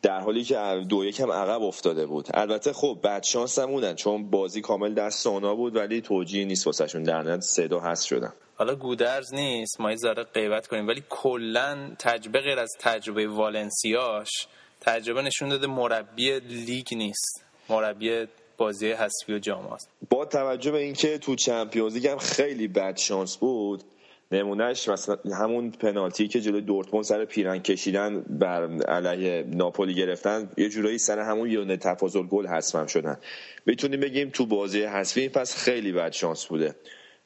در 0.01 0.19
حالی 0.19 0.43
که 0.43 0.57
دو 0.89 1.05
یک 1.05 1.19
هم 1.19 1.31
عقب 1.31 1.61
افتاده 1.61 2.05
بود. 2.05 2.27
البته 2.33 2.73
خب 2.73 2.99
بعد 3.03 3.23
شانس 3.23 3.59
هم 3.59 3.71
بودن 3.71 3.95
چون 3.95 4.29
بازی 4.29 4.61
کامل 4.61 4.93
دست 4.93 5.27
اونا 5.27 5.55
بود 5.55 5.75
ولی 5.75 6.01
توجیه 6.01 6.45
نیست 6.45 6.67
واسهشون. 6.67 7.03
در 7.03 7.21
نهایت 7.21 7.41
سه 7.41 7.67
دو 7.67 7.79
هست 7.79 8.05
شدن. 8.05 8.33
حالا 8.55 8.75
گودرز 8.75 9.33
نیست 9.33 9.81
ما 9.81 9.91
یه 9.91 9.97
ذره 9.97 10.23
غیبت 10.23 10.67
کنیم 10.67 10.87
ولی 10.87 11.03
کلا 11.09 11.77
تجربه 11.99 12.39
غیر 12.39 12.59
از 12.59 12.71
تجربه 12.79 13.27
والنسیاش 13.27 14.47
تجربه 14.81 15.21
نشون 15.21 15.49
داده 15.49 15.67
مربی 15.67 16.39
لیگ 16.39 16.87
نیست. 16.91 17.43
مربی 17.69 18.27
بازی 18.57 18.91
حذفی 18.91 19.33
و 19.33 19.39
جام 19.39 19.67
است 19.67 19.89
با 20.09 20.25
توجه 20.25 20.71
به 20.71 20.77
اینکه 20.77 21.17
تو 21.17 21.35
چمپیونز 21.35 21.93
لیگ 21.93 22.07
هم 22.07 22.17
خیلی 22.17 22.67
بد 22.67 22.97
شانس 22.97 23.37
بود 23.37 23.83
نمونهش 24.31 24.89
مثلا 24.89 25.17
همون 25.39 25.71
پنالتی 25.71 26.27
که 26.27 26.41
جلوی 26.41 26.61
دورتموند 26.61 27.05
سر 27.05 27.25
پیرن 27.25 27.59
کشیدن 27.59 28.21
بر 28.21 28.83
علیه 28.83 29.43
ناپولی 29.47 29.93
گرفتن 29.95 30.51
یه 30.57 30.69
جورایی 30.69 30.97
سر 30.97 31.19
همون 31.19 31.51
یونه 31.51 31.77
تفاضل 31.77 32.21
گل 32.21 32.47
حذفم 32.47 32.85
شدن. 32.85 33.17
می‌تونیم 33.65 33.99
بگیم 33.99 34.29
تو 34.29 34.45
بازی 34.45 34.83
حذفی 34.83 35.29
پس 35.29 35.55
خیلی 35.55 35.91
بد 35.91 36.11
شانس 36.11 36.45
بوده. 36.45 36.75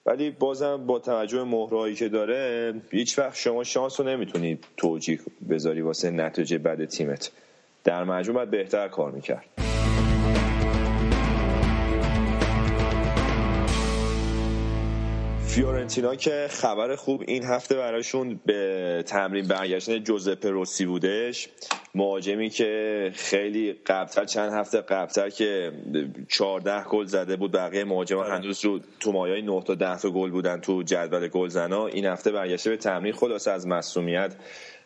ولی 0.06 0.32
بازم 0.32 0.86
با 0.86 1.00
توجه 1.00 1.38
به 1.38 1.44
مهرهایی 1.44 1.96
که 1.96 2.10
داره 2.10 2.74
هیچ 2.90 3.20
وقت 3.20 3.36
شما 3.36 3.64
شانس 3.64 4.00
رو 4.00 4.06
نمی‌تونی 4.06 4.60
توجیه 4.78 5.20
بذاری 5.50 5.82
واسه 5.82 6.12
نتیجه 6.12 6.58
بد 6.58 6.86
تیمت. 6.86 7.32
در 7.84 8.04
مجموع 8.04 8.46
بهتر 8.46 8.88
کار 8.88 9.12
می‌کرد. 9.12 9.71
فیورنتینا 15.56 16.16
که 16.16 16.48
خبر 16.50 16.96
خوب 16.96 17.24
این 17.28 17.44
هفته 17.44 17.76
براشون 17.76 18.40
به 18.46 19.04
تمرین 19.08 19.48
برگشتن 19.48 20.04
جوزپه 20.04 20.50
روسی 20.50 20.86
بودش. 20.86 21.50
مهاجمی 21.96 22.50
که 22.50 23.12
خیلی 23.16 23.74
قبلتر 23.74 24.26
چند 24.26 24.54
هفته 24.54 24.82
قبلتر 24.82 25.30
که 25.30 25.72
14 26.28 26.84
گل 26.84 27.06
زده 27.06 27.36
بود 27.36 27.52
بقیه 27.52 27.84
مهاجما 27.84 28.24
هنوز 28.24 28.66
رو 28.66 28.80
تو 29.00 29.12
مایای 29.12 29.42
9 29.42 29.62
تا 29.62 29.76
10 29.76 29.98
تا 29.98 30.10
گل 30.10 30.32
بودن 30.32 30.62
تو 30.62 30.84
جدول 30.84 31.28
گلزنا. 31.28 31.88
این 31.88 32.06
هفته 32.06 32.32
برگشته 32.32 32.70
به 32.70 32.78
تمرین 32.78 33.14
خلاص 33.14 33.48
از 33.48 33.68
مصونیت 33.68 34.36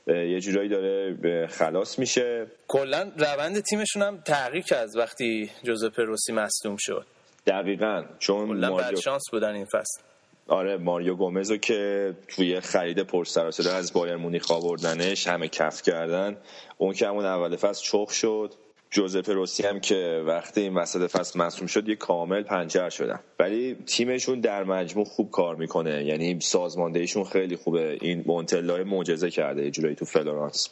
یه 0.07 0.39
جورایی 0.39 0.69
داره 0.69 1.47
خلاص 1.47 1.99
میشه. 1.99 2.47
کلا 2.67 3.11
روند 3.17 3.59
تیمشون 3.59 4.01
هم 4.01 4.17
تغییر 4.17 4.63
کرد 4.63 4.95
وقتی 4.95 5.49
جوزپه 5.63 6.03
روسی 6.03 6.33
مصدوم 6.33 6.75
شد. 6.79 7.05
دقیقا 7.47 8.03
چون 8.19 8.61
بد 8.61 8.95
شانس 8.95 9.23
بودن 9.31 9.53
این 9.55 9.65
فصل. 9.65 10.14
آره 10.47 10.77
ماریو 10.77 11.15
گومزو 11.15 11.57
که 11.57 12.13
توی 12.27 12.59
خرید 12.59 12.99
پرسر 12.99 13.51
شده 13.51 13.73
از 13.73 13.93
بایر 13.93 14.15
مونیخ 14.15 14.51
آوردنش 14.51 15.27
همه 15.27 15.47
کف 15.47 15.81
کردن. 15.81 16.37
اون 16.77 16.93
که 16.93 17.07
همون 17.07 17.25
اول 17.25 17.55
فصل 17.55 17.83
چخ 17.83 18.11
شد. 18.11 18.53
جوزپه 18.91 19.33
روسی 19.33 19.63
هم 19.63 19.79
که 19.79 20.23
وقتی 20.27 20.61
این 20.61 20.73
وسط 20.73 21.11
فصل 21.11 21.39
مصدوم 21.39 21.67
شد 21.67 21.89
یه 21.89 21.95
کامل 21.95 22.43
پنچر 22.43 22.89
شدن. 22.89 23.19
ولی 23.39 23.75
تیمشون 23.85 24.39
در 24.39 24.63
مجموع 24.63 25.05
خوب 25.05 25.31
کار 25.31 25.55
می‌کنه. 25.55 26.05
یعنی 26.05 26.39
سازماندهیشون 26.39 27.23
خیلی 27.23 27.55
خوبه. 27.55 27.97
این 28.01 28.23
مونتلای 28.27 28.83
معجزه 28.83 29.29
کرده 29.29 29.63
یه 29.63 29.71
جورایی 29.71 29.95
تو 29.95 30.05
فلورانس. 30.05 30.69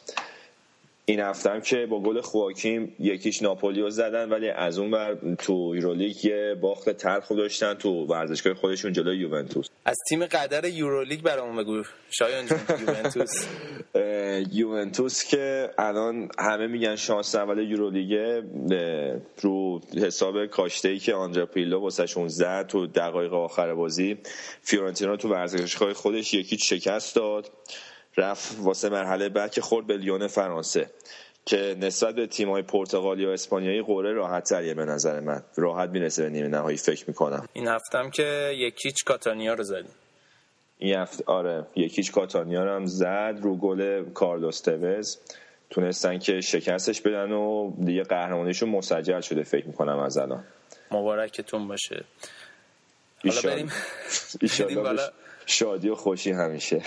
این 1.06 1.20
هفته 1.20 1.50
هم 1.50 1.60
که 1.60 1.86
با 1.86 2.00
گل 2.00 2.20
خواکیم 2.20 2.96
یکیش 2.98 3.42
ناپولی 3.42 3.76
رو 3.76 3.90
زدن 3.90 4.28
ولی 4.28 4.48
از 4.48 4.78
اون 4.78 4.90
بر 4.90 5.16
تو 5.38 5.72
یورولیگ 5.76 6.24
یه 6.24 6.54
باخت 6.60 6.90
تلخ 6.90 7.32
داشتن 7.32 7.74
تو 7.74 8.06
ورزشگاه 8.06 8.54
خودشون 8.54 8.92
جلوی 8.92 9.16
یوونتوس. 9.16 9.68
از 9.84 9.96
تیم 10.08 10.26
قدر 10.26 10.64
یورولیگ 10.64 11.22
برامون 11.22 11.56
بگو 11.56 11.82
شایان 12.10 12.44
یوونتوس. 12.80 13.46
یوونتوس 14.52 15.24
که 15.24 15.70
الان 15.78 16.28
همه 16.38 16.66
میگن 16.66 16.96
شانس 16.96 17.34
اول 17.34 17.58
یورولیگه 17.58 18.42
اه، 18.72 19.20
رو 19.42 19.80
حساب 19.96 20.46
کاشته 20.46 20.88
ای 20.88 20.98
که 20.98 21.14
آندرا 21.14 21.46
پیلو 21.46 21.80
واسهشون 21.80 22.28
زد 22.28 22.66
تو 22.66 22.86
دقایق 22.86 23.34
آخر 23.34 23.74
بازی 23.74 24.18
فیورنتینا 24.62 25.16
تو 25.16 25.28
ورزشگاه 25.28 25.92
خودش 25.92 26.34
یکی 26.34 26.58
شکست 26.58 27.16
داد. 27.16 27.50
رفت 28.16 28.56
واسه 28.60 28.88
مرحله 28.88 29.28
بعد 29.28 29.50
که 29.50 29.60
خورد 29.60 29.86
به 29.86 29.96
لیون 29.96 30.26
فرانسه 30.26 30.90
که 31.46 31.76
نسبت 31.80 32.14
به 32.14 32.26
تیم‌های 32.26 32.62
پرتغالی 32.62 33.26
و 33.26 33.28
اسپانیایی 33.28 33.82
قوره 33.82 34.12
راحت 34.12 34.44
تریه 34.44 34.74
به 34.74 34.84
نظر 34.84 35.20
من. 35.20 35.42
راحت 35.56 35.90
می‌رسه 35.90 36.22
به 36.22 36.28
نیمه 36.28 36.48
نهایی 36.48 36.76
فکر 36.76 37.04
می‌کنم. 37.08 37.48
این 37.52 37.68
هفتم 37.68 38.10
که 38.10 38.52
یکیچ 38.56 39.04
کاتانیا 39.04 39.54
رو 39.54 39.64
زدیم. 39.64 39.90
این 40.78 40.94
هفته 40.94 41.24
آره 41.26 41.66
یکیچ 41.76 42.12
کاتانیا 42.12 42.64
رو 42.64 42.70
هم 42.70 42.86
زد 42.86 43.38
رو 43.42 43.56
گل 43.56 44.04
کارلوس 44.10 44.60
توز 44.60 45.18
تونستن 45.70 46.18
که 46.18 46.40
شکستش 46.40 47.00
بدن 47.00 47.32
و 47.32 47.72
دیگه 47.84 48.02
قهرمانیشون 48.02 48.68
مسجل 48.68 49.20
شده 49.20 49.42
فکر 49.42 49.66
می‌کنم 49.66 49.98
از 49.98 50.18
الان. 50.18 50.44
مبارکتون 50.90 51.68
باشه. 51.68 52.04
حالا 53.24 53.40
بریم. 53.42 53.70
بریم 54.58 54.82
بالا. 54.82 55.10
شادی 55.46 55.88
و 55.88 55.94
خوشی 55.94 56.30
همیشه. 56.30 56.82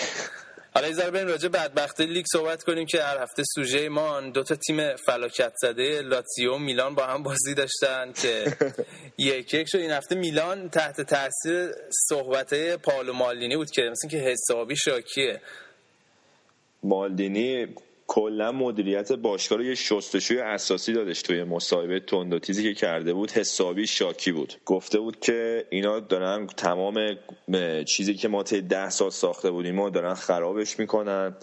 حالا 0.78 0.88
یه 0.88 0.94
ذره 0.94 1.12
بریم 1.12 1.28
راجع 1.28 1.48
بدبختی 1.48 2.06
لیگ 2.06 2.26
صحبت 2.32 2.64
کنیم 2.64 2.86
که 2.86 3.04
هر 3.04 3.18
هفته 3.18 3.44
سوژه 3.56 3.90
ما 3.90 4.22
دو 4.22 4.44
تا 4.44 4.56
تیم 4.56 4.96
فلاکت 4.96 5.54
زده 5.62 6.02
لاتزیو 6.02 6.54
و 6.54 6.58
میلان 6.58 6.96
با 6.96 7.06
هم 7.06 7.24
بازی 7.24 7.54
داشتن 7.54 8.12
که 8.12 8.58
یک 9.18 9.54
یک 9.54 9.68
شد. 9.70 9.78
این 9.78 9.92
هفته 9.92 10.16
میلان 10.16 10.70
تحت 10.70 11.02
تاثیر 11.02 11.72
صحبت 12.10 12.76
پالو 12.76 13.14
مالدینی 13.14 13.56
بود 13.56 13.72
که 13.72 13.82
مثل 13.82 14.08
که 14.08 14.18
حسابی 14.18 14.76
شاکیه. 14.76 15.42
مالدینی 16.84 17.68
کلا 18.08 18.52
مدیریت 18.52 19.12
باشگاه 19.12 19.58
رو 19.58 19.64
یه 19.64 19.76
شستشوی 19.76 20.40
اساسی 20.40 20.94
دادش 20.94 21.22
توی 21.22 21.44
مصاحبه 21.44 22.00
تند 22.00 22.34
و 22.34 22.40
تیزی 22.40 22.64
که 22.64 22.74
کرده 22.74 23.14
بود 23.14 23.32
حسابی 23.32 23.88
شاکی 23.88 24.32
بود. 24.32 24.54
گفته 24.66 25.00
بود 25.00 25.20
که 25.20 25.66
اینا 25.70 26.00
دارن 26.00 26.48
تمام 26.48 27.18
چیزی 27.86 28.14
که 28.14 28.28
ما 28.28 28.44
طی 28.44 28.62
ده 28.62 28.90
سال 28.90 29.10
ساخته 29.10 29.52
بودیم 29.52 29.80
و 29.80 29.90
دارن 29.90 30.14
خرابش 30.14 30.80
می‌کنن 30.80 31.36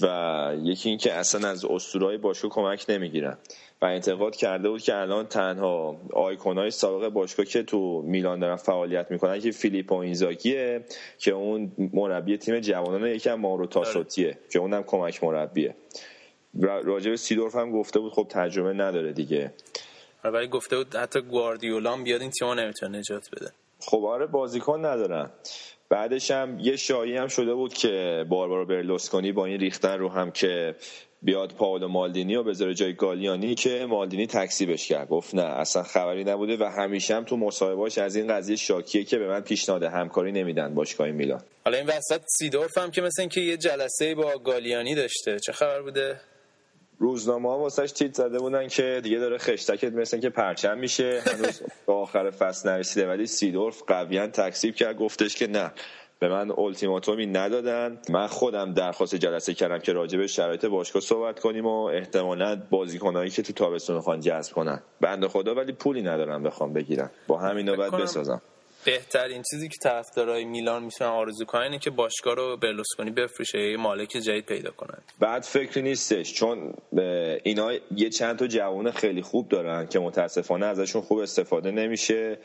و 0.00 0.56
یکی 0.62 0.88
این 0.88 0.98
که 0.98 1.12
اصلا 1.12 1.48
از 1.48 1.64
اسطورهای 1.64 2.18
باشگاه 2.18 2.50
کمک 2.50 2.84
نمی‌گیرن. 2.88 3.38
و 3.82 3.86
انتقاد 3.86 4.36
کرده 4.36 4.68
بود 4.70 4.82
که 4.82 4.96
الان 4.96 5.26
تنها 5.26 5.96
آیکونای 6.12 6.70
سابق 6.70 7.08
باشگاه 7.08 7.46
که 7.46 7.62
تو 7.62 8.02
میلان 8.02 8.38
دارن 8.38 8.56
فعالیت 8.56 9.10
می‌کنن 9.10 9.40
که 9.40 9.50
فیلیپو 9.50 9.94
اینزاگیه 9.94 10.84
که 11.18 11.30
اون 11.32 11.72
مربی 11.92 12.36
تیم 12.38 12.60
جوانان 12.60 13.06
یکم 13.06 13.34
مارو 13.34 13.66
تاسوتیه 13.66 14.38
که 14.52 14.58
اونم 14.58 14.82
کمک 14.82 15.24
مربیه. 15.24 15.74
را- 16.60 16.80
راجع 16.80 17.10
به 17.10 17.16
سیدورف 17.16 17.56
هم 17.56 17.72
گفته 17.72 17.98
بود 18.00 18.12
خب 18.12 18.26
تجربه 18.30 18.72
نداره 18.72 19.12
دیگه. 19.12 19.52
آره، 20.24 20.34
ولی 20.34 20.46
گفته 20.48 20.76
بود 20.76 20.96
حتی 20.96 21.20
گواردیولا 21.20 21.92
هم 21.92 22.04
بیاد 22.04 22.20
این 22.20 22.30
تیم 22.30 22.48
نمی‌تونه 22.48 22.98
نجات 22.98 23.30
بده. 23.36 23.50
خب 23.80 24.04
آره 24.04 24.26
بازیکن 24.26 24.84
ندارن. 24.86 25.30
بعدش 25.88 26.30
هم 26.30 26.58
یه 26.60 26.76
شایی 26.76 27.16
هم 27.16 27.28
شده 27.28 27.54
بود 27.54 27.74
که 27.74 28.24
باربارو 28.28 28.66
برلوسکونی 28.66 29.32
با 29.32 29.46
این 29.46 29.60
ریختن 29.60 29.98
رو 29.98 30.08
هم 30.08 30.30
که 30.30 30.74
بیاد 31.22 31.52
پاولو 31.52 31.88
مالدینی 31.88 32.36
و 32.36 32.42
بذاره 32.42 32.74
جای 32.74 32.92
گالیانی 32.92 33.54
که 33.54 33.86
مالدینی 33.88 34.26
تکسیبش 34.26 34.88
کرد. 34.88 35.08
گفت 35.08 35.34
نه 35.34 35.42
اصلا 35.42 35.82
خبری 35.82 36.24
نبوده 36.24 36.56
و 36.56 36.64
همیشه 36.64 37.16
هم 37.16 37.24
تو 37.24 37.36
مصاحبهاش 37.36 37.98
از 37.98 38.16
این 38.16 38.26
قضیه 38.26 38.56
شاکیه 38.56 39.04
که 39.04 39.18
به 39.18 39.28
من 39.28 39.40
پیشنهاد 39.40 39.82
همکاری 39.82 40.32
نمیدن 40.32 40.74
باشگاه 40.74 41.10
میلان. 41.10 41.42
حالا 41.64 41.78
این 41.78 41.86
وسط 41.86 42.20
سیدورف 42.38 42.78
هم 42.78 42.90
که 42.90 43.02
مثل 43.02 43.22
اینکه 43.22 43.40
یه 43.40 43.56
جلسه 43.56 44.14
با 44.14 44.38
گالیانی 44.38 44.94
داشته 44.94 45.38
چه 45.38 45.52
خبر 45.52 45.82
بوده؟ 45.82 46.20
روزنامه 46.98 47.48
ها 47.48 47.58
واسش 47.58 47.92
تیت 47.92 48.14
زده 48.14 48.38
بودن 48.38 48.68
که 48.68 49.00
دیگه 49.02 49.18
داره 49.18 49.38
خشتکت 49.38 49.92
مثل 49.92 50.20
که 50.20 50.30
پرچم 50.30 50.78
میشه. 50.78 51.22
هنوز 51.26 51.62
به 51.86 51.92
آخر 51.92 52.30
فصل 52.30 52.68
نرسیده 52.68 53.08
ولی 53.08 53.26
سیدورف 53.26 53.82
قویا 53.86 54.26
تکسیب 54.26 54.74
کرد 54.74 54.96
گفتش 54.96 55.34
که 55.34 55.46
نه. 55.46 55.72
به 56.22 56.28
من 56.28 56.50
التیماتومی 56.58 57.26
ندادن. 57.26 57.98
من 58.08 58.26
خودم 58.26 58.74
درخواست 58.74 59.14
جلسه 59.14 59.54
کردم 59.54 59.78
که 59.78 59.92
راجع 59.92 60.18
به 60.18 60.26
شرایط 60.26 60.64
باشگاه 60.64 61.02
صحبت 61.02 61.40
کنیم 61.40 61.66
و 61.66 61.82
احتمالا 61.82 62.62
بازیکنایی 62.70 63.30
که 63.30 63.42
تو 63.42 63.52
تابستون 63.52 63.96
می‌خوان 63.96 64.20
جذب 64.20 64.52
کنن. 64.52 64.82
بنده 65.00 65.28
خدا 65.28 65.54
ولی 65.54 65.72
پولی 65.72 66.02
ندارم 66.02 66.42
بخوام 66.42 66.72
بگیرم. 66.72 67.10
با 67.26 67.38
باید 67.76 67.90
کنم 67.90 68.02
بسازم. 68.02 68.42
بهترین 68.84 69.42
چیزی 69.50 69.68
که 69.68 69.76
طرفدارای 69.82 70.44
میلان 70.44 70.84
می‌تونن 70.84 71.10
آرزو 71.10 71.44
کنن 71.44 71.62
اینه 71.62 71.78
که 71.78 71.90
باشگاه 71.90 72.34
رو 72.34 72.56
برلوسکونی 72.56 73.10
بفروشه 73.10 73.58
یه 73.58 73.76
مالک 73.76 74.08
جدید 74.08 74.46
پیدا 74.46 74.70
کنن. 74.70 74.98
بعد 75.20 75.42
فکری 75.42 75.82
نیستش 75.82 76.34
چون 76.34 76.74
اینا 77.44 77.72
یه 77.96 78.10
چند 78.10 78.38
تا 78.38 78.46
جوان 78.46 78.90
خیلی 78.90 79.22
خوب 79.22 79.48
دارن 79.48 79.86
که 79.86 79.98
متاسفانه 79.98 80.66
ازشون 80.66 81.02
خوب 81.02 81.18
استفاده 81.18 81.70
نمیشه. 81.70 82.38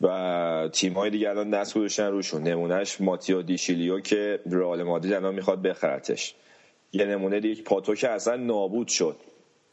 و 0.00 0.68
تیم 0.72 0.92
های 0.92 1.10
دیگه 1.10 1.30
الان 1.30 1.50
دست 1.50 1.74
گذاشتن 1.74 2.06
روشون. 2.06 2.42
نمونهش 2.42 3.00
ماتیو 3.00 3.42
دیشیلیو 3.42 4.00
که 4.00 4.40
رئال 4.50 4.82
مادرید 4.82 5.12
الان 5.12 5.34
می‌خواد 5.34 5.62
بخرتش. 5.62 6.34
یه 6.92 7.04
نمونه 7.04 7.40
دیگه 7.40 7.62
پاتو 7.62 7.94
که 7.94 8.08
اصلا 8.08 8.36
نابود 8.36 8.88
شد. 8.88 9.16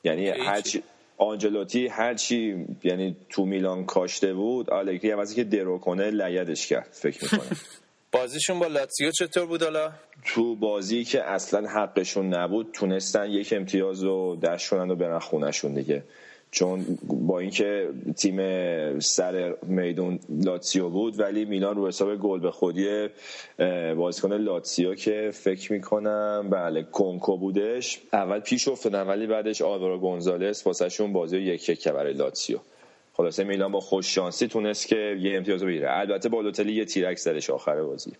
یعنی. 0.04 0.30
هرچی 0.30 0.84
آنجلوتی 1.18 1.88
هرچی 1.88 2.66
یعنی 2.84 3.16
تو 3.30 3.46
میلان 3.46 3.86
کاشته 3.86 4.34
بود 4.34 4.70
آلگری 4.70 5.12
هم 5.12 5.20
اینکه 5.20 5.44
درو 5.44 5.78
کنه 5.78 6.12
لگدش 6.12 6.68
کرد 6.68 6.90
فکر 6.92 7.24
می‌کنه 7.24 7.58
بازیشون 8.12 8.60
با 8.60 8.68
لاتزیو 8.68 9.12
چطور 9.12 9.46
بود 9.46 9.64
حالا؟ 9.64 9.92
تو 10.26 10.56
بازی 10.56 11.04
که 11.04 11.24
اصلا 11.24 11.68
حقشون 11.68 12.34
نبود 12.34 12.70
تونستن 12.74 13.30
یک 13.30 13.54
امتیاز 13.54 14.04
رو 14.04 14.36
دست 14.36 14.70
کنن 14.70 14.92
و 14.92 14.96
برن 14.96 15.20
خونشون 15.20 15.74
دیگه. 15.74 16.04
چون 16.52 16.98
با 17.04 17.40
اینکه 17.40 17.90
تیم 18.18 18.40
سر 19.00 19.56
میدون 19.64 20.20
لاتسیو 20.30 20.90
بود 20.90 21.20
ولی 21.20 21.46
میلان 21.46 21.76
رو 21.76 21.88
حساب 21.88 22.16
گل 22.16 22.40
به 22.40 22.52
خودی 22.52 23.08
بازیکن 23.98 24.34
لاتسیو 24.34 24.96
که 24.96 25.32
فکر 25.34 25.74
می‌کنم 25.74 26.48
بله 26.50 26.84
کنکو 26.84 27.38
بودش. 27.38 28.02
اول 28.14 28.40
پیش 28.40 28.68
افتادن 28.68 29.08
ولی 29.08 29.28
بعدش 29.28 29.62
آلوارو 29.62 30.00
گونزالس 30.00 30.68
واسهشون 30.68 31.14
بازی 31.14 31.38
یک 31.38 31.70
یک 31.70 31.88
برای 31.88 32.14
لاتسیو. 32.14 32.60
خلاصه 33.22 33.44
میلان 33.44 33.72
با 33.72 33.80
خوش 33.80 34.16
شانسی 34.16 34.48
تونست 34.48 34.88
که 34.88 35.18
یه 35.20 35.38
امتیاز 35.38 35.64
بگیره. 35.64 35.88
البته 35.92 36.30
بالوتلی 36.30 36.74
یه 36.74 36.86
تیرک 36.86 37.18
زدش 37.18 37.50
آخر 37.50 37.82
بازی. 37.82 38.12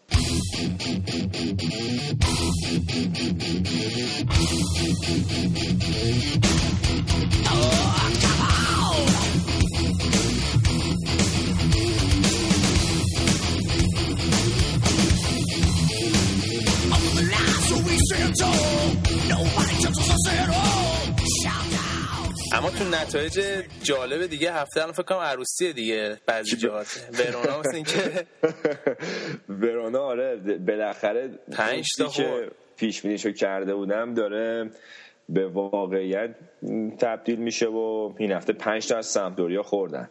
اما 22.62 22.70
تو 22.70 22.84
نتایج 22.84 23.64
جالب 23.84 24.26
دیگه 24.26 24.54
هفته 24.54 24.82
الان 24.82 24.94
فکر 24.94 25.04
کنم 25.04 25.18
عروسیه 25.18 25.74
دیگه 25.74 26.18
بعضی 26.26 26.56
جهات. 26.58 27.08
ورونا 27.20 27.60
مثل 27.60 27.76
اینکه 27.76 28.26
ورونا 29.62 30.00
آره 30.00 30.36
بالاخره 30.68 31.30
پنج 31.52 31.86
تا 31.98 32.08
که. 32.08 32.52
پیش 32.78 33.02
بینیشو 33.02 33.32
کرده 33.32 33.76
بودم 33.76 34.14
داره 34.14 34.72
به 35.30 35.48
واقعیت 35.48 36.36
تبدیل 37.00 37.40
میشه 37.40 37.68
و 37.68 38.14
این 38.18 38.32
هفته 38.32 38.54
پنج 38.54 38.88
تا 38.88 38.98
از 38.98 39.06
سمپدوریا 39.06 39.64
خوردن. 39.64 40.10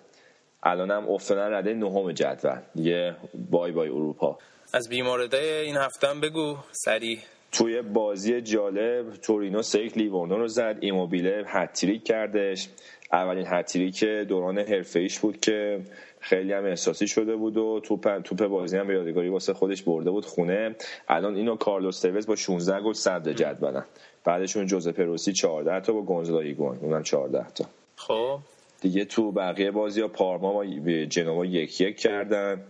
الان 0.63 0.91
هم 0.91 1.09
افتادن 1.09 1.53
رده 1.53 1.75
نهم 1.75 2.13
جدول. 2.13 2.61
دیگه 2.75 3.17
بای 3.51 3.73
بای 3.73 3.89
اروپا. 3.89 4.39
از 4.73 4.89
بیماردای 4.89 5.49
این 5.51 5.77
هفته 5.77 6.09
هم 6.09 6.21
بگو 6.21 6.57
سریع. 6.73 7.19
توی 7.53 7.83
بازی 7.83 8.41
جالب 8.41 9.13
تورینو 9.13 9.63
سه 9.63 9.77
یک 9.77 9.99
لیورنو 9.99 10.37
رو 10.37 10.49
زد 10.49 10.77
ایموبیله 10.81 11.45
هتریک 11.47 12.05
کردش. 12.05 12.69
اولین 13.13 13.47
هتریک 13.49 14.05
دوران 14.05 14.59
حرفه 14.59 15.09
بود 15.23 15.41
که 15.41 15.81
خیلی 16.21 16.53
هم 16.53 16.65
احساسی 16.65 17.07
شده 17.07 17.37
بود 17.37 17.57
و 17.57 17.81
توپ 17.81 18.21
توپ 18.21 18.47
بازی 18.47 18.77
هم 18.77 18.87
به 18.87 18.95
یادگاری 18.95 19.29
واسه 19.29 19.53
خودش 19.53 19.83
برده 19.83 20.11
بود 20.11 20.25
خونه. 20.25 20.77
الان 21.09 21.37
این 21.37 21.50
و 21.50 21.57
کارلوس 21.57 22.01
توز 22.01 22.27
با 22.27 22.37
16 22.37 22.81
گل 22.81 22.93
صدر 22.93 23.33
جدولن. 23.33 23.85
بعدشون 24.25 24.67
جوزپه 24.67 25.05
روسی 25.05 25.33
14 25.33 25.81
تا 25.81 25.93
با 25.93 26.03
گونزالو 26.03 26.41
ایگواین. 26.41 26.77
اونم 26.77 27.03
14 27.03 27.47
تا. 27.55 27.65
خب. 27.97 28.39
دیگه 28.81 29.05
تو 29.05 29.33
بقیه 29.33 29.71
بازی 29.71 30.01
ها 30.01 30.09
پارما 30.09 30.53
با 30.53 30.65
جنوا 31.05 31.45
یک 31.45 31.81
یک 31.81 31.97
کردن. 31.97 32.65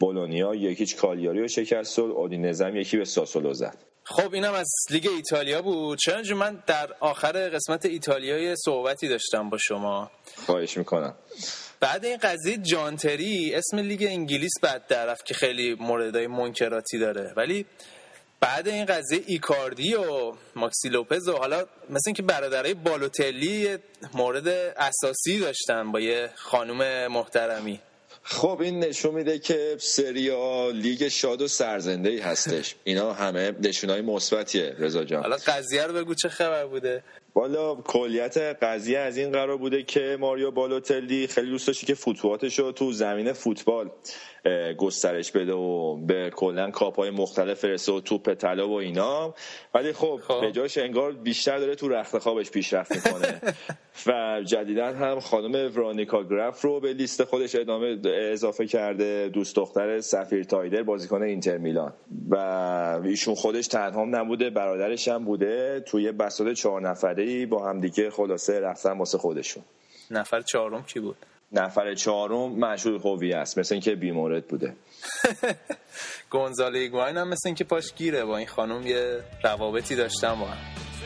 بولونیا 0.00 0.54
یک 0.54 0.72
هیچ 0.72 0.96
کالیاری 0.96 1.40
رو 1.40 1.48
شکست 1.48 1.98
و 1.98 2.02
اودینزه 2.02 2.58
هم 2.58 2.76
یکی 2.76 2.96
به 2.96 3.04
ساسولو 3.04 3.52
زد. 3.52 3.76
خب 4.08 4.34
اینم 4.34 4.54
از 4.54 4.68
لیگ 4.90 5.08
ایتالیا 5.08 5.62
بود. 5.62 5.98
چنانچه 5.98 6.34
من 6.34 6.62
در 6.66 6.92
آخر 7.00 7.48
قسمت 7.48 7.86
ایتالیای 7.86 8.56
صحبتی 8.56 9.08
داشتم 9.08 9.50
با 9.50 9.58
شما. 9.58 10.10
خواهش 10.46 10.76
می‌کنم. 10.76 11.14
بعد 11.80 12.04
این 12.04 12.16
قضیه 12.16 12.56
جانتری 12.56 13.54
اسم 13.54 13.78
لیگ 13.78 14.06
انگلیس 14.08 14.52
بد 14.62 14.86
درف 14.86 15.24
که 15.24 15.34
خیلی 15.34 15.74
موردهای 15.74 16.26
منکراتی 16.26 16.98
داره. 16.98 17.32
ولی 17.36 17.66
بعد 18.40 18.68
این 18.68 18.84
قضیه 18.84 19.22
ایکاردی 19.26 19.94
و 19.94 20.34
ماکسی 20.56 20.88
لوپز 20.88 21.28
و 21.28 21.36
حالا 21.36 21.66
مثل 21.90 22.02
اینکه 22.06 22.22
برادرای 22.22 22.74
بالوتلی 22.74 23.78
مورد 24.14 24.48
اساسی 24.76 25.38
داشتن 25.38 25.92
با 25.92 26.00
یه 26.00 26.30
خانم 26.34 27.12
محترمی. 27.12 27.80
خب 28.28 28.58
این 28.60 28.78
نشون 28.78 29.14
میده 29.14 29.38
که 29.38 29.76
سریا 29.78 30.70
لیگ 30.70 31.08
شاد 31.08 31.42
و 31.42 31.48
سرزنده 31.48 32.08
ای 32.08 32.18
هستش. 32.18 32.74
اینا 32.84 33.12
همه 33.12 33.52
نشونای 33.62 34.00
مثبتیه 34.00 34.74
رضا 34.78 35.04
جان. 35.04 35.22
حالا 35.22 35.36
قضیه 35.46 35.86
رو 35.86 35.94
بگو 35.94 36.14
چه 36.14 36.28
خبر 36.28 36.66
بوده؟ 36.66 37.02
والا 37.34 37.74
کلیت 37.74 38.36
قضیه 38.38 38.98
از 38.98 39.16
این 39.16 39.32
قرار 39.32 39.56
بوده 39.56 39.82
که 39.82 40.16
ماریو 40.20 40.50
بالوتلی 40.50 41.26
خیلی 41.26 41.50
دوست 41.50 41.66
داشتی 41.66 41.86
که 41.86 41.94
فوتبالش 41.94 42.58
رو 42.58 42.72
تو 42.72 42.92
زمین 42.92 43.32
فوتبال 43.32 43.90
گسترش 44.78 45.32
بده 45.32 45.52
و 45.52 45.96
به 45.96 46.30
کلا 46.30 46.70
کاپ 46.70 46.96
های 46.96 47.10
مختلف 47.10 47.58
فرسته 47.60 47.92
و 47.92 48.00
توپ 48.00 48.34
طلا 48.34 48.68
و 48.68 48.72
اینا. 48.72 49.34
ولی 49.74 49.92
خب 49.92 50.20
خب. 50.28 50.40
به 50.40 50.52
جاش 50.52 50.78
انگار 50.78 51.12
بیشتر 51.12 51.58
داره 51.58 51.74
تو 51.74 51.88
رخت 51.88 52.18
خوابش 52.18 52.50
پیشرفت 52.50 52.92
می‌کنه. 53.06 53.40
و 54.06 54.42
جدیدا 54.44 54.86
هم 54.86 55.20
خانم 55.20 55.52
ورونیکا 55.52 56.22
گراف 56.22 56.62
رو 56.62 56.80
به 56.80 56.92
لیست 56.92 57.24
خودش 57.24 57.54
ادامه 57.54 57.98
اضافه 58.32 58.66
کرده. 58.66 59.28
دوست 59.28 59.56
دختر 59.56 60.00
سفیر 60.00 60.44
تایدر 60.44 60.82
بازیکن 60.82 61.22
اینتر 61.22 61.58
میلان. 61.58 61.92
و 62.30 62.36
ایشون 63.04 63.34
خودش 63.34 63.66
تنها 63.66 64.04
نبوده 64.04 64.50
برادرش 64.50 65.08
هم 65.08 65.24
بوده. 65.24 65.80
توی 65.80 66.12
بساط 66.12 66.52
چهار 66.52 66.88
نفره 66.88 67.46
با 67.46 67.68
همدیگه 67.68 68.10
خلاصه 68.10 68.60
رفتن 68.60 68.98
واسه 68.98 69.18
خودشون. 69.18 69.62
نفر 70.10 70.40
چهارم 70.40 70.82
کی 70.82 71.00
بود؟ 71.00 71.16
نفر 71.52 71.94
چهارم 71.94 72.58
مشهور 72.58 73.00
هوی 73.04 73.32
است 73.32 73.58
مثل 73.58 73.74
اینکه 73.74 73.94
بیمورد 73.94 74.48
بوده. 74.48 74.76
گونزاله 76.30 76.78
ایگواین 76.78 77.16
هم 77.16 77.28
مثل 77.28 77.48
اینکه 77.48 77.64
پاش 77.64 77.94
گیره. 77.94 78.24
با 78.24 78.36
این 78.36 78.46
خانم 78.46 78.86
یه 78.86 79.20
روابطی 79.44 79.96
داشتن 79.96 80.34
با 80.34 80.46
هم. 80.46 80.58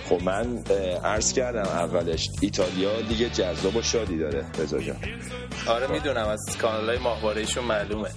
خب 0.08 0.22
من 0.22 0.64
عرض 1.04 1.32
کردم 1.32 1.68
اولش 1.68 2.28
ایتالیا 2.40 3.00
دیگه 3.00 3.30
جذاب 3.30 3.76
و 3.76 3.82
شادی 3.82 4.18
داره 4.18 4.46
رضا 4.58 4.78
جان. 4.78 4.96
آره 5.68 5.86
می‌دونم 5.86 6.28
از 6.28 6.58
کانال 6.60 6.88
های 6.88 6.98
ماهوارهشون 6.98 7.64
معلومه. 7.64 8.08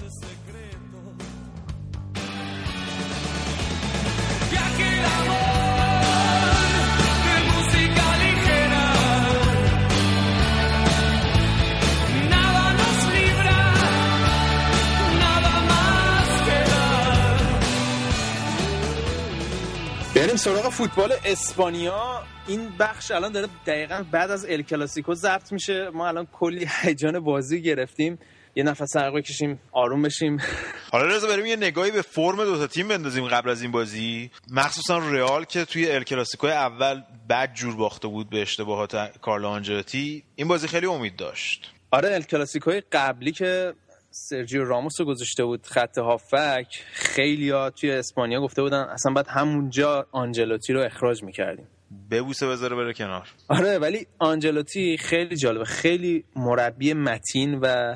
بریم 20.34 20.44
سراغ 20.44 20.70
فوتبال 20.70 21.14
اسپانیا. 21.26 22.24
این 22.48 22.70
بخش 22.80 23.12
الان 23.12 23.32
داره 23.32 23.48
دقیقا 23.68 24.06
بعد 24.12 24.32
از 24.32 24.46
ال 24.46 24.62
کلاسیکو 24.62 25.14
ضبط 25.14 25.52
میشه. 25.52 25.90
ما 25.90 26.08
الان 26.08 26.28
کلی 26.32 26.68
هیجان 26.82 27.20
بازی 27.20 27.62
گرفتیم. 27.62 28.20
یه 28.56 28.64
نفس 28.64 28.96
عرق 28.96 29.16
بکشیم 29.16 29.60
آروم 29.72 30.02
بشیم. 30.02 30.38
حالا 30.92 31.06
رضا 31.06 31.28
بریم 31.28 31.46
یه 31.46 31.56
نگاهی 31.56 31.92
به 31.92 32.02
فرم 32.02 32.36
دو 32.36 32.58
تا 32.58 32.68
تیم 32.68 32.88
بندازیم 32.88 33.28
قبل 33.28 33.50
از 33.50 33.62
این 33.62 33.72
بازی. 33.72 34.32
مخصوصا 34.52 34.98
رئال 34.98 35.46
که 35.46 35.66
توی 35.66 35.92
ال 35.92 36.04
کلاسیکو 36.04 36.48
اول 36.48 37.02
بد 37.30 37.54
جور 37.54 37.76
باخته 37.76 38.08
بود 38.08 38.30
به 38.30 38.42
اشتباهات 38.42 39.20
کارلو 39.22 39.48
آنجلوتی. 39.48 40.24
این 40.36 40.48
بازی 40.48 40.68
خیلی 40.68 40.86
امید 40.86 41.16
داشت. 41.16 41.72
آره 41.92 42.14
ال 42.14 42.22
کلاسیکوی 42.22 42.82
قبلی 42.92 43.32
که 43.32 43.74
سرجیو 44.16 44.64
راموس 44.64 45.00
رو 45.00 45.06
گذاشته 45.06 45.46
بود 45.46 45.66
خط 45.66 45.98
هافک. 45.98 46.84
خیلی 46.94 47.50
ها 47.50 47.70
توی 47.70 47.92
اسپانیا 47.92 48.42
گفته 48.42 48.62
بودن 48.62 48.82
اصلا 48.82 49.14
باید 49.14 49.28
همونجا 49.28 50.08
آنجلوتی 50.12 50.74
رو 50.74 50.82
اخراج 50.82 51.24
می‌کردیم. 51.24 51.68
ببوسه 52.12 52.48
بذاره 52.48 52.76
بره 52.76 52.94
کنار. 52.94 53.30
آره 53.48 53.80
ولی 53.80 54.08
آنجلوتی 54.20 54.98
خیلی 54.98 55.36
جالبه. 55.36 55.66
خیلی 55.66 56.24
مربی 56.36 56.94
متین 56.94 57.60
و 57.60 57.96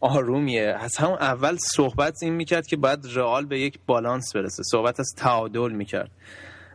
آرومیه. 0.00 0.76
از 0.80 0.96
همون 0.96 1.18
اول 1.20 1.56
صحبت 1.56 2.22
این 2.22 2.34
می‌کرد 2.34 2.66
که 2.66 2.76
باید 2.76 3.06
رئال 3.14 3.46
به 3.46 3.60
یک 3.60 3.78
بالانس 3.86 4.36
برسه. 4.36 4.62
صحبت 4.62 5.00
از 5.00 5.14
تعادل 5.16 5.72
می‌کرد. 5.72 6.10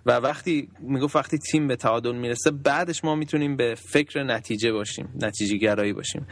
و 0.06 0.12
وقتی 0.12 0.70
می‌گفت 0.80 1.16
وقتی 1.16 1.38
تیم 1.38 1.68
به 1.68 1.76
تعادل 1.76 2.16
می‌رسه 2.16 2.52
بعدش 2.52 3.04
ما 3.04 3.16
می‌تونیم 3.16 3.56
به 3.56 3.76
فکر 3.76 4.24
نتیجه 4.24 4.72
باشیم 4.72 5.14
نتیجه 5.22 5.58
گرایی 5.58 5.94
باشیم. 5.94 6.28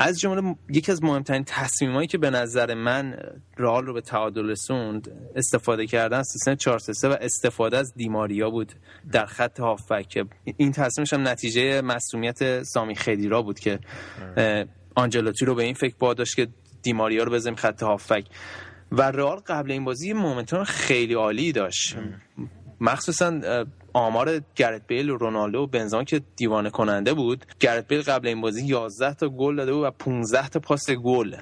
از 0.00 0.20
جمله 0.20 0.56
یکی 0.70 0.92
از 0.92 1.04
مهمترین 1.04 1.44
تصمیمایی 1.46 2.06
که 2.06 2.18
به 2.18 2.30
نظر 2.30 2.74
من 2.74 3.16
رئال 3.56 3.86
رو 3.86 3.94
به 3.94 4.00
تعادل 4.00 4.50
رسوند 4.50 5.10
استفاده 5.36 5.86
کردن 5.86 6.22
سیستم 6.22 6.54
4 6.54 6.80
و 7.02 7.18
استفاده 7.20 7.78
از 7.78 7.94
دیماریا 7.94 8.50
بود 8.50 8.72
در 9.12 9.26
خط 9.26 9.60
هافبک 9.60 10.08
که 10.08 10.24
این 10.56 10.72
تصمیمش 10.72 11.12
هم 11.12 11.28
نتیجه 11.28 11.80
مسئولیت 11.80 12.62
سامی 12.62 12.94
خدیرا 12.94 13.42
بود 13.42 13.58
که 13.58 13.78
آنجلوتی 14.94 15.44
رو 15.44 15.54
به 15.54 15.62
این 15.62 15.74
فکر 15.74 15.94
واداشت 16.00 16.36
که 16.36 16.48
دیماریا 16.82 17.24
رو 17.24 17.32
بزنیم 17.32 17.56
خط 17.56 17.82
هافک 17.82 18.24
و 18.92 19.02
رئال 19.02 19.38
قبل 19.38 19.70
این 19.70 19.84
بازی 19.84 20.08
یه 20.08 20.14
مومنتوم 20.14 20.64
خیلی 20.64 21.14
عالی 21.14 21.52
داشت. 21.52 21.96
مخصوصا 22.80 23.40
آمار 23.92 24.40
گرت 24.54 24.86
بیل 24.86 25.10
و 25.10 25.16
رونالدو 25.16 25.58
و 25.58 25.66
بنزما 25.66 26.04
که 26.04 26.20
دیوانه 26.36 26.70
کننده 26.70 27.14
بود. 27.14 27.44
گرت 27.60 27.88
بیل 27.88 28.02
قبل 28.02 28.28
این 28.28 28.40
بازی 28.40 28.66
11 28.66 29.14
تا 29.14 29.28
گل 29.28 29.56
داده 29.56 29.72
بود 29.72 29.84
و 29.84 29.90
15 29.90 30.48
تا 30.48 30.60
پاس 30.60 30.90
گل. 30.90 31.36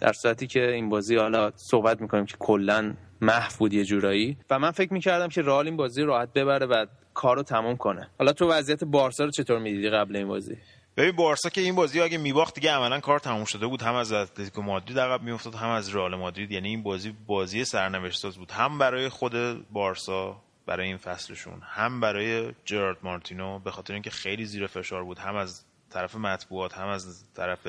در 0.00 0.12
صورتی 0.12 0.46
که 0.46 0.70
این 0.70 0.88
بازی 0.88 1.16
حالا 1.16 1.50
صحبت 1.56 2.00
می‌کنیم 2.00 2.26
که 2.26 2.36
کلا 2.38 2.94
محو 3.20 3.52
بود 3.58 3.72
یه 3.72 3.84
جورایی. 3.84 4.36
و 4.50 4.58
من 4.58 4.70
فکر 4.70 4.92
می‌کردم 4.92 5.28
که 5.28 5.42
رئال 5.42 5.66
این 5.66 5.76
بازی 5.76 6.02
راحت 6.02 6.32
ببره 6.32 6.66
و 6.66 6.86
کارو 7.14 7.42
تموم 7.42 7.76
کنه. 7.76 8.08
حالا 8.18 8.32
تو 8.32 8.48
وضعیت 8.48 8.84
بارسا 8.84 9.24
رو 9.24 9.30
چطور 9.30 9.58
می‌دیدی 9.58 9.90
قبل 9.90 10.16
این 10.16 10.28
بازی؟ 10.28 10.56
ببین 10.96 11.16
بارسا 11.16 11.48
که 11.48 11.60
این 11.60 11.74
بازی 11.74 12.00
اگه 12.00 12.18
میباخت 12.18 12.54
دیگه 12.54 12.70
عملا 12.70 13.00
کار 13.00 13.18
تموم 13.18 13.44
شده 13.44 13.66
بود. 13.66 13.82
هم 13.82 13.94
از 13.94 14.12
اتلتیکو 14.12 14.62
مادرید 14.62 14.98
عقب 14.98 15.22
میافتاد 15.22 15.54
هم 15.54 15.70
از 15.70 15.94
رئال 15.94 16.14
مادرید. 16.14 16.52
یعنی 16.52 16.68
این 16.68 16.82
بازی 16.82 17.14
بازی 17.26 17.64
سرنوشت 17.64 18.20
ساز 18.20 18.36
بود. 18.36 18.50
هم 18.50 18.78
برای 18.78 19.08
خود 19.08 19.32
بارسا 19.72 20.42
برای 20.68 20.86
این 20.86 20.96
فصلشون. 20.96 21.60
هم 21.62 22.00
برای 22.00 22.52
جرارد 22.64 22.96
مارتینو 23.02 23.58
به 23.58 23.70
خاطر 23.70 23.94
اینکه 23.94 24.10
خیلی 24.10 24.44
زیر 24.44 24.66
فشار 24.66 25.04
بود 25.04 25.18
هم 25.18 25.36
از 25.36 25.64
طرف 25.90 26.16
مطبوعات 26.16 26.78
هم 26.78 26.88
از 26.88 27.32
طرف 27.34 27.66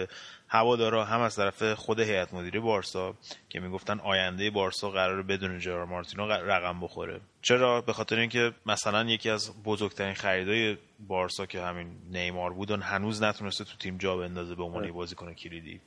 هوادارا 0.48 1.06
هم 1.06 1.22
از 1.22 1.36
طرف 1.36 1.64
خود 1.64 2.00
هیئت 2.00 2.34
مدیره 2.34 2.60
بارسا 2.60 3.16
که 3.50 3.60
می‌گفتن 3.60 4.00
آینده 4.00 4.50
بارسا 4.50 4.90
قراره 4.90 5.24
بدون 5.24 5.60
جرارد 5.60 5.90
مارتینو 5.90 6.28
رقم 6.28 6.80
بخوره. 6.80 7.22
چرا؟ 7.42 7.82
به 7.82 7.94
خاطر 7.94 8.16
اینکه 8.16 8.54
مثلا 8.66 9.04
یکی 9.04 9.30
از 9.30 9.64
بزرگترین 9.64 10.14
خریدای 10.14 10.78
بارسا 11.08 11.46
که 11.46 11.62
همین 11.62 11.88
نیمار 12.12 12.54
بود 12.54 12.72
هنوز 12.72 13.24
نتونسته 13.24 13.64
تو 13.64 13.78
تیم 13.78 13.98
جا 13.98 14.18
بندازه 14.18 14.56
به 14.56 14.64
عنوان 14.64 14.86
یه 14.86 14.92
بازیکن 14.92 15.34
کلیدی. 15.34 15.82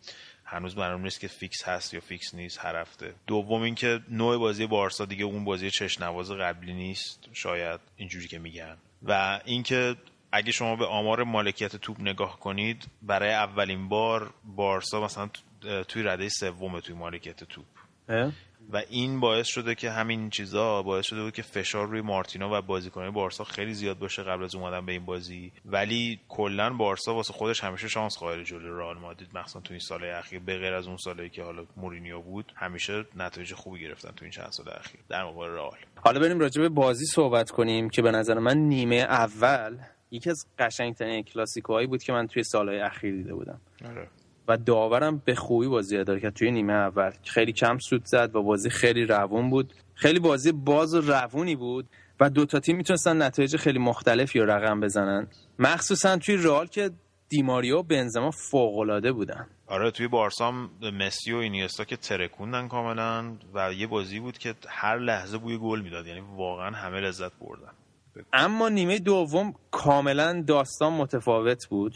هنوز 0.53 0.77
معلوم 0.79 1.03
نیست 1.03 1.21
که 1.21 1.29
فیکس 1.29 1.69
هست 1.69 1.95
یا 1.95 2.01
فیکس 2.01 2.35
نیست 2.35 2.65
هر 2.65 2.77
هفته. 2.77 3.15
دوم 3.27 3.63
اینکه 3.63 4.01
نوع 4.09 4.37
بازی 4.39 4.67
بارسا 4.67 5.05
دیگه 5.05 5.25
اون 5.25 5.45
بازی 5.45 5.71
چشم‌نواز 5.71 6.31
قبلی 6.31 6.73
نیست 6.75 7.29
شاید 7.33 7.81
اینجوری 7.97 8.29
که 8.29 8.39
میگن. 8.39 8.77
و 9.03 9.41
اینکه 9.45 9.97
اگه 10.33 10.53
شما 10.53 10.77
به 10.77 10.87
آمار 10.87 11.23
مالکیت 11.25 11.77
توپ 11.77 12.01
نگاه 12.01 12.41
کنید 12.41 12.87
برای 13.03 13.33
اولین 13.33 13.89
بار 13.89 14.35
بارسا 14.45 15.05
مثلا 15.05 15.27
تو- 15.61 15.85
توی 15.85 16.03
رده 16.03 16.29
سوم 16.29 16.81
توی 16.81 16.95
مالکیت 16.95 17.45
توپ. 17.45 17.65
و 18.71 18.83
این 18.91 19.21
باعث 19.21 19.47
شده 19.47 19.75
که 19.75 19.91
همین 19.91 20.31
چیزا 20.31 20.83
باعث 20.83 21.07
شده 21.07 21.23
بود 21.23 21.35
که 21.35 21.43
فشار 21.43 21.89
روی 21.89 22.01
مارتینو 22.01 22.55
و 22.55 22.63
بازیکنان 22.63 23.11
بارسا 23.11 23.45
خیلی 23.45 23.75
زیاد 23.75 23.99
باشه 23.99 24.23
قبل 24.23 24.45
از 24.45 24.55
اومدن 24.55 24.87
به 24.87 24.93
این 24.93 25.05
بازی. 25.05 25.53
ولی 25.65 26.21
کلا 26.29 26.71
بارسا 26.71 27.15
واسه 27.15 27.33
خودش 27.33 27.65
همیشه 27.65 27.89
شانس 27.89 28.19
قائل 28.19 28.43
جلوی 28.43 28.79
رئال 28.79 28.99
مادرید. 28.99 29.29
مخصوصا 29.35 29.61
تو 29.61 29.73
این 29.75 29.81
سال 29.81 30.05
اخیر 30.05 30.39
به 30.39 30.59
غیر 30.59 30.75
از 30.75 30.87
اون 30.87 30.97
سالایی 30.97 31.31
که 31.31 31.43
حالا 31.43 31.65
مورینیو 31.77 32.21
بود 32.21 32.53
همیشه 32.57 33.05
نتایج 33.17 33.55
خوبی 33.55 33.81
گرفتن 33.81 34.11
تو 34.11 34.25
این 34.25 34.31
چند 34.31 34.51
سال 34.51 34.69
اخیر. 34.69 35.01
در 35.09 35.25
مقابل 35.25 35.49
رئال. 35.49 35.79
حالا 35.97 36.21
بریم 36.21 36.39
راجع 36.39 36.63
به 36.63 36.69
بازی 36.69 37.05
صحبت 37.07 37.51
کنیم 37.51 37.91
که 37.91 38.03
به 38.03 38.11
نظر 38.11 38.39
من 38.39 38.59
نیمه 38.59 38.97
اول 38.97 39.79
یکی 40.11 40.31
از 40.31 40.47
قشنگترین 40.59 41.23
کلاسیکوهایی 41.23 41.87
بود 41.87 42.03
که 42.03 42.13
من 42.13 42.27
توی 42.27 42.43
سالهای 42.43 42.81
اخیر 42.81 43.15
دیده 43.15 43.35
بودم. 43.35 43.61
آره. 43.85 44.09
و 44.49 44.57
داورم 44.57 45.23
به 45.25 45.35
خوبی 45.35 45.69
بازی 45.69 45.97
اداره 45.97 46.21
کرد 46.21 46.35
توی 46.35 46.51
نیمه 46.51 46.73
اول. 46.73 47.11
خیلی 47.25 47.53
کم 47.53 47.79
سود 47.79 48.05
زد 48.05 48.37
و 48.37 48.43
بازی 48.43 48.71
خیلی 48.71 49.05
روون 49.05 49.51
بود. 49.51 49.75
خیلی 49.95 50.19
بازی 50.19 50.53
باز 50.53 50.95
و 50.95 51.01
روونی 51.01 51.57
بود 51.57 51.89
و 52.21 52.31
دو 52.31 52.47
تا 52.47 52.61
تیم 52.61 52.77
می‌تونستن 52.77 53.23
نتایج 53.23 53.57
خیلی 53.57 53.79
مختلفی 53.79 54.39
رو 54.39 54.51
رقم 54.51 54.81
بزنن. 54.81 55.27
مخصوصا 55.59 56.17
توی 56.17 56.37
رئال 56.37 56.67
که 56.67 56.91
دیماریا 57.29 57.79
و 57.79 57.83
بنزما 57.83 58.31
فوق 58.31 58.79
العاده 58.79 59.13
بودن. 59.13 59.47
آره 59.67 59.91
توی 59.91 60.09
بارسام 60.09 60.71
مسی 60.93 61.33
و 61.33 61.37
اینیستا 61.37 61.85
که 61.85 61.97
ترکوندن 61.97 62.69
کاملا 62.69 63.37
و 63.55 63.73
یه 63.73 63.87
بازی 63.87 64.21
بود 64.21 64.39
که 64.39 64.55
هر 64.69 64.99
لحظه 64.99 65.39
بوی 65.39 65.59
گل 65.59 65.81
می‌داد. 65.81 66.07
یعنی 66.07 66.23
واقعا 66.37 66.71
همه 66.71 67.01
لذت 67.01 67.33
بردن. 67.41 67.73
اما 68.33 68.69
نیمه 68.69 68.99
دوم 68.99 69.55
کاملا 69.71 70.45
داستان 70.47 70.93
متفاوت 70.93 71.67
بود. 71.69 71.95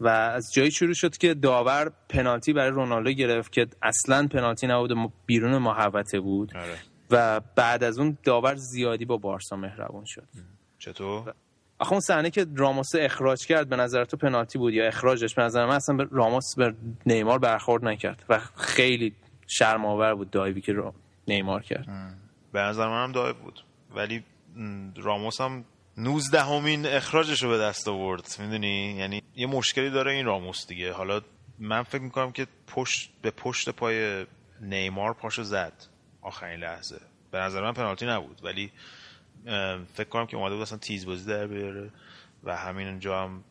و 0.00 0.08
از 0.08 0.52
جایی 0.54 0.70
شروع 0.70 0.94
شد 0.94 1.16
که 1.16 1.34
داور 1.34 1.92
پنالتی 2.08 2.52
برای 2.52 2.70
رونالدو 2.70 3.12
گرفت 3.12 3.52
که 3.52 3.66
اصلا 3.82 4.28
پنالتی 4.28 4.66
نبود 4.66 4.92
و 4.92 5.12
بیرون 5.26 5.58
محوطه 5.58 6.20
بود. 6.20 6.56
آره. 6.56 6.78
و 7.10 7.40
بعد 7.56 7.84
از 7.84 7.98
اون 7.98 8.18
داور 8.24 8.54
زیادی 8.54 9.04
با 9.04 9.16
بارسا 9.16 9.56
مهربون 9.56 10.04
شد. 10.04 10.28
چطور؟ 10.78 11.34
آخه 11.78 11.92
اون 11.92 12.00
صحنه 12.00 12.30
که 12.30 12.46
راموس 12.56 12.90
اخراج 12.94 13.46
کرد 13.46 13.68
به 13.68 13.76
نظر 13.76 14.04
تو 14.04 14.16
پنالتی 14.16 14.58
بود 14.58 14.74
یا 14.74 14.86
اخراجش؟ 14.86 15.34
به 15.34 15.42
نظر 15.42 15.66
من 15.66 15.74
اصلا 15.74 15.96
به 15.96 16.08
راموس 16.10 16.54
به 16.56 16.74
نیمار 17.06 17.38
برخورد 17.38 17.84
نکرد 17.84 18.24
و 18.28 18.40
خیلی 18.56 19.14
شرم‌آور 19.46 20.14
بود 20.14 20.30
دایوی 20.30 20.60
که 20.60 20.74
نیمار 21.28 21.62
کرد. 21.62 21.86
به 22.52 22.60
نظر 22.60 22.88
منم 22.88 23.12
دایو 23.12 23.34
بود. 23.34 23.64
ولی 23.96 24.24
راموس 24.96 25.40
هم 25.40 25.64
19 25.96 26.40
همین 26.42 26.86
اخراجش 26.86 27.42
رو 27.42 27.48
به 27.48 27.58
دست 27.58 27.88
آورد 27.88 28.36
می‌دونی؟ 28.38 28.96
یعنی 28.98 29.22
یه 29.36 29.46
مشکلی 29.46 29.90
داره 29.90 30.12
این 30.12 30.26
راموس 30.26 30.66
دیگه. 30.66 30.92
حالا 30.92 31.20
من 31.58 31.82
فکر 31.82 32.02
می‌کنم 32.02 32.32
که 32.32 32.46
پشت 32.66 33.10
به 33.22 33.30
پشت 33.30 33.70
پای 33.70 34.26
نیمار 34.60 35.14
پاشو 35.14 35.42
زد 35.42 35.72
آخرین 36.22 36.60
لحظه. 36.60 37.00
به 37.30 37.38
نظر 37.38 37.62
من 37.62 37.72
پنالتی 37.72 38.06
نبود 38.06 38.40
ولی 38.44 38.72
فکر 39.94 40.08
کنم 40.10 40.26
که 40.26 40.36
اومده 40.36 40.54
بود 40.54 40.62
اصلا 40.62 40.78
تیز 40.78 41.06
بازی 41.06 41.26
در 41.26 41.46
بیاره 41.46 41.90
و 42.44 42.56
همین 42.56 42.88
اونجا 42.88 43.22
هم 43.22 43.44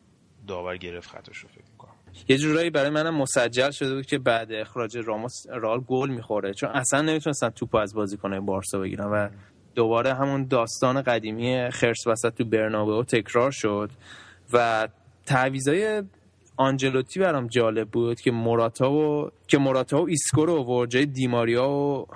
داور 0.46 0.76
گرفت 0.76 1.10
خطش 1.10 1.38
رو 1.38 1.48
فکر 1.48 1.70
می‌کنم. 1.70 1.94
یه 2.28 2.38
جورایی 2.38 2.70
برای 2.70 2.90
منم 2.90 3.16
مسجل 3.16 3.70
شده 3.70 3.94
بود 3.94 4.06
که 4.06 4.18
بعد 4.18 4.52
اخراج 4.52 4.98
راموس 4.98 5.32
رئال 5.50 5.80
گل 5.80 6.10
می‌خوره. 6.10 6.54
چون 6.54 6.70
اصلا 6.70 7.00
نمی‌تونستن 7.00 7.50
توپو 7.50 7.76
از 7.76 7.94
بازیکنهای 7.94 8.40
بارسا 8.40 8.78
بگیرن 8.78 9.04
و 9.04 9.28
دوباره 9.74 10.14
همون 10.14 10.46
داستان 10.46 11.02
قدیمی 11.02 11.70
خرس 11.70 12.06
وسط 12.06 12.34
تو 12.34 12.44
برنابئو 12.44 13.02
تکرار 13.02 13.50
شد 13.50 13.90
و 14.52 14.88
تعویضای 15.26 16.02
آنجلوتی 16.56 17.20
برام 17.20 17.46
جالب 17.46 17.88
بود 17.88 18.20
که 18.20 18.30
موراتا 18.30 18.92
و 18.92 19.30
که 19.46 19.58
موراتا 19.58 20.02
و 20.02 20.08
ایسکو 20.08 20.46
رو 20.46 20.54
آورد 20.54 20.90
جای 20.90 21.06
دیماریا 21.06 21.68
و 21.68 22.06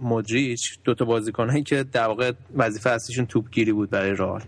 مودریچ 0.00 0.78
دو 0.84 0.94
تا 0.94 1.04
بازیکنایی 1.04 1.62
که 1.62 1.82
در 1.82 2.06
واقع 2.06 2.32
وظیفه 2.54 2.90
اصلیشون 2.90 3.26
توپگیری 3.26 3.72
بود 3.72 3.90
برای 3.90 4.10
رئال. 4.10 4.42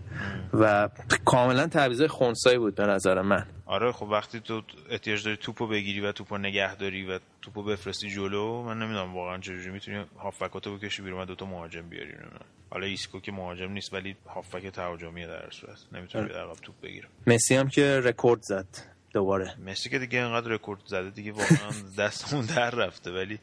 و 0.53 0.89
کاملا 1.25 1.67
تعویضای 1.67 2.07
خنثایی 2.07 2.57
بود 2.57 2.75
به 2.75 2.85
نظر 2.85 3.21
من. 3.21 3.45
آره 3.65 3.91
خب 3.91 4.03
وقتی 4.03 4.39
تو 4.39 4.61
احتیاج 4.89 5.23
داری 5.23 5.37
توپو 5.37 5.67
بگیری 5.67 5.99
و 5.99 6.11
توپو 6.11 6.37
نگه 6.37 6.75
داری 6.75 7.05
و 7.05 7.19
توپو 7.41 7.63
بفرستی 7.63 8.09
جلو 8.09 8.63
من 8.63 8.79
نمی‌دونم 8.79 9.15
واقعا 9.15 9.37
چجوری 9.37 9.69
می‌تونی 9.69 10.05
هافبکاتو 10.17 10.77
بکشی 10.77 11.01
بیرون 11.01 11.21
و 11.21 11.25
دوتا 11.25 11.45
مهاجم 11.45 11.89
بیاری. 11.89 12.09
نمی‌دونم 12.09 12.45
حالا 12.69 12.85
ایسکو 12.85 13.19
که 13.19 13.31
مهاجم 13.31 13.71
نیست 13.71 13.93
ولی 13.93 14.15
هافبک 14.27 14.67
تهاجمیه 14.67 15.27
در 15.27 15.49
صورت. 15.51 15.77
نمی‌تونه 15.91 16.27
بیاد 16.27 16.37
عقب 16.37 16.61
توپ 16.61 16.75
بگیره 16.83 17.07
مسی 17.27 17.55
هم 17.55 17.69
که 17.69 17.99
رکورد 17.99 18.41
زد. 18.41 18.90
دوباره. 19.13 19.55
مسی 19.65 19.89
که 19.89 19.99
دیگه 19.99 20.19
انقدر 20.19 20.47
رکورد 20.47 20.79
زده 20.85 21.09
دیگه 21.09 21.31
واقعا 21.31 21.71
دستمون 21.99 22.45
در 22.45 22.69
رفته 22.69 23.11
ولی 23.11 23.39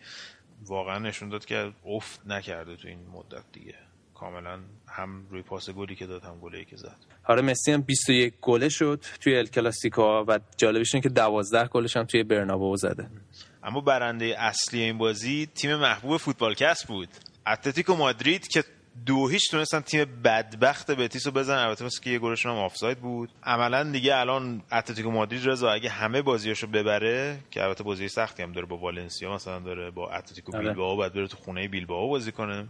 واقعا 0.66 0.99
نشون 0.99 1.29
داد 1.29 1.45
که 1.45 1.73
افت 1.87 2.21
نکرده 2.27 2.77
تو 2.77 2.89
این 2.89 3.07
مدت 3.12 3.45
دیگه. 3.53 3.75
کاملا 4.14 4.59
هم 4.87 5.27
روی 5.31 5.43
پاس 5.43 5.71
گلی 5.71 5.95
که 5.95 6.07
داد 6.07 6.25
هم 6.25 6.41
گلی 6.41 6.64
که 6.64 6.77
زد. 6.77 6.97
آره 7.25 7.43
مسی 7.43 7.73
هم 7.73 7.83
21 7.83 8.35
گله 8.41 8.69
شد 8.69 9.05
توی 9.21 9.37
ال 9.37 9.47
کلاسیکو 9.47 10.03
و 10.03 10.39
جالبش 10.57 10.95
اینه 10.95 11.03
که 11.03 11.09
12 11.09 11.69
گلش 11.69 11.97
هم 11.97 12.05
توی 12.05 12.23
برنابئو 12.23 12.77
زده. 12.77 13.11
اما 13.62 13.81
برنده 13.81 14.35
اصلی 14.39 14.81
این 14.81 14.99
بازی 14.99 15.49
تیم 15.55 15.77
محبوب 15.77 16.16
فوتبالکست 16.16 16.87
بود. 16.87 17.09
اتلتیکو 17.47 17.95
مادرید 17.95 18.49
که 18.49 18.64
دو 19.07 19.28
هیچ 19.28 19.51
تونستن 19.51 19.80
تیم 19.80 20.22
بدبخت 20.24 20.90
بتیس 20.90 21.26
رو 21.26 21.32
بزنن. 21.32 21.59
البته 21.59 21.84
مثل 21.84 22.03
که 22.03 22.11
یه 22.11 22.18
گلشون 22.18 22.53
هم 22.53 22.59
آفساید 22.59 22.99
بود. 22.99 23.30
عملا 23.42 23.84
دیگه 23.92 24.16
الان 24.16 24.62
اتلتیکو 24.72 25.11
مادرید 25.11 25.49
رضا 25.49 25.70
اگه 25.70 25.90
همه 25.90 26.22
بازیاشو 26.22 26.66
ببره 26.66 27.38
که 27.51 27.62
البته 27.62 27.84
بازی 27.84 28.09
سختی 28.09 28.42
هم 28.42 28.53
داره 28.53 28.66
با 28.66 28.76
والنسیا 28.76 29.34
مثلا 29.34 29.59
داره 29.59 29.90
با 29.90 30.11
اتلتیکو 30.11 30.57
آره. 30.57 30.64
بیلبائو 30.64 30.96
بعد 30.96 31.14
بره 31.14 31.26
تو 31.26 31.36
خونه 31.36 31.68
بیلبائو 31.68 32.09
بازی 32.09 32.32
کنه. 32.32 32.68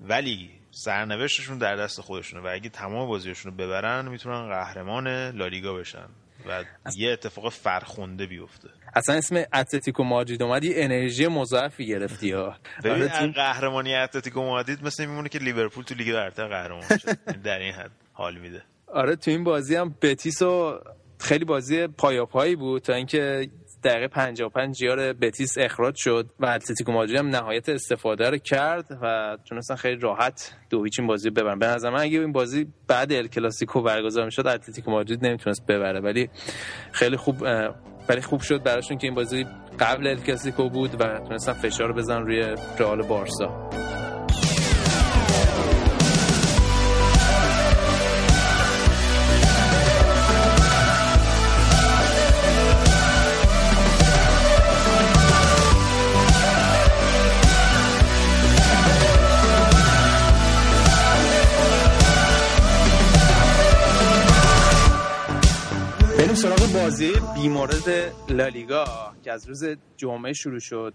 ولی 0.00 0.50
سرنوشتشون 0.70 1.58
در 1.58 1.76
دست 1.76 2.00
خودشونه 2.00 2.42
و 2.42 2.46
اگه 2.52 2.68
تمام 2.68 3.08
بازیاشون 3.08 3.52
رو 3.52 3.58
ببرن 3.58 4.08
می‌تونن 4.08 4.48
قهرمان 4.48 5.08
لالیگا 5.30 5.74
بشن. 5.74 6.08
و 6.48 6.64
یه 6.96 7.10
اتفاق 7.12 7.48
فرخنده 7.52 8.26
بیفته. 8.26 8.68
اصلا 8.94 9.14
اسم 9.14 9.36
اتلتیکو 9.52 10.02
مادرید 10.04 10.42
اومد 10.42 10.64
یه 10.64 10.72
انرژی 10.76 11.26
مضاعفی 11.26 11.86
گرفتی 11.86 12.30
ها. 12.32 12.56
ببین 12.84 12.92
آره، 13.02 13.08
تیم- 13.08 13.32
قهرمانی 13.32 13.94
اتلتیکو 13.94 14.40
مادرید 14.42 14.84
مثل 14.84 15.06
میمونه 15.06 15.28
که 15.28 15.38
لیورپول 15.38 15.84
تو 15.84 15.94
لیگ 15.94 16.12
برتر 16.12 16.46
قهرمان 16.48 16.82
شه. 16.82 16.96
یعنی 17.26 17.42
در 17.42 17.58
این 17.58 17.72
حد 17.72 17.90
حال 18.12 18.38
میده. 18.38 18.62
آره 18.86 19.16
تو 19.16 19.30
این 19.30 19.44
بازی 19.44 19.74
هم 19.76 19.94
بتیس 20.02 20.42
و 20.42 20.80
خیلی 21.18 21.44
بازی 21.44 21.86
پایاپایی 21.86 22.56
بود 22.56 22.82
تا 22.82 22.92
اینکه 22.94 23.48
دقیقه 23.84 24.08
55 24.08 24.76
جیار 24.76 25.12
بتیس 25.12 25.58
اخراج 25.58 25.94
شد 25.96 26.30
و 26.40 26.46
اتلتیکو 26.46 26.92
مادرید 26.92 27.16
هم 27.16 27.28
نهایت 27.28 27.68
استفاده 27.68 28.30
رو 28.30 28.38
کرد 28.38 28.98
و 29.02 29.36
تونستن 29.48 29.74
خیلی 29.74 30.00
راحت 30.00 30.52
دو 30.70 30.84
هیچ 30.84 30.98
این 30.98 31.08
بازی 31.08 31.30
ببرن. 31.30 31.58
به 31.58 31.66
نظر 31.66 31.90
من 31.90 32.00
اگه 32.00 32.20
این 32.20 32.32
بازی 32.32 32.66
بعد 32.88 33.12
ال 33.12 33.26
کلاسیکو 33.26 33.82
برگزار 33.82 34.24
می‌شد 34.24 34.46
اتلتیکو 34.46 34.90
مادرید 34.90 35.26
نمی‌تونست 35.26 35.66
ببره. 35.66 36.00
ولی 36.00 36.30
خیلی 36.92 37.16
خوب 37.16 37.42
ولی 38.08 38.20
خوب 38.20 38.40
شد 38.40 38.62
براشون 38.62 38.98
که 38.98 39.06
این 39.06 39.14
بازی 39.14 39.46
قبل 39.80 40.06
ال 40.06 40.20
کلاسیکو 40.20 40.68
بود 40.68 41.00
و 41.00 41.18
تونستن 41.18 41.52
فشار 41.52 41.92
بزنن 41.92 42.22
روی 42.26 42.56
رئال 42.78 43.02
بارسا. 43.02 43.97
سراغ 66.42 66.72
بازی 66.72 67.12
بیمورد 67.34 67.88
لالیگا 68.28 68.84
که 69.24 69.32
از 69.32 69.48
روز 69.48 69.64
جمعه 69.96 70.32
شروع 70.32 70.60
شد. 70.60 70.94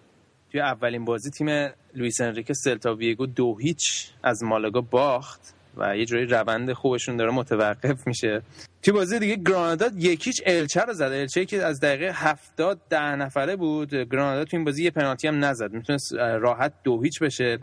توی 0.51 0.61
اولین 0.61 1.05
بازی 1.05 1.29
تیم 1.29 1.47
لوئیس 1.95 2.21
انریکه 2.21 2.53
سلتا 2.53 2.95
ویگو 2.95 3.25
دو 3.25 3.57
هیچ 3.57 4.09
از 4.23 4.43
مالاگا 4.43 4.81
باخت 4.81 5.53
و 5.77 5.97
یه 5.97 6.05
جوری 6.05 6.25
روند 6.25 6.73
خوبشون 6.73 7.17
داره 7.17 7.31
متوقف 7.31 8.07
میشه. 8.07 8.41
توی 8.83 8.93
بازی 8.93 9.19
دیگه 9.19 9.35
گرانادا 9.35 9.89
یکیچ 9.97 10.41
الچه 10.45 10.81
رو 10.81 10.93
زده 10.93 11.15
الچه 11.15 11.45
که 11.45 11.65
از 11.65 11.79
دقیقه 11.79 12.11
هفتاد 12.13 12.79
ده 12.89 13.15
نفره 13.15 13.55
بود. 13.55 13.93
گرانادا 13.93 14.45
تو 14.45 14.57
این 14.57 14.65
بازی 14.65 14.83
یه 14.83 14.91
پنالتی 14.91 15.27
هم 15.27 15.45
نزد. 15.45 15.73
می‌تونست 15.73 16.13
راحت 16.13 16.73
دو 16.83 17.01
هیچ 17.01 17.19
بشه. 17.19 17.59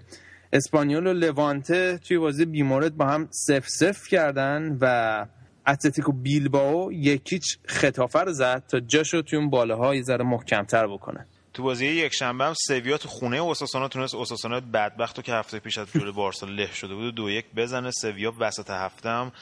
اسپانیول 0.53 1.07
و 1.07 1.13
لوانته 1.13 1.99
توی 1.99 2.19
بازی 2.19 2.45
بیمورد 2.45 2.97
با 2.97 3.07
هم 3.07 3.29
سف 3.31 3.69
سف 3.69 4.09
کردن 4.09 4.79
و 4.81 5.27
اتلتیکو 5.67 6.13
بیلباو 6.13 6.93
یکیچ 6.93 7.59
خطافه 7.67 8.21
رو 8.21 8.33
زد 8.33 8.63
تا 8.69 8.81
جاشو 8.81 9.23
توی 9.23 9.39
اون 9.39 9.51
بالاها 9.51 9.95
یه 9.95 10.03
ذره 10.03 10.25
محکمتر 10.25 10.87
بکنه. 10.87 11.27
تو 11.53 11.63
بازی 11.63 11.87
یک 11.87 12.15
شنبه 12.15 12.45
هم 12.45 12.55
سویا 12.55 12.99
تو 12.99 13.09
خونه 13.09 13.37
اوساسونا 13.37 13.89
تونست 13.89 14.15
اوساسونا 14.15 14.61
بدبخت 14.61 15.17
رو 15.17 15.23
که 15.23 15.33
هفته 15.33 15.59
پیش 15.59 15.79
از 15.79 15.87
جلوی 15.93 16.13
بارسا 16.13 16.47
له 16.47 16.73
شده 16.75 16.95
بود 16.95 17.05
و 17.05 17.11
دو 17.11 17.31
یک 17.31 17.45
بزنه. 17.57 17.91
سویا 17.91 18.35
وسط 18.39 18.71
هفته 18.71 19.09
هم 19.09 19.33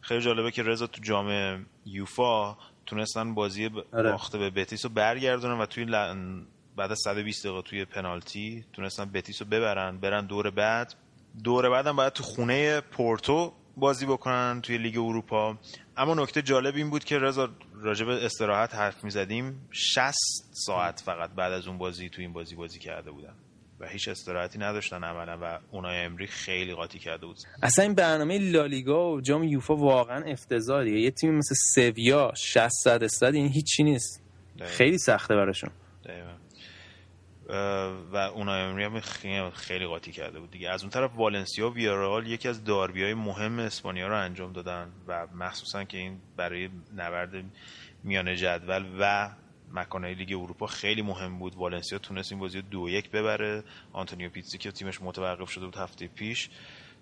خیلی 0.00 0.20
جالبه 0.20 0.50
که 0.50 0.62
رضا 0.62 0.86
تو 0.86 1.02
جام 1.02 1.60
یوفا 1.86 2.56
تونستن 2.86 3.34
بازی 3.34 3.70
آره. 3.92 4.10
باخته 4.10 4.38
به 4.38 4.50
بتیس 4.50 4.84
رو 4.84 4.90
برگردونن 4.90 5.58
و 5.58 5.66
توی 5.66 5.84
ل... 5.84 6.14
بعد 6.76 6.90
از 6.90 6.98
120 7.04 7.46
دقیقه 7.46 7.62
توی 7.62 7.84
پنالتی 7.84 8.64
تونستن 8.72 9.04
بتیس 9.04 9.42
رو 9.42 9.48
ببرن 9.48 9.98
برن 9.98 10.26
دور 10.26 10.50
بعد. 10.50 10.94
دور 11.44 11.70
بعدم 11.70 11.96
باید 11.96 12.12
تو 12.12 12.22
خونه 12.22 12.80
پورتو 12.80 13.52
بازی 13.80 14.06
بکنن 14.06 14.60
توی 14.62 14.78
لیگ 14.78 14.98
اروپا. 14.98 15.58
اما 15.96 16.14
نکته 16.14 16.42
جالب 16.42 16.76
این 16.76 16.90
بود 16.90 17.04
که 17.04 17.18
رضا 17.18 17.48
راجع 17.74 18.06
به 18.06 18.26
استراحت 18.26 18.74
حرف 18.74 19.04
می‌زدیم. 19.04 19.68
60 19.70 20.14
ساعت 20.52 21.02
فقط 21.06 21.30
بعد 21.30 21.52
از 21.52 21.66
اون 21.66 21.78
بازی 21.78 22.08
تو 22.08 22.22
این 22.22 22.32
بازی 22.32 22.56
بازی 22.56 22.78
کرده 22.78 23.10
بودن 23.10 23.34
و 23.80 23.88
هیچ 23.88 24.08
استراحتی 24.08 24.58
نداشتن 24.58 25.04
عملا 25.04 25.38
و 25.42 25.58
اونای 25.70 26.04
امری 26.04 26.26
خیلی 26.26 26.74
قاطی 26.74 26.98
کرده 26.98 27.26
بود. 27.26 27.36
اصلا 27.62 27.84
این 27.84 27.94
برنامه 27.94 28.38
لالیگا 28.38 29.12
و 29.12 29.20
جام 29.20 29.42
یوفا 29.44 29.76
واقعا 29.76 30.24
افتضاحیه 30.24 31.00
یه 31.00 31.10
تیم 31.10 31.34
مثل 31.34 31.54
سویا 31.74 32.32
60 32.36 32.68
صد 32.68 33.02
استاد 33.02 33.34
این 33.34 33.48
هیچی 33.48 33.82
نیست. 33.82 34.22
دقیقاً. 34.58 34.72
خیلی 34.72 34.98
سخته 34.98 35.36
براشون. 35.36 35.70
دقیقاً. 36.04 36.32
و 38.12 38.16
اونای 38.16 38.62
امری 38.62 38.84
هم 38.84 39.50
خیلی, 39.50 39.86
قاطی 39.86 40.12
کرده 40.12 40.40
بود 40.40 40.50
دیگه. 40.50 40.70
از 40.70 40.82
اون 40.82 40.90
طرف 40.90 41.16
والنسیا 41.16 41.70
و 41.70 41.74
ویارئال 41.74 42.26
یکی 42.26 42.48
از 42.48 42.64
داربی 42.64 43.02
های 43.02 43.14
مهم 43.14 43.58
اسپانیا 43.58 44.08
رو 44.08 44.16
انجام 44.16 44.52
دادن 44.52 44.92
و 45.06 45.26
مخصوصا 45.34 45.84
که 45.84 45.98
این 45.98 46.20
برای 46.36 46.68
نبرد 46.96 47.44
میانه 48.04 48.36
جدول 48.36 48.86
و 49.00 49.30
مکانهای 49.72 50.14
لیگ 50.14 50.32
اروپا 50.32 50.66
خیلی 50.66 51.02
مهم 51.02 51.38
بود. 51.38 51.54
والنسیا 51.54 51.98
تونست 51.98 52.32
این 52.32 52.40
بازی 52.40 52.58
رو 52.58 52.68
دو 52.70 52.88
یک 52.88 53.10
ببره. 53.10 53.64
آنتونیو 53.92 54.30
پیتزی 54.30 54.58
که 54.58 54.70
تیمش 54.70 55.02
متوقف 55.02 55.50
شده 55.50 55.64
بود 55.64 55.76
هفته 55.76 56.06
پیش 56.06 56.50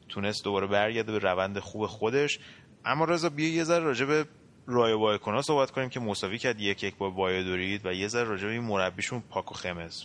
تونست 0.09 0.45
دوباره 0.45 0.67
برگرده 0.67 1.13
به 1.13 1.19
روند 1.19 1.59
خوب 1.59 1.87
خودش. 1.87 2.39
اما 2.85 3.05
رضا 3.05 3.29
بیا 3.29 3.55
یه 3.55 3.65
ذره 3.65 3.85
راجع 3.85 4.07
به 4.07 4.27
رایو 4.67 4.93
وایکانو 4.93 5.43
صحبت 5.43 5.71
کنیم 5.71 5.89
که 5.89 6.01
مساوی 6.01 6.39
کرد 6.39 6.61
یک 6.61 6.83
یک 6.83 6.97
با 6.97 7.11
وایادولید 7.11 7.87
و 7.87 7.93
یه 7.93 8.09
ذره 8.09 8.25
راجع 8.25 8.47
به 8.47 8.53
این 8.53 8.63
مربیشون 8.63 9.21
پاکو 9.21 9.55
خمز 9.55 10.05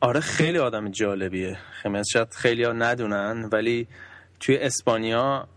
آره 0.00 0.20
خیلی 0.20 0.58
آدم 0.58 0.90
جالبیه. 0.90 1.58
شاید 2.12 2.34
خیلی 2.34 2.64
ها 2.64 2.72
ندونن 2.72 3.48
ولی 3.52 3.88
توی 4.40 4.56
اسپانیا 4.56 5.48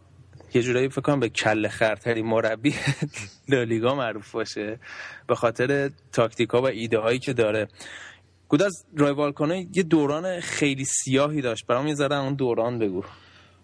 یه 0.53 0.61
جورایی 0.61 0.89
فکر 0.89 1.01
کنم 1.01 1.19
به 1.19 1.29
کله 1.29 1.69
خرتری 1.69 2.21
مربی 2.21 2.75
لالیگا 3.49 3.95
معروف 3.95 4.31
باشه 4.31 4.79
به 5.27 5.35
خاطر 5.35 5.89
تاکتیکا 6.11 6.61
و 6.61 6.65
ایده 6.67 6.99
هایی 6.99 7.19
که 7.19 7.33
داره. 7.33 7.67
گوداز 8.47 8.85
رایوال 8.97 9.31
کنه 9.31 9.67
یه 9.73 9.83
دوران 9.83 10.39
خیلی 10.39 10.85
سیاهی 10.85 11.41
داشت. 11.41 11.67
برام 11.67 11.87
یه 11.87 11.95
ذره 11.95 12.15
اون 12.15 12.33
دوران 12.33 12.79
بگو. 12.79 13.03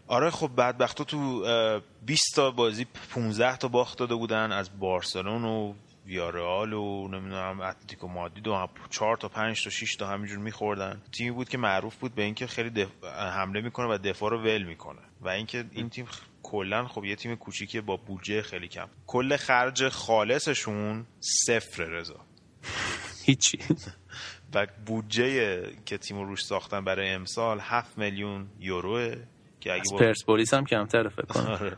آره 0.07 0.29
خب 0.29 0.51
بدبختا 0.57 1.03
تو 1.03 1.17
اه، 1.17 1.81
20 2.05 2.23
تا 2.35 2.51
بازی 2.51 2.85
15 3.13 3.57
تا 3.57 3.67
باخت 3.67 3.97
داده 3.97 4.15
بودن 4.15 4.51
از 4.51 4.79
بارسلون 4.79 5.43
و 5.45 5.73
ویارئال 6.07 6.73
و 6.73 7.07
نمی‌دونم 7.07 7.61
اتلتیکو 7.61 8.07
مادرید 8.07 8.47
و 8.47 8.67
4 8.89 9.17
تا 9.17 9.27
5 9.27 9.63
تا 9.63 9.69
6 9.69 9.95
تا 9.95 10.07
همینجور 10.07 10.37
میخوردن. 10.37 11.01
تیمی 11.17 11.31
بود 11.31 11.49
که 11.49 11.57
معروف 11.57 11.95
بود 11.95 12.15
به 12.15 12.23
اینکه 12.23 12.47
خیلی 12.47 12.69
دف... 12.69 13.03
حمله 13.03 13.61
می‌کنه 13.61 13.87
و 13.87 13.97
دفاع 13.97 14.29
رو 14.29 14.41
ول 14.41 14.63
می‌کنه. 14.63 15.01
و 15.21 15.29
اینکه 15.29 15.65
این 15.71 15.89
تیم 15.89 16.05
کلا 16.43 16.87
خب 16.87 17.05
یه 17.05 17.15
تیم 17.15 17.35
کوچیکیه 17.35 17.81
با 17.81 17.97
بودجه 17.97 18.41
خیلی 18.41 18.67
کم. 18.67 18.87
کل 19.07 19.37
خرج 19.37 19.89
خالصشون 19.89 21.05
صفر 21.19 21.83
رضا. 21.83 22.19
هیچی. 23.25 23.59
و 24.53 24.67
بودجه 24.85 25.61
که 25.85 25.97
تیم 25.97 26.17
رو 26.17 26.25
روش 26.25 26.45
ساختن 26.45 26.85
برای 26.85 27.09
امسال 27.09 27.59
7 27.59 27.97
میلیون 27.97 28.47
یوروه. 28.59 29.15
که 29.67 29.73
اگه 29.73 29.83
با 29.91 29.97
پرسپولیس 29.97 30.53
هم 30.53 30.65
کمتره 30.65 31.09
فکر 31.09 31.25
کنم. 31.25 31.45
آره. 31.47 31.77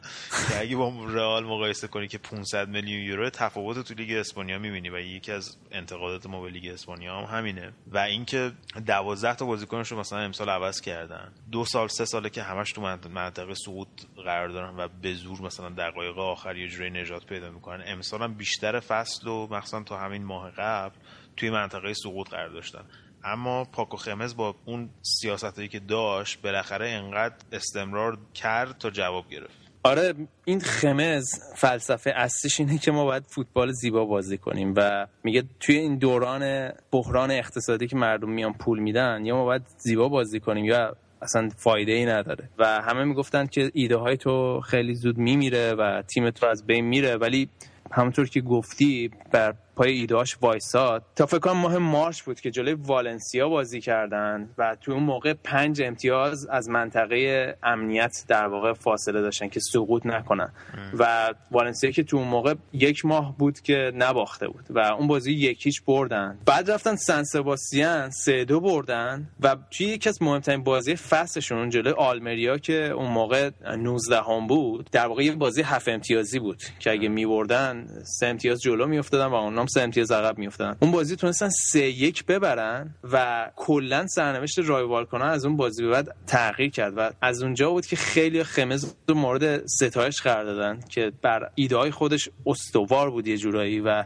که 0.49 0.59
اگه 0.59 0.75
با 0.75 1.05
رئال 1.07 1.43
مقایسه 1.45 1.87
کنی 1.87 2.07
که 2.07 2.17
500 2.17 2.69
میلیون 2.69 2.99
یورو 3.03 3.29
تفاوت 3.29 3.87
تو 3.87 3.93
لیگ 3.93 4.11
اسپانیا 4.11 4.59
می‌بینی 4.59 4.89
و 4.89 4.99
یکی 4.99 5.31
از 5.31 5.57
انتقادات 5.71 6.25
ما 6.25 6.41
به 6.41 6.49
لیگ 6.49 6.67
اسپانیا 6.73 7.17
هم 7.21 7.37
همینه. 7.37 7.71
و 7.87 7.97
اینکه 7.97 8.51
12 8.85 9.35
تا 9.35 9.45
بازیکنش 9.45 9.91
رو 9.91 9.99
مثلا 9.99 10.19
امسال 10.19 10.49
عوض 10.49 10.81
کردن. 10.81 11.31
دو 11.51 11.65
سال 11.65 11.87
سه 11.87 12.05
ساله 12.05 12.29
که 12.29 12.43
همش 12.43 12.71
تو 12.71 12.81
منط- 12.81 13.07
منطقه 13.07 13.53
سقوط 13.53 13.87
قرار 14.15 14.49
دارن 14.49 14.73
و 14.77 14.87
به 15.01 15.13
زور 15.13 15.41
مثلا 15.41 15.69
دقایق 15.69 16.17
آخر 16.19 16.57
یه 16.57 16.67
جوری 16.67 16.89
نجات 16.89 17.25
پیدا 17.25 17.49
می‌کنن. 17.51 17.83
امسال 17.87 18.21
هم 18.21 18.33
بیشتر 18.33 18.79
فصل 18.79 19.27
و 19.27 19.47
مثلا 19.47 19.83
تا 19.83 19.97
همین 19.97 20.23
ماه 20.23 20.51
قبل 20.51 20.95
توی 21.37 21.49
منطقه 21.49 21.93
سقوط 21.93 22.29
قرار 22.29 22.49
داشتن. 22.49 22.83
اما 23.23 23.63
پاکو 23.63 23.97
خمز 23.97 24.35
با 24.35 24.55
اون 24.65 24.89
سیاست 25.01 25.69
که 25.69 25.79
داشت 25.79 26.41
بالاخره 26.41 26.89
انقدر 26.89 27.35
استمرار 27.51 28.17
کرد 28.33 28.77
تا 28.77 28.89
جواب 28.89 29.29
گرفت. 29.29 29.69
آره 29.83 30.13
این 30.45 30.59
خمز 30.59 31.25
فلسفه 31.55 32.13
اصلیش 32.15 32.59
اینه 32.59 32.77
که 32.77 32.91
ما 32.91 33.05
باید 33.05 33.23
فوتبال 33.27 33.71
زیبا 33.71 34.05
بازی 34.05 34.37
کنیم 34.37 34.73
و 34.77 35.07
میگه 35.23 35.43
توی 35.59 35.77
این 35.77 35.97
دوران 35.97 36.71
بحران 36.91 37.31
اقتصادی 37.31 37.87
که 37.87 37.95
مردم 37.95 38.29
میان 38.29 38.53
پول 38.53 38.79
میدن 38.79 39.25
یا 39.25 39.35
ما 39.35 39.45
باید 39.45 39.61
زیبا 39.77 40.09
بازی 40.09 40.39
کنیم 40.39 40.65
یا 40.65 40.95
اصلا 41.21 41.49
فایده 41.57 41.91
ای 41.91 42.05
نداره. 42.05 42.49
و 42.57 42.81
همه 42.81 43.03
می‌گفتن 43.03 43.45
که 43.45 43.71
ایده 43.73 43.97
های 43.97 44.17
تو 44.17 44.61
خیلی 44.61 44.95
زود 44.95 45.17
میمیره 45.17 45.73
و 45.73 46.01
تیم 46.01 46.29
تو 46.29 46.45
از 46.45 46.65
بین 46.65 46.85
میره 46.85 47.15
ولی 47.15 47.49
همونطور 47.91 48.29
که 48.29 48.41
گفتی 48.41 49.11
بر 49.31 49.53
پای 49.79 49.91
ایدهاش 49.91 50.37
وایساد. 50.41 51.03
تا 51.15 51.25
فکر 51.25 51.39
کنم 51.39 51.57
ماه 51.57 51.77
مارچ 51.77 52.21
بود 52.21 52.39
که 52.39 52.51
جلوی 52.51 52.73
والنسیا 52.73 53.49
بازی 53.49 53.81
کردن 53.81 54.49
و 54.57 54.77
تو 54.81 54.91
اون 54.91 55.03
موقع 55.03 55.33
پنج 55.33 55.81
امتیاز 55.81 56.45
از 56.45 56.69
منطقه 56.69 57.55
امنیت 57.63 58.25
در 58.27 58.47
واقع 58.47 58.73
فاصله 58.73 59.21
داشتن 59.21 59.47
که 59.47 59.59
سقوط 59.59 60.05
نکنن. 60.05 60.51
و 60.93 61.33
والنسیا 61.51 61.91
که 61.91 62.03
تو 62.03 62.17
اون 62.17 62.27
موقع 62.27 62.55
یک 62.73 63.05
ماه 63.05 63.37
بود 63.37 63.61
که 63.61 63.91
نباخته 63.95 64.47
بود 64.47 64.65
و 64.69 64.79
اون 64.79 65.07
بازی 65.07 65.31
یکیش 65.31 65.81
بردن. 65.81 66.39
بعد 66.45 66.71
رفتن 66.71 66.95
سن 66.95 67.23
سباستیان 67.23 68.09
سه 68.09 68.45
دو 68.45 68.59
بردن 68.59 69.29
و 69.39 69.55
توی 69.71 69.85
یکی 69.85 70.09
از 70.09 70.21
مهمترین 70.21 70.63
بازی 70.63 70.95
فصلشون 70.95 71.69
جلوی 71.69 71.93
آلمریا 71.93 72.57
که 72.57 72.73
اون 72.73 73.11
موقع 73.11 73.49
19 73.77 74.21
هم 74.21 74.47
بود 74.47 74.89
در 74.91 75.07
واقع 75.07 75.23
یه 75.23 75.35
بازی 75.35 75.61
هفت 75.61 75.89
امتیازی 75.89 76.39
بود 76.39 76.63
که 76.79 76.91
اگه 76.91 77.09
میبردن 77.09 77.87
سه 78.19 78.27
امتیاز 78.27 78.61
جلو 78.61 78.87
میافتادن 78.87 79.25
و 79.25 79.33
اونام 79.33 79.68
سه 79.69 79.81
امتیاز 79.81 80.11
عقب 80.11 80.37
میافتادن. 80.37 80.77
اون 80.79 80.91
بازی 80.91 81.15
تونستن 81.15 81.49
سه 81.49 81.79
یک 81.79 82.25
ببرن 82.25 82.95
و 83.11 83.45
کلا 83.55 84.07
سرنوشت 84.07 84.59
رایوال 84.59 85.05
کنن 85.05 85.25
از 85.25 85.45
اون 85.45 85.57
بازی 85.57 85.83
به 85.83 85.89
بعد 85.89 86.15
تغییر 86.27 86.71
کرد 86.71 86.93
و 86.97 87.11
از 87.21 87.43
اونجا 87.43 87.71
بود 87.71 87.85
که 87.85 87.95
خیلی 87.95 88.43
خمز 88.43 88.93
رو 89.07 89.15
مورد 89.15 89.67
ستایش 89.67 90.21
قرار 90.21 90.43
دادن 90.43 90.79
که 90.89 91.11
بر 91.21 91.49
ایده 91.55 91.77
های 91.77 91.91
خودش 91.91 92.29
استوار 92.45 93.11
بود 93.11 93.27
یه 93.27 93.37
جورایی 93.37 93.79
و 93.79 94.03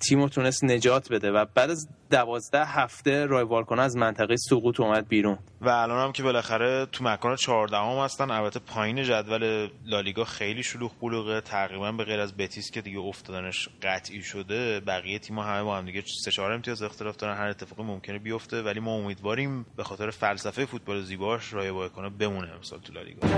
تیم 0.00 0.20
رو 0.20 0.28
تونست 0.28 0.64
نجات 0.64 1.12
بده 1.12 1.30
و 1.30 1.44
بعد 1.54 1.70
از 1.70 1.88
دوازده 2.10 2.64
هفته 2.64 3.26
رایوال 3.26 3.64
کنه 3.64 3.82
از 3.82 3.96
منطقه 3.96 4.36
سقوط 4.36 4.80
اومد 4.80 5.08
بیرون. 5.08 5.38
و 5.60 5.68
الان 5.68 6.04
هم 6.04 6.12
که 6.12 6.22
بالاخره 6.22 6.86
تو 6.86 7.04
مکان 7.04 7.36
14 7.36 7.76
هم 7.76 8.04
هستن 8.04 8.30
البته 8.30 8.60
پایین 8.60 9.02
جدول 9.02 9.68
لالیگا 9.84 10.24
خیلی 10.24 10.62
شلوغ 10.62 10.92
بلوغه. 11.02 11.40
تقریبا 11.40 11.92
به 11.92 12.04
غیر 12.04 12.20
از 12.20 12.36
بتیس 12.36 12.70
که 12.70 12.80
دیگه 12.80 12.98
افتادنش 12.98 13.68
قطعی 13.82 14.22
شده 14.22 14.80
بقیه 14.80 15.18
تیم‌ها 15.18 15.44
همه 15.44 15.62
با 15.62 15.76
هم 15.76 15.84
دیگه 15.84 16.02
سه 16.24 16.30
چهار 16.30 16.52
امتیاز 16.52 16.82
اختلاف 16.82 17.16
دارن. 17.16 17.36
هر 17.36 17.48
اتفاقی 17.48 17.82
ممکنه 17.82 18.18
بیفته 18.18 18.62
ولی 18.62 18.80
ما 18.80 18.94
امیدواریم 18.94 19.66
به 19.76 19.84
خاطر 19.84 20.10
فلسفه 20.10 20.66
فوتبال 20.66 21.02
زیباش 21.02 21.50
کنه 21.94 22.08
بمونه 22.08 22.52
امسال 22.52 22.78
تو 22.78 22.92
لالیگا. 22.92 23.28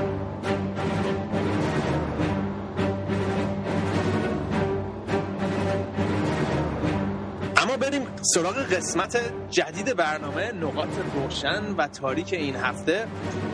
سراغ 8.25 8.57
قسمت 8.57 9.33
جدید 9.51 9.97
برنامه 9.97 10.53
نقاط 10.53 10.89
روشن 11.15 11.75
و 11.79 11.89
تاریک 11.89 12.33
این 12.33 12.57
هفته. 12.57 13.07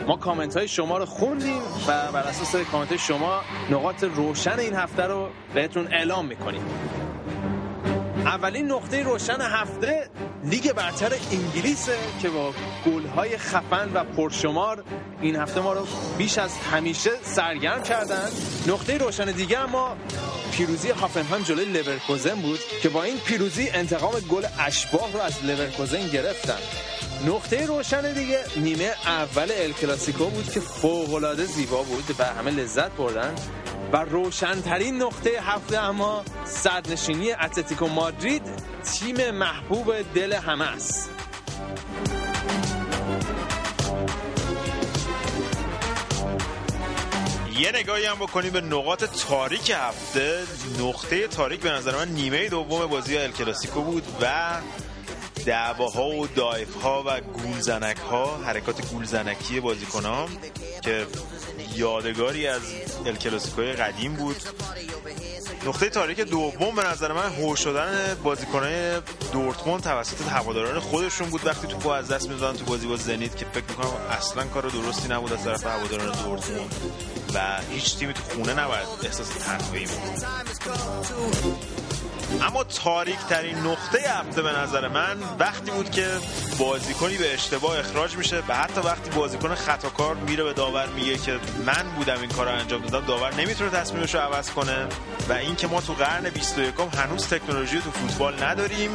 ما 0.07 0.17
کامنت 0.17 0.57
های 0.57 0.67
شما 0.67 0.97
رو 0.97 1.05
خوندیم 1.05 1.61
و 1.87 2.11
بر 2.11 2.19
اساس 2.19 2.55
کامنت 2.55 2.89
های 2.89 2.97
شما 2.97 3.41
نقاط 3.71 4.03
روشن 4.03 4.59
این 4.59 4.73
هفته 4.73 5.03
رو 5.03 5.29
بهتون 5.53 5.87
اعلام 5.93 6.25
می‌کنیم. 6.25 6.61
اولین 8.25 8.71
نقطه 8.71 9.03
روشن 9.03 9.41
هفته 9.41 10.09
لیگ 10.43 10.73
برتر 10.73 11.11
انگلیسه 11.31 11.97
که 12.21 12.29
با 12.29 12.53
گل‌های 12.85 13.37
خفن 13.37 13.91
و 13.93 14.03
پرشمار 14.03 14.83
این 15.21 15.35
هفته 15.35 15.61
ما 15.61 15.73
رو 15.73 15.87
بیش 16.17 16.37
از 16.37 16.57
همیشه 16.57 17.11
سرگرم 17.21 17.83
کردن. 17.83 18.29
نقطه 18.67 18.97
روشن 18.97 19.31
دیگه 19.31 19.59
اما 19.59 19.95
پیروزی 20.61 20.89
هافنهایم 20.89 21.43
جلوی 21.43 21.65
لورکوزن 21.65 22.35
بود 22.35 22.59
که 22.81 22.89
با 22.89 23.03
این 23.03 23.17
پیروزی 23.17 23.69
انتقام 23.69 24.19
گل 24.19 24.45
اشباح 24.59 25.13
رو 25.13 25.19
از 25.19 25.45
لورکوزن 25.45 26.07
گرفتن. 26.07 26.57
نقطه 27.27 27.65
روشن 27.65 28.13
دیگه 28.13 28.39
نیمه 28.55 28.93
اول 29.05 29.51
ال 29.51 29.71
کلاسیکو 29.71 30.25
بود 30.25 30.51
که 30.51 30.59
فوق‌العاده 30.59 31.45
زیبا 31.45 31.83
بود 31.83 32.15
و 32.19 32.25
همه 32.25 32.51
لذت 32.51 32.91
بردن. 32.91 33.35
و 33.93 33.97
روشنترین 33.97 35.01
نقطه 35.01 35.29
هفته 35.41 35.77
اما 35.77 36.23
صدرنشینی 36.45 37.31
اتلتیکو 37.31 37.87
مادرید 37.87 38.43
تیم 38.83 39.31
محبوب 39.31 39.93
دل 40.13 40.33
همه 40.33 40.65
است. 40.65 41.09
یه 47.61 47.71
نگاهی 47.71 48.05
هم 48.05 48.15
بکنیم 48.15 48.51
به 48.51 48.61
نقاط 48.61 49.03
تاریک 49.03 49.71
هفته. 49.75 50.43
نقطه 50.79 51.27
تاریک 51.27 51.59
به 51.59 51.71
نظر 51.71 51.95
من 51.95 52.07
نیمه 52.07 52.49
دوم 52.49 52.85
بازی 52.85 53.17
ال 53.17 53.31
کلاسیکو 53.31 53.81
بود 53.81 54.03
و 54.21 54.57
دعواها 55.45 56.09
و 56.09 56.27
دایف 56.27 56.75
ها 56.75 57.03
و 57.07 57.21
گولزنک 57.21 57.97
ها 57.97 58.37
حرکات 58.37 58.89
گولزنکی 58.89 59.59
بازیکن 59.59 60.05
ها 60.05 60.29
که 60.81 61.07
یادگاری 61.75 62.47
از 62.47 62.61
ال 63.05 63.15
کلاسیکوی 63.15 63.73
قدیم 63.73 64.13
بود. 64.13 64.35
نقطه 65.65 65.89
تاریک 65.89 66.19
دوم 66.19 66.75
به 66.75 66.83
نظر 66.83 67.11
من 67.13 67.29
هو 67.29 67.55
شدن 67.55 68.17
بازیکنهای 68.23 69.01
دورتموند 69.33 69.83
توسط 69.83 70.21
هواداران 70.21 70.79
خودشون 70.79 71.29
بود. 71.29 71.45
وقتی 71.45 71.67
توپو 71.67 71.89
از 71.89 72.07
دست 72.07 72.29
می‌دادن 72.29 72.57
تو 72.57 72.65
بازی 72.65 72.87
با 72.87 72.95
زنیت 72.95 73.37
که 73.37 73.45
فکر 73.53 73.65
می‌کنم 73.69 73.93
اصلا 74.09 74.43
کار 74.43 74.69
درستی 74.69 75.07
نبود 75.09 75.33
از 75.33 75.43
طرف 75.43 75.65
هواداران 75.65 76.23
دورتموند. 76.23 76.75
و 77.33 77.39
هیچ 77.71 77.97
تیمی 77.97 78.13
تو 78.13 78.21
خونه 78.23 78.53
نباید 78.53 78.87
احساس 79.03 79.29
تنهایی 79.29 79.85
می‌کنه 79.85 80.27
اما 82.41 82.63
تاریک 82.63 83.19
ترین 83.29 83.57
نقطه 83.57 84.09
هفته 84.09 84.41
به 84.41 84.51
نظر 84.51 84.87
من 84.87 85.17
وقتی 85.39 85.71
بود 85.71 85.91
که 85.91 86.07
بازیکنی 86.59 87.17
به 87.17 87.33
اشتباه 87.33 87.79
اخراج 87.79 88.15
میشه 88.15 88.43
و 88.47 88.55
حتی 88.55 88.81
وقتی 88.81 89.09
بازیکن 89.09 89.55
خطاکار 89.55 90.15
میره 90.15 90.43
به 90.43 90.53
داور 90.53 90.87
میگه 90.87 91.17
که 91.17 91.39
من 91.65 91.95
بودم 91.95 92.21
این 92.21 92.29
کار 92.29 92.45
رو 92.45 92.59
انجام 92.59 92.81
دادم 92.81 93.05
داور 93.05 93.33
نمی‌تونه 93.33 93.69
تصمیمش 93.69 94.15
رو 94.15 94.21
عوض 94.21 94.49
کنه 94.51 94.87
و 95.29 95.33
اینکه 95.33 95.67
ما 95.67 95.81
تو 95.81 95.93
قرن 95.93 96.29
21 96.29 96.73
هنوز 96.97 97.27
تکنولوژی 97.27 97.81
تو 97.81 97.91
فوتبال 97.91 98.43
نداریم 98.43 98.91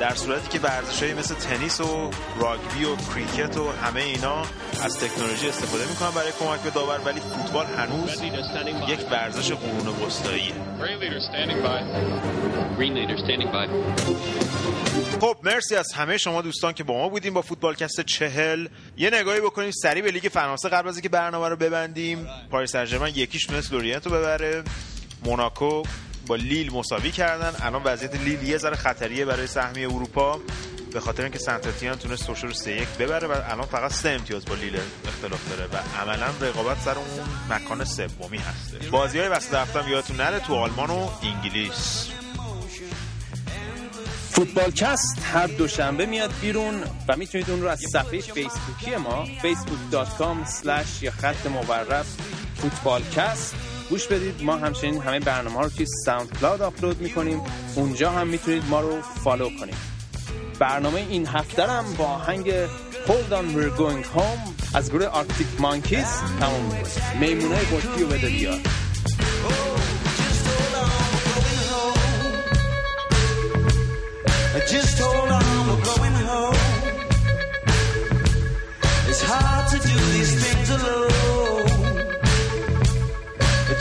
در 0.00 0.14
صورتی 0.14 0.48
که 0.48 0.58
ورزشهایی 0.58 1.14
مثل 1.14 1.34
تنیس 1.34 1.80
و 1.80 2.10
راگبی 2.40 2.84
و 2.84 2.96
کریکت 3.14 3.56
و 3.56 3.72
همه 3.84 4.00
اینا 4.00 4.42
از 4.84 4.98
تکنولوژی 4.98 5.48
استفاده 5.48 5.86
می‌کنن 5.86 6.10
برای 6.10 6.32
کمک 6.40 6.60
به 6.60 6.70
داور 6.70 7.00
ولی 7.04 7.20
فوتبال 7.20 7.66
هنوز 7.66 8.22
یک 8.88 9.00
ورزش 9.10 9.52
قرون 9.52 10.06
وسطاییه. 10.06 10.52
خب 15.20 15.36
مرسی 15.42 15.76
از 15.76 15.92
همه 15.92 16.18
شما 16.18 16.42
دوستان 16.42 16.72
که 16.72 16.84
با 16.84 16.94
ما 16.94 17.08
بودیم 17.08 17.34
با 17.34 17.42
فوتبالکست 17.42 18.00
چهل. 18.00 18.68
یه 18.96 19.10
نگاهی 19.10 19.40
بکنیم 19.40 19.70
سریع 19.70 20.02
به 20.02 20.10
لیگ 20.10 20.22
فرانسه 20.22 20.68
قبل 20.68 20.88
از 20.88 20.94
اینکه 20.94 21.08
برنامه 21.08 21.48
رو 21.48 21.56
ببندیم. 21.56 22.28
پاریس 22.50 22.76
سن 22.76 23.06
یکیش 23.06 23.46
تونست 23.46 23.72
لورینت 23.72 24.06
رو 24.06 24.12
ببره. 24.12 24.62
موناکو 25.24 25.82
با 26.26 26.36
لیل 26.36 26.72
مساوی 26.72 27.10
کردن. 27.10 27.52
الان 27.62 27.82
وضعیت 27.84 28.14
لیل 28.14 28.42
یه 28.42 28.58
ذره 28.58 28.76
خطریه 28.76 29.24
برای 29.24 29.46
سهمیه 29.46 29.88
اروپا. 29.88 30.40
به 30.92 31.00
خاطر 31.00 31.22
اینکه 31.22 31.38
سنت 31.38 31.66
اتیان 31.66 31.98
تونست 31.98 32.24
سوشو 32.24 32.46
رو 32.46 32.52
3 32.52 32.70
1 32.72 32.88
ببره 32.88 33.28
و 33.28 33.32
الان 33.32 33.66
فقط 33.66 33.92
سه 33.92 34.08
امتیاز 34.08 34.44
با 34.44 34.54
لیل 34.54 34.76
اختلاف 35.08 35.48
داره 35.50 35.64
و 35.72 36.00
عملا 36.02 36.26
رقابت 36.40 36.80
سر 36.80 36.94
اون 36.98 37.06
مکان 37.50 37.84
سومی 37.84 38.38
هسته. 38.38 38.90
بازی 38.90 39.18
های 39.18 39.28
وسط 39.28 39.54
هفته 39.54 39.90
یادتون 39.90 40.16
نره 40.16 40.40
تو 40.40 40.54
آلمان 40.54 40.90
و 40.90 41.08
انگلیس. 41.22 42.08
فوتبالکست 44.38 45.18
هر 45.22 45.46
دوشنبه 45.46 46.06
میاد 46.06 46.30
بیرون 46.40 46.82
و 47.08 47.16
می‌تونید 47.16 47.50
اون 47.50 47.62
رو 47.62 47.68
از 47.68 47.80
صفحه 47.92 48.20
فیسبوکی 48.20 48.96
ما 48.96 49.26
facebook.com 49.42 50.48
slash 50.62 51.02
یا 51.02 51.10
خط 51.10 51.46
مورب 51.46 52.06
فوتبالکست 52.56 53.54
گوش 53.90 54.06
بدید. 54.06 54.42
ما 54.42 54.56
همچنین 54.56 55.02
همه 55.02 55.20
برنامه 55.20 55.56
ها 55.56 55.62
رو 55.62 55.68
توی 55.68 55.86
SoundCloud 56.04 56.62
آپلود 56.62 57.00
می‌کنیم. 57.00 57.40
اونجا 57.74 58.10
هم 58.10 58.26
می‌تونید 58.26 58.64
ما 58.68 58.80
رو 58.80 59.02
follow 59.24 59.50
کنید. 59.60 59.76
برنامه 60.58 61.06
این 61.08 61.26
هفته 61.26 61.66
هم 61.66 61.94
با 61.94 62.04
آهنگ 62.04 62.52
Hold 63.06 63.32
on 63.32 63.56
we're 63.56 63.78
going 63.78 64.18
home 64.18 64.74
از 64.74 64.90
گروه 64.90 65.06
Arctic 65.06 65.46
Monkeys 65.58 66.06
می‌کنیم. 66.40 66.84
میمونای 67.20 67.56
قطبی 67.56 68.02
رو 68.02 68.08
بده 68.08 68.28
بیار 68.28 68.58
Just 74.66 74.98
hold 74.98 75.30
on, 75.30 75.66
we're 75.68 75.84
going 75.84 76.16
home. 76.28 76.54
It's 79.08 79.22
hard 79.22 79.64
to 79.70 79.78
do 79.88 79.94
these 80.14 80.34
things 80.42 80.68
alone. 80.70 81.08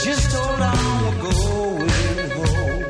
Just 0.05 0.31
hold 0.35 0.61
on, 0.61 0.83
we're 1.03 1.19
going 1.27 2.29
home. 2.37 2.83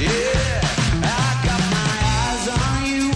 Yeah, 0.00 0.60
I 1.02 1.26
got 1.46 1.62
my 1.76 1.92
eyes 2.16 2.44
on 2.62 2.76
you. 2.90 3.06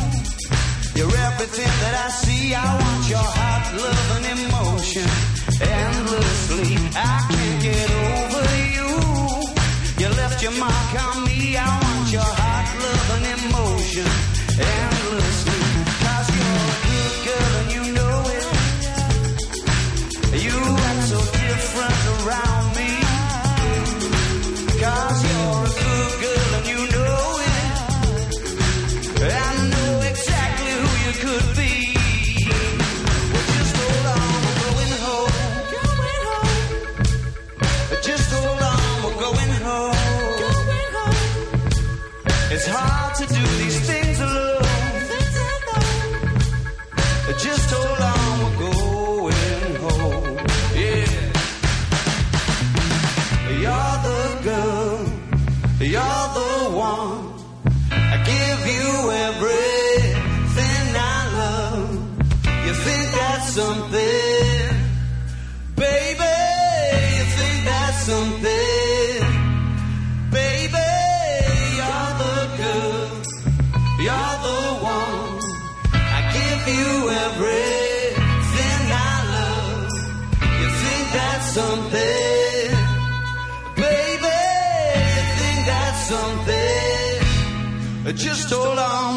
You're 0.96 1.16
everything 1.28 1.72
that 1.82 1.94
I 2.06 2.08
see. 2.10 2.54
I 2.54 2.56
want 2.82 3.08
your 3.08 3.28
heart, 3.38 3.66
love, 3.84 4.08
and 4.16 4.26
emotion 4.38 5.08
endlessly. 5.62 6.76
I 6.94 7.18
can't 7.30 7.58
get 7.62 7.88
over 8.12 8.44
you. 8.76 8.90
You 10.00 10.08
left 10.20 10.42
your 10.42 10.52
mark 10.58 10.90
on 11.06 11.24
me. 11.24 11.56
I 11.56 11.68
want 11.82 12.12
your 12.12 12.20
heart, 12.22 12.47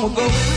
We 0.01 0.09
go. 0.15 0.50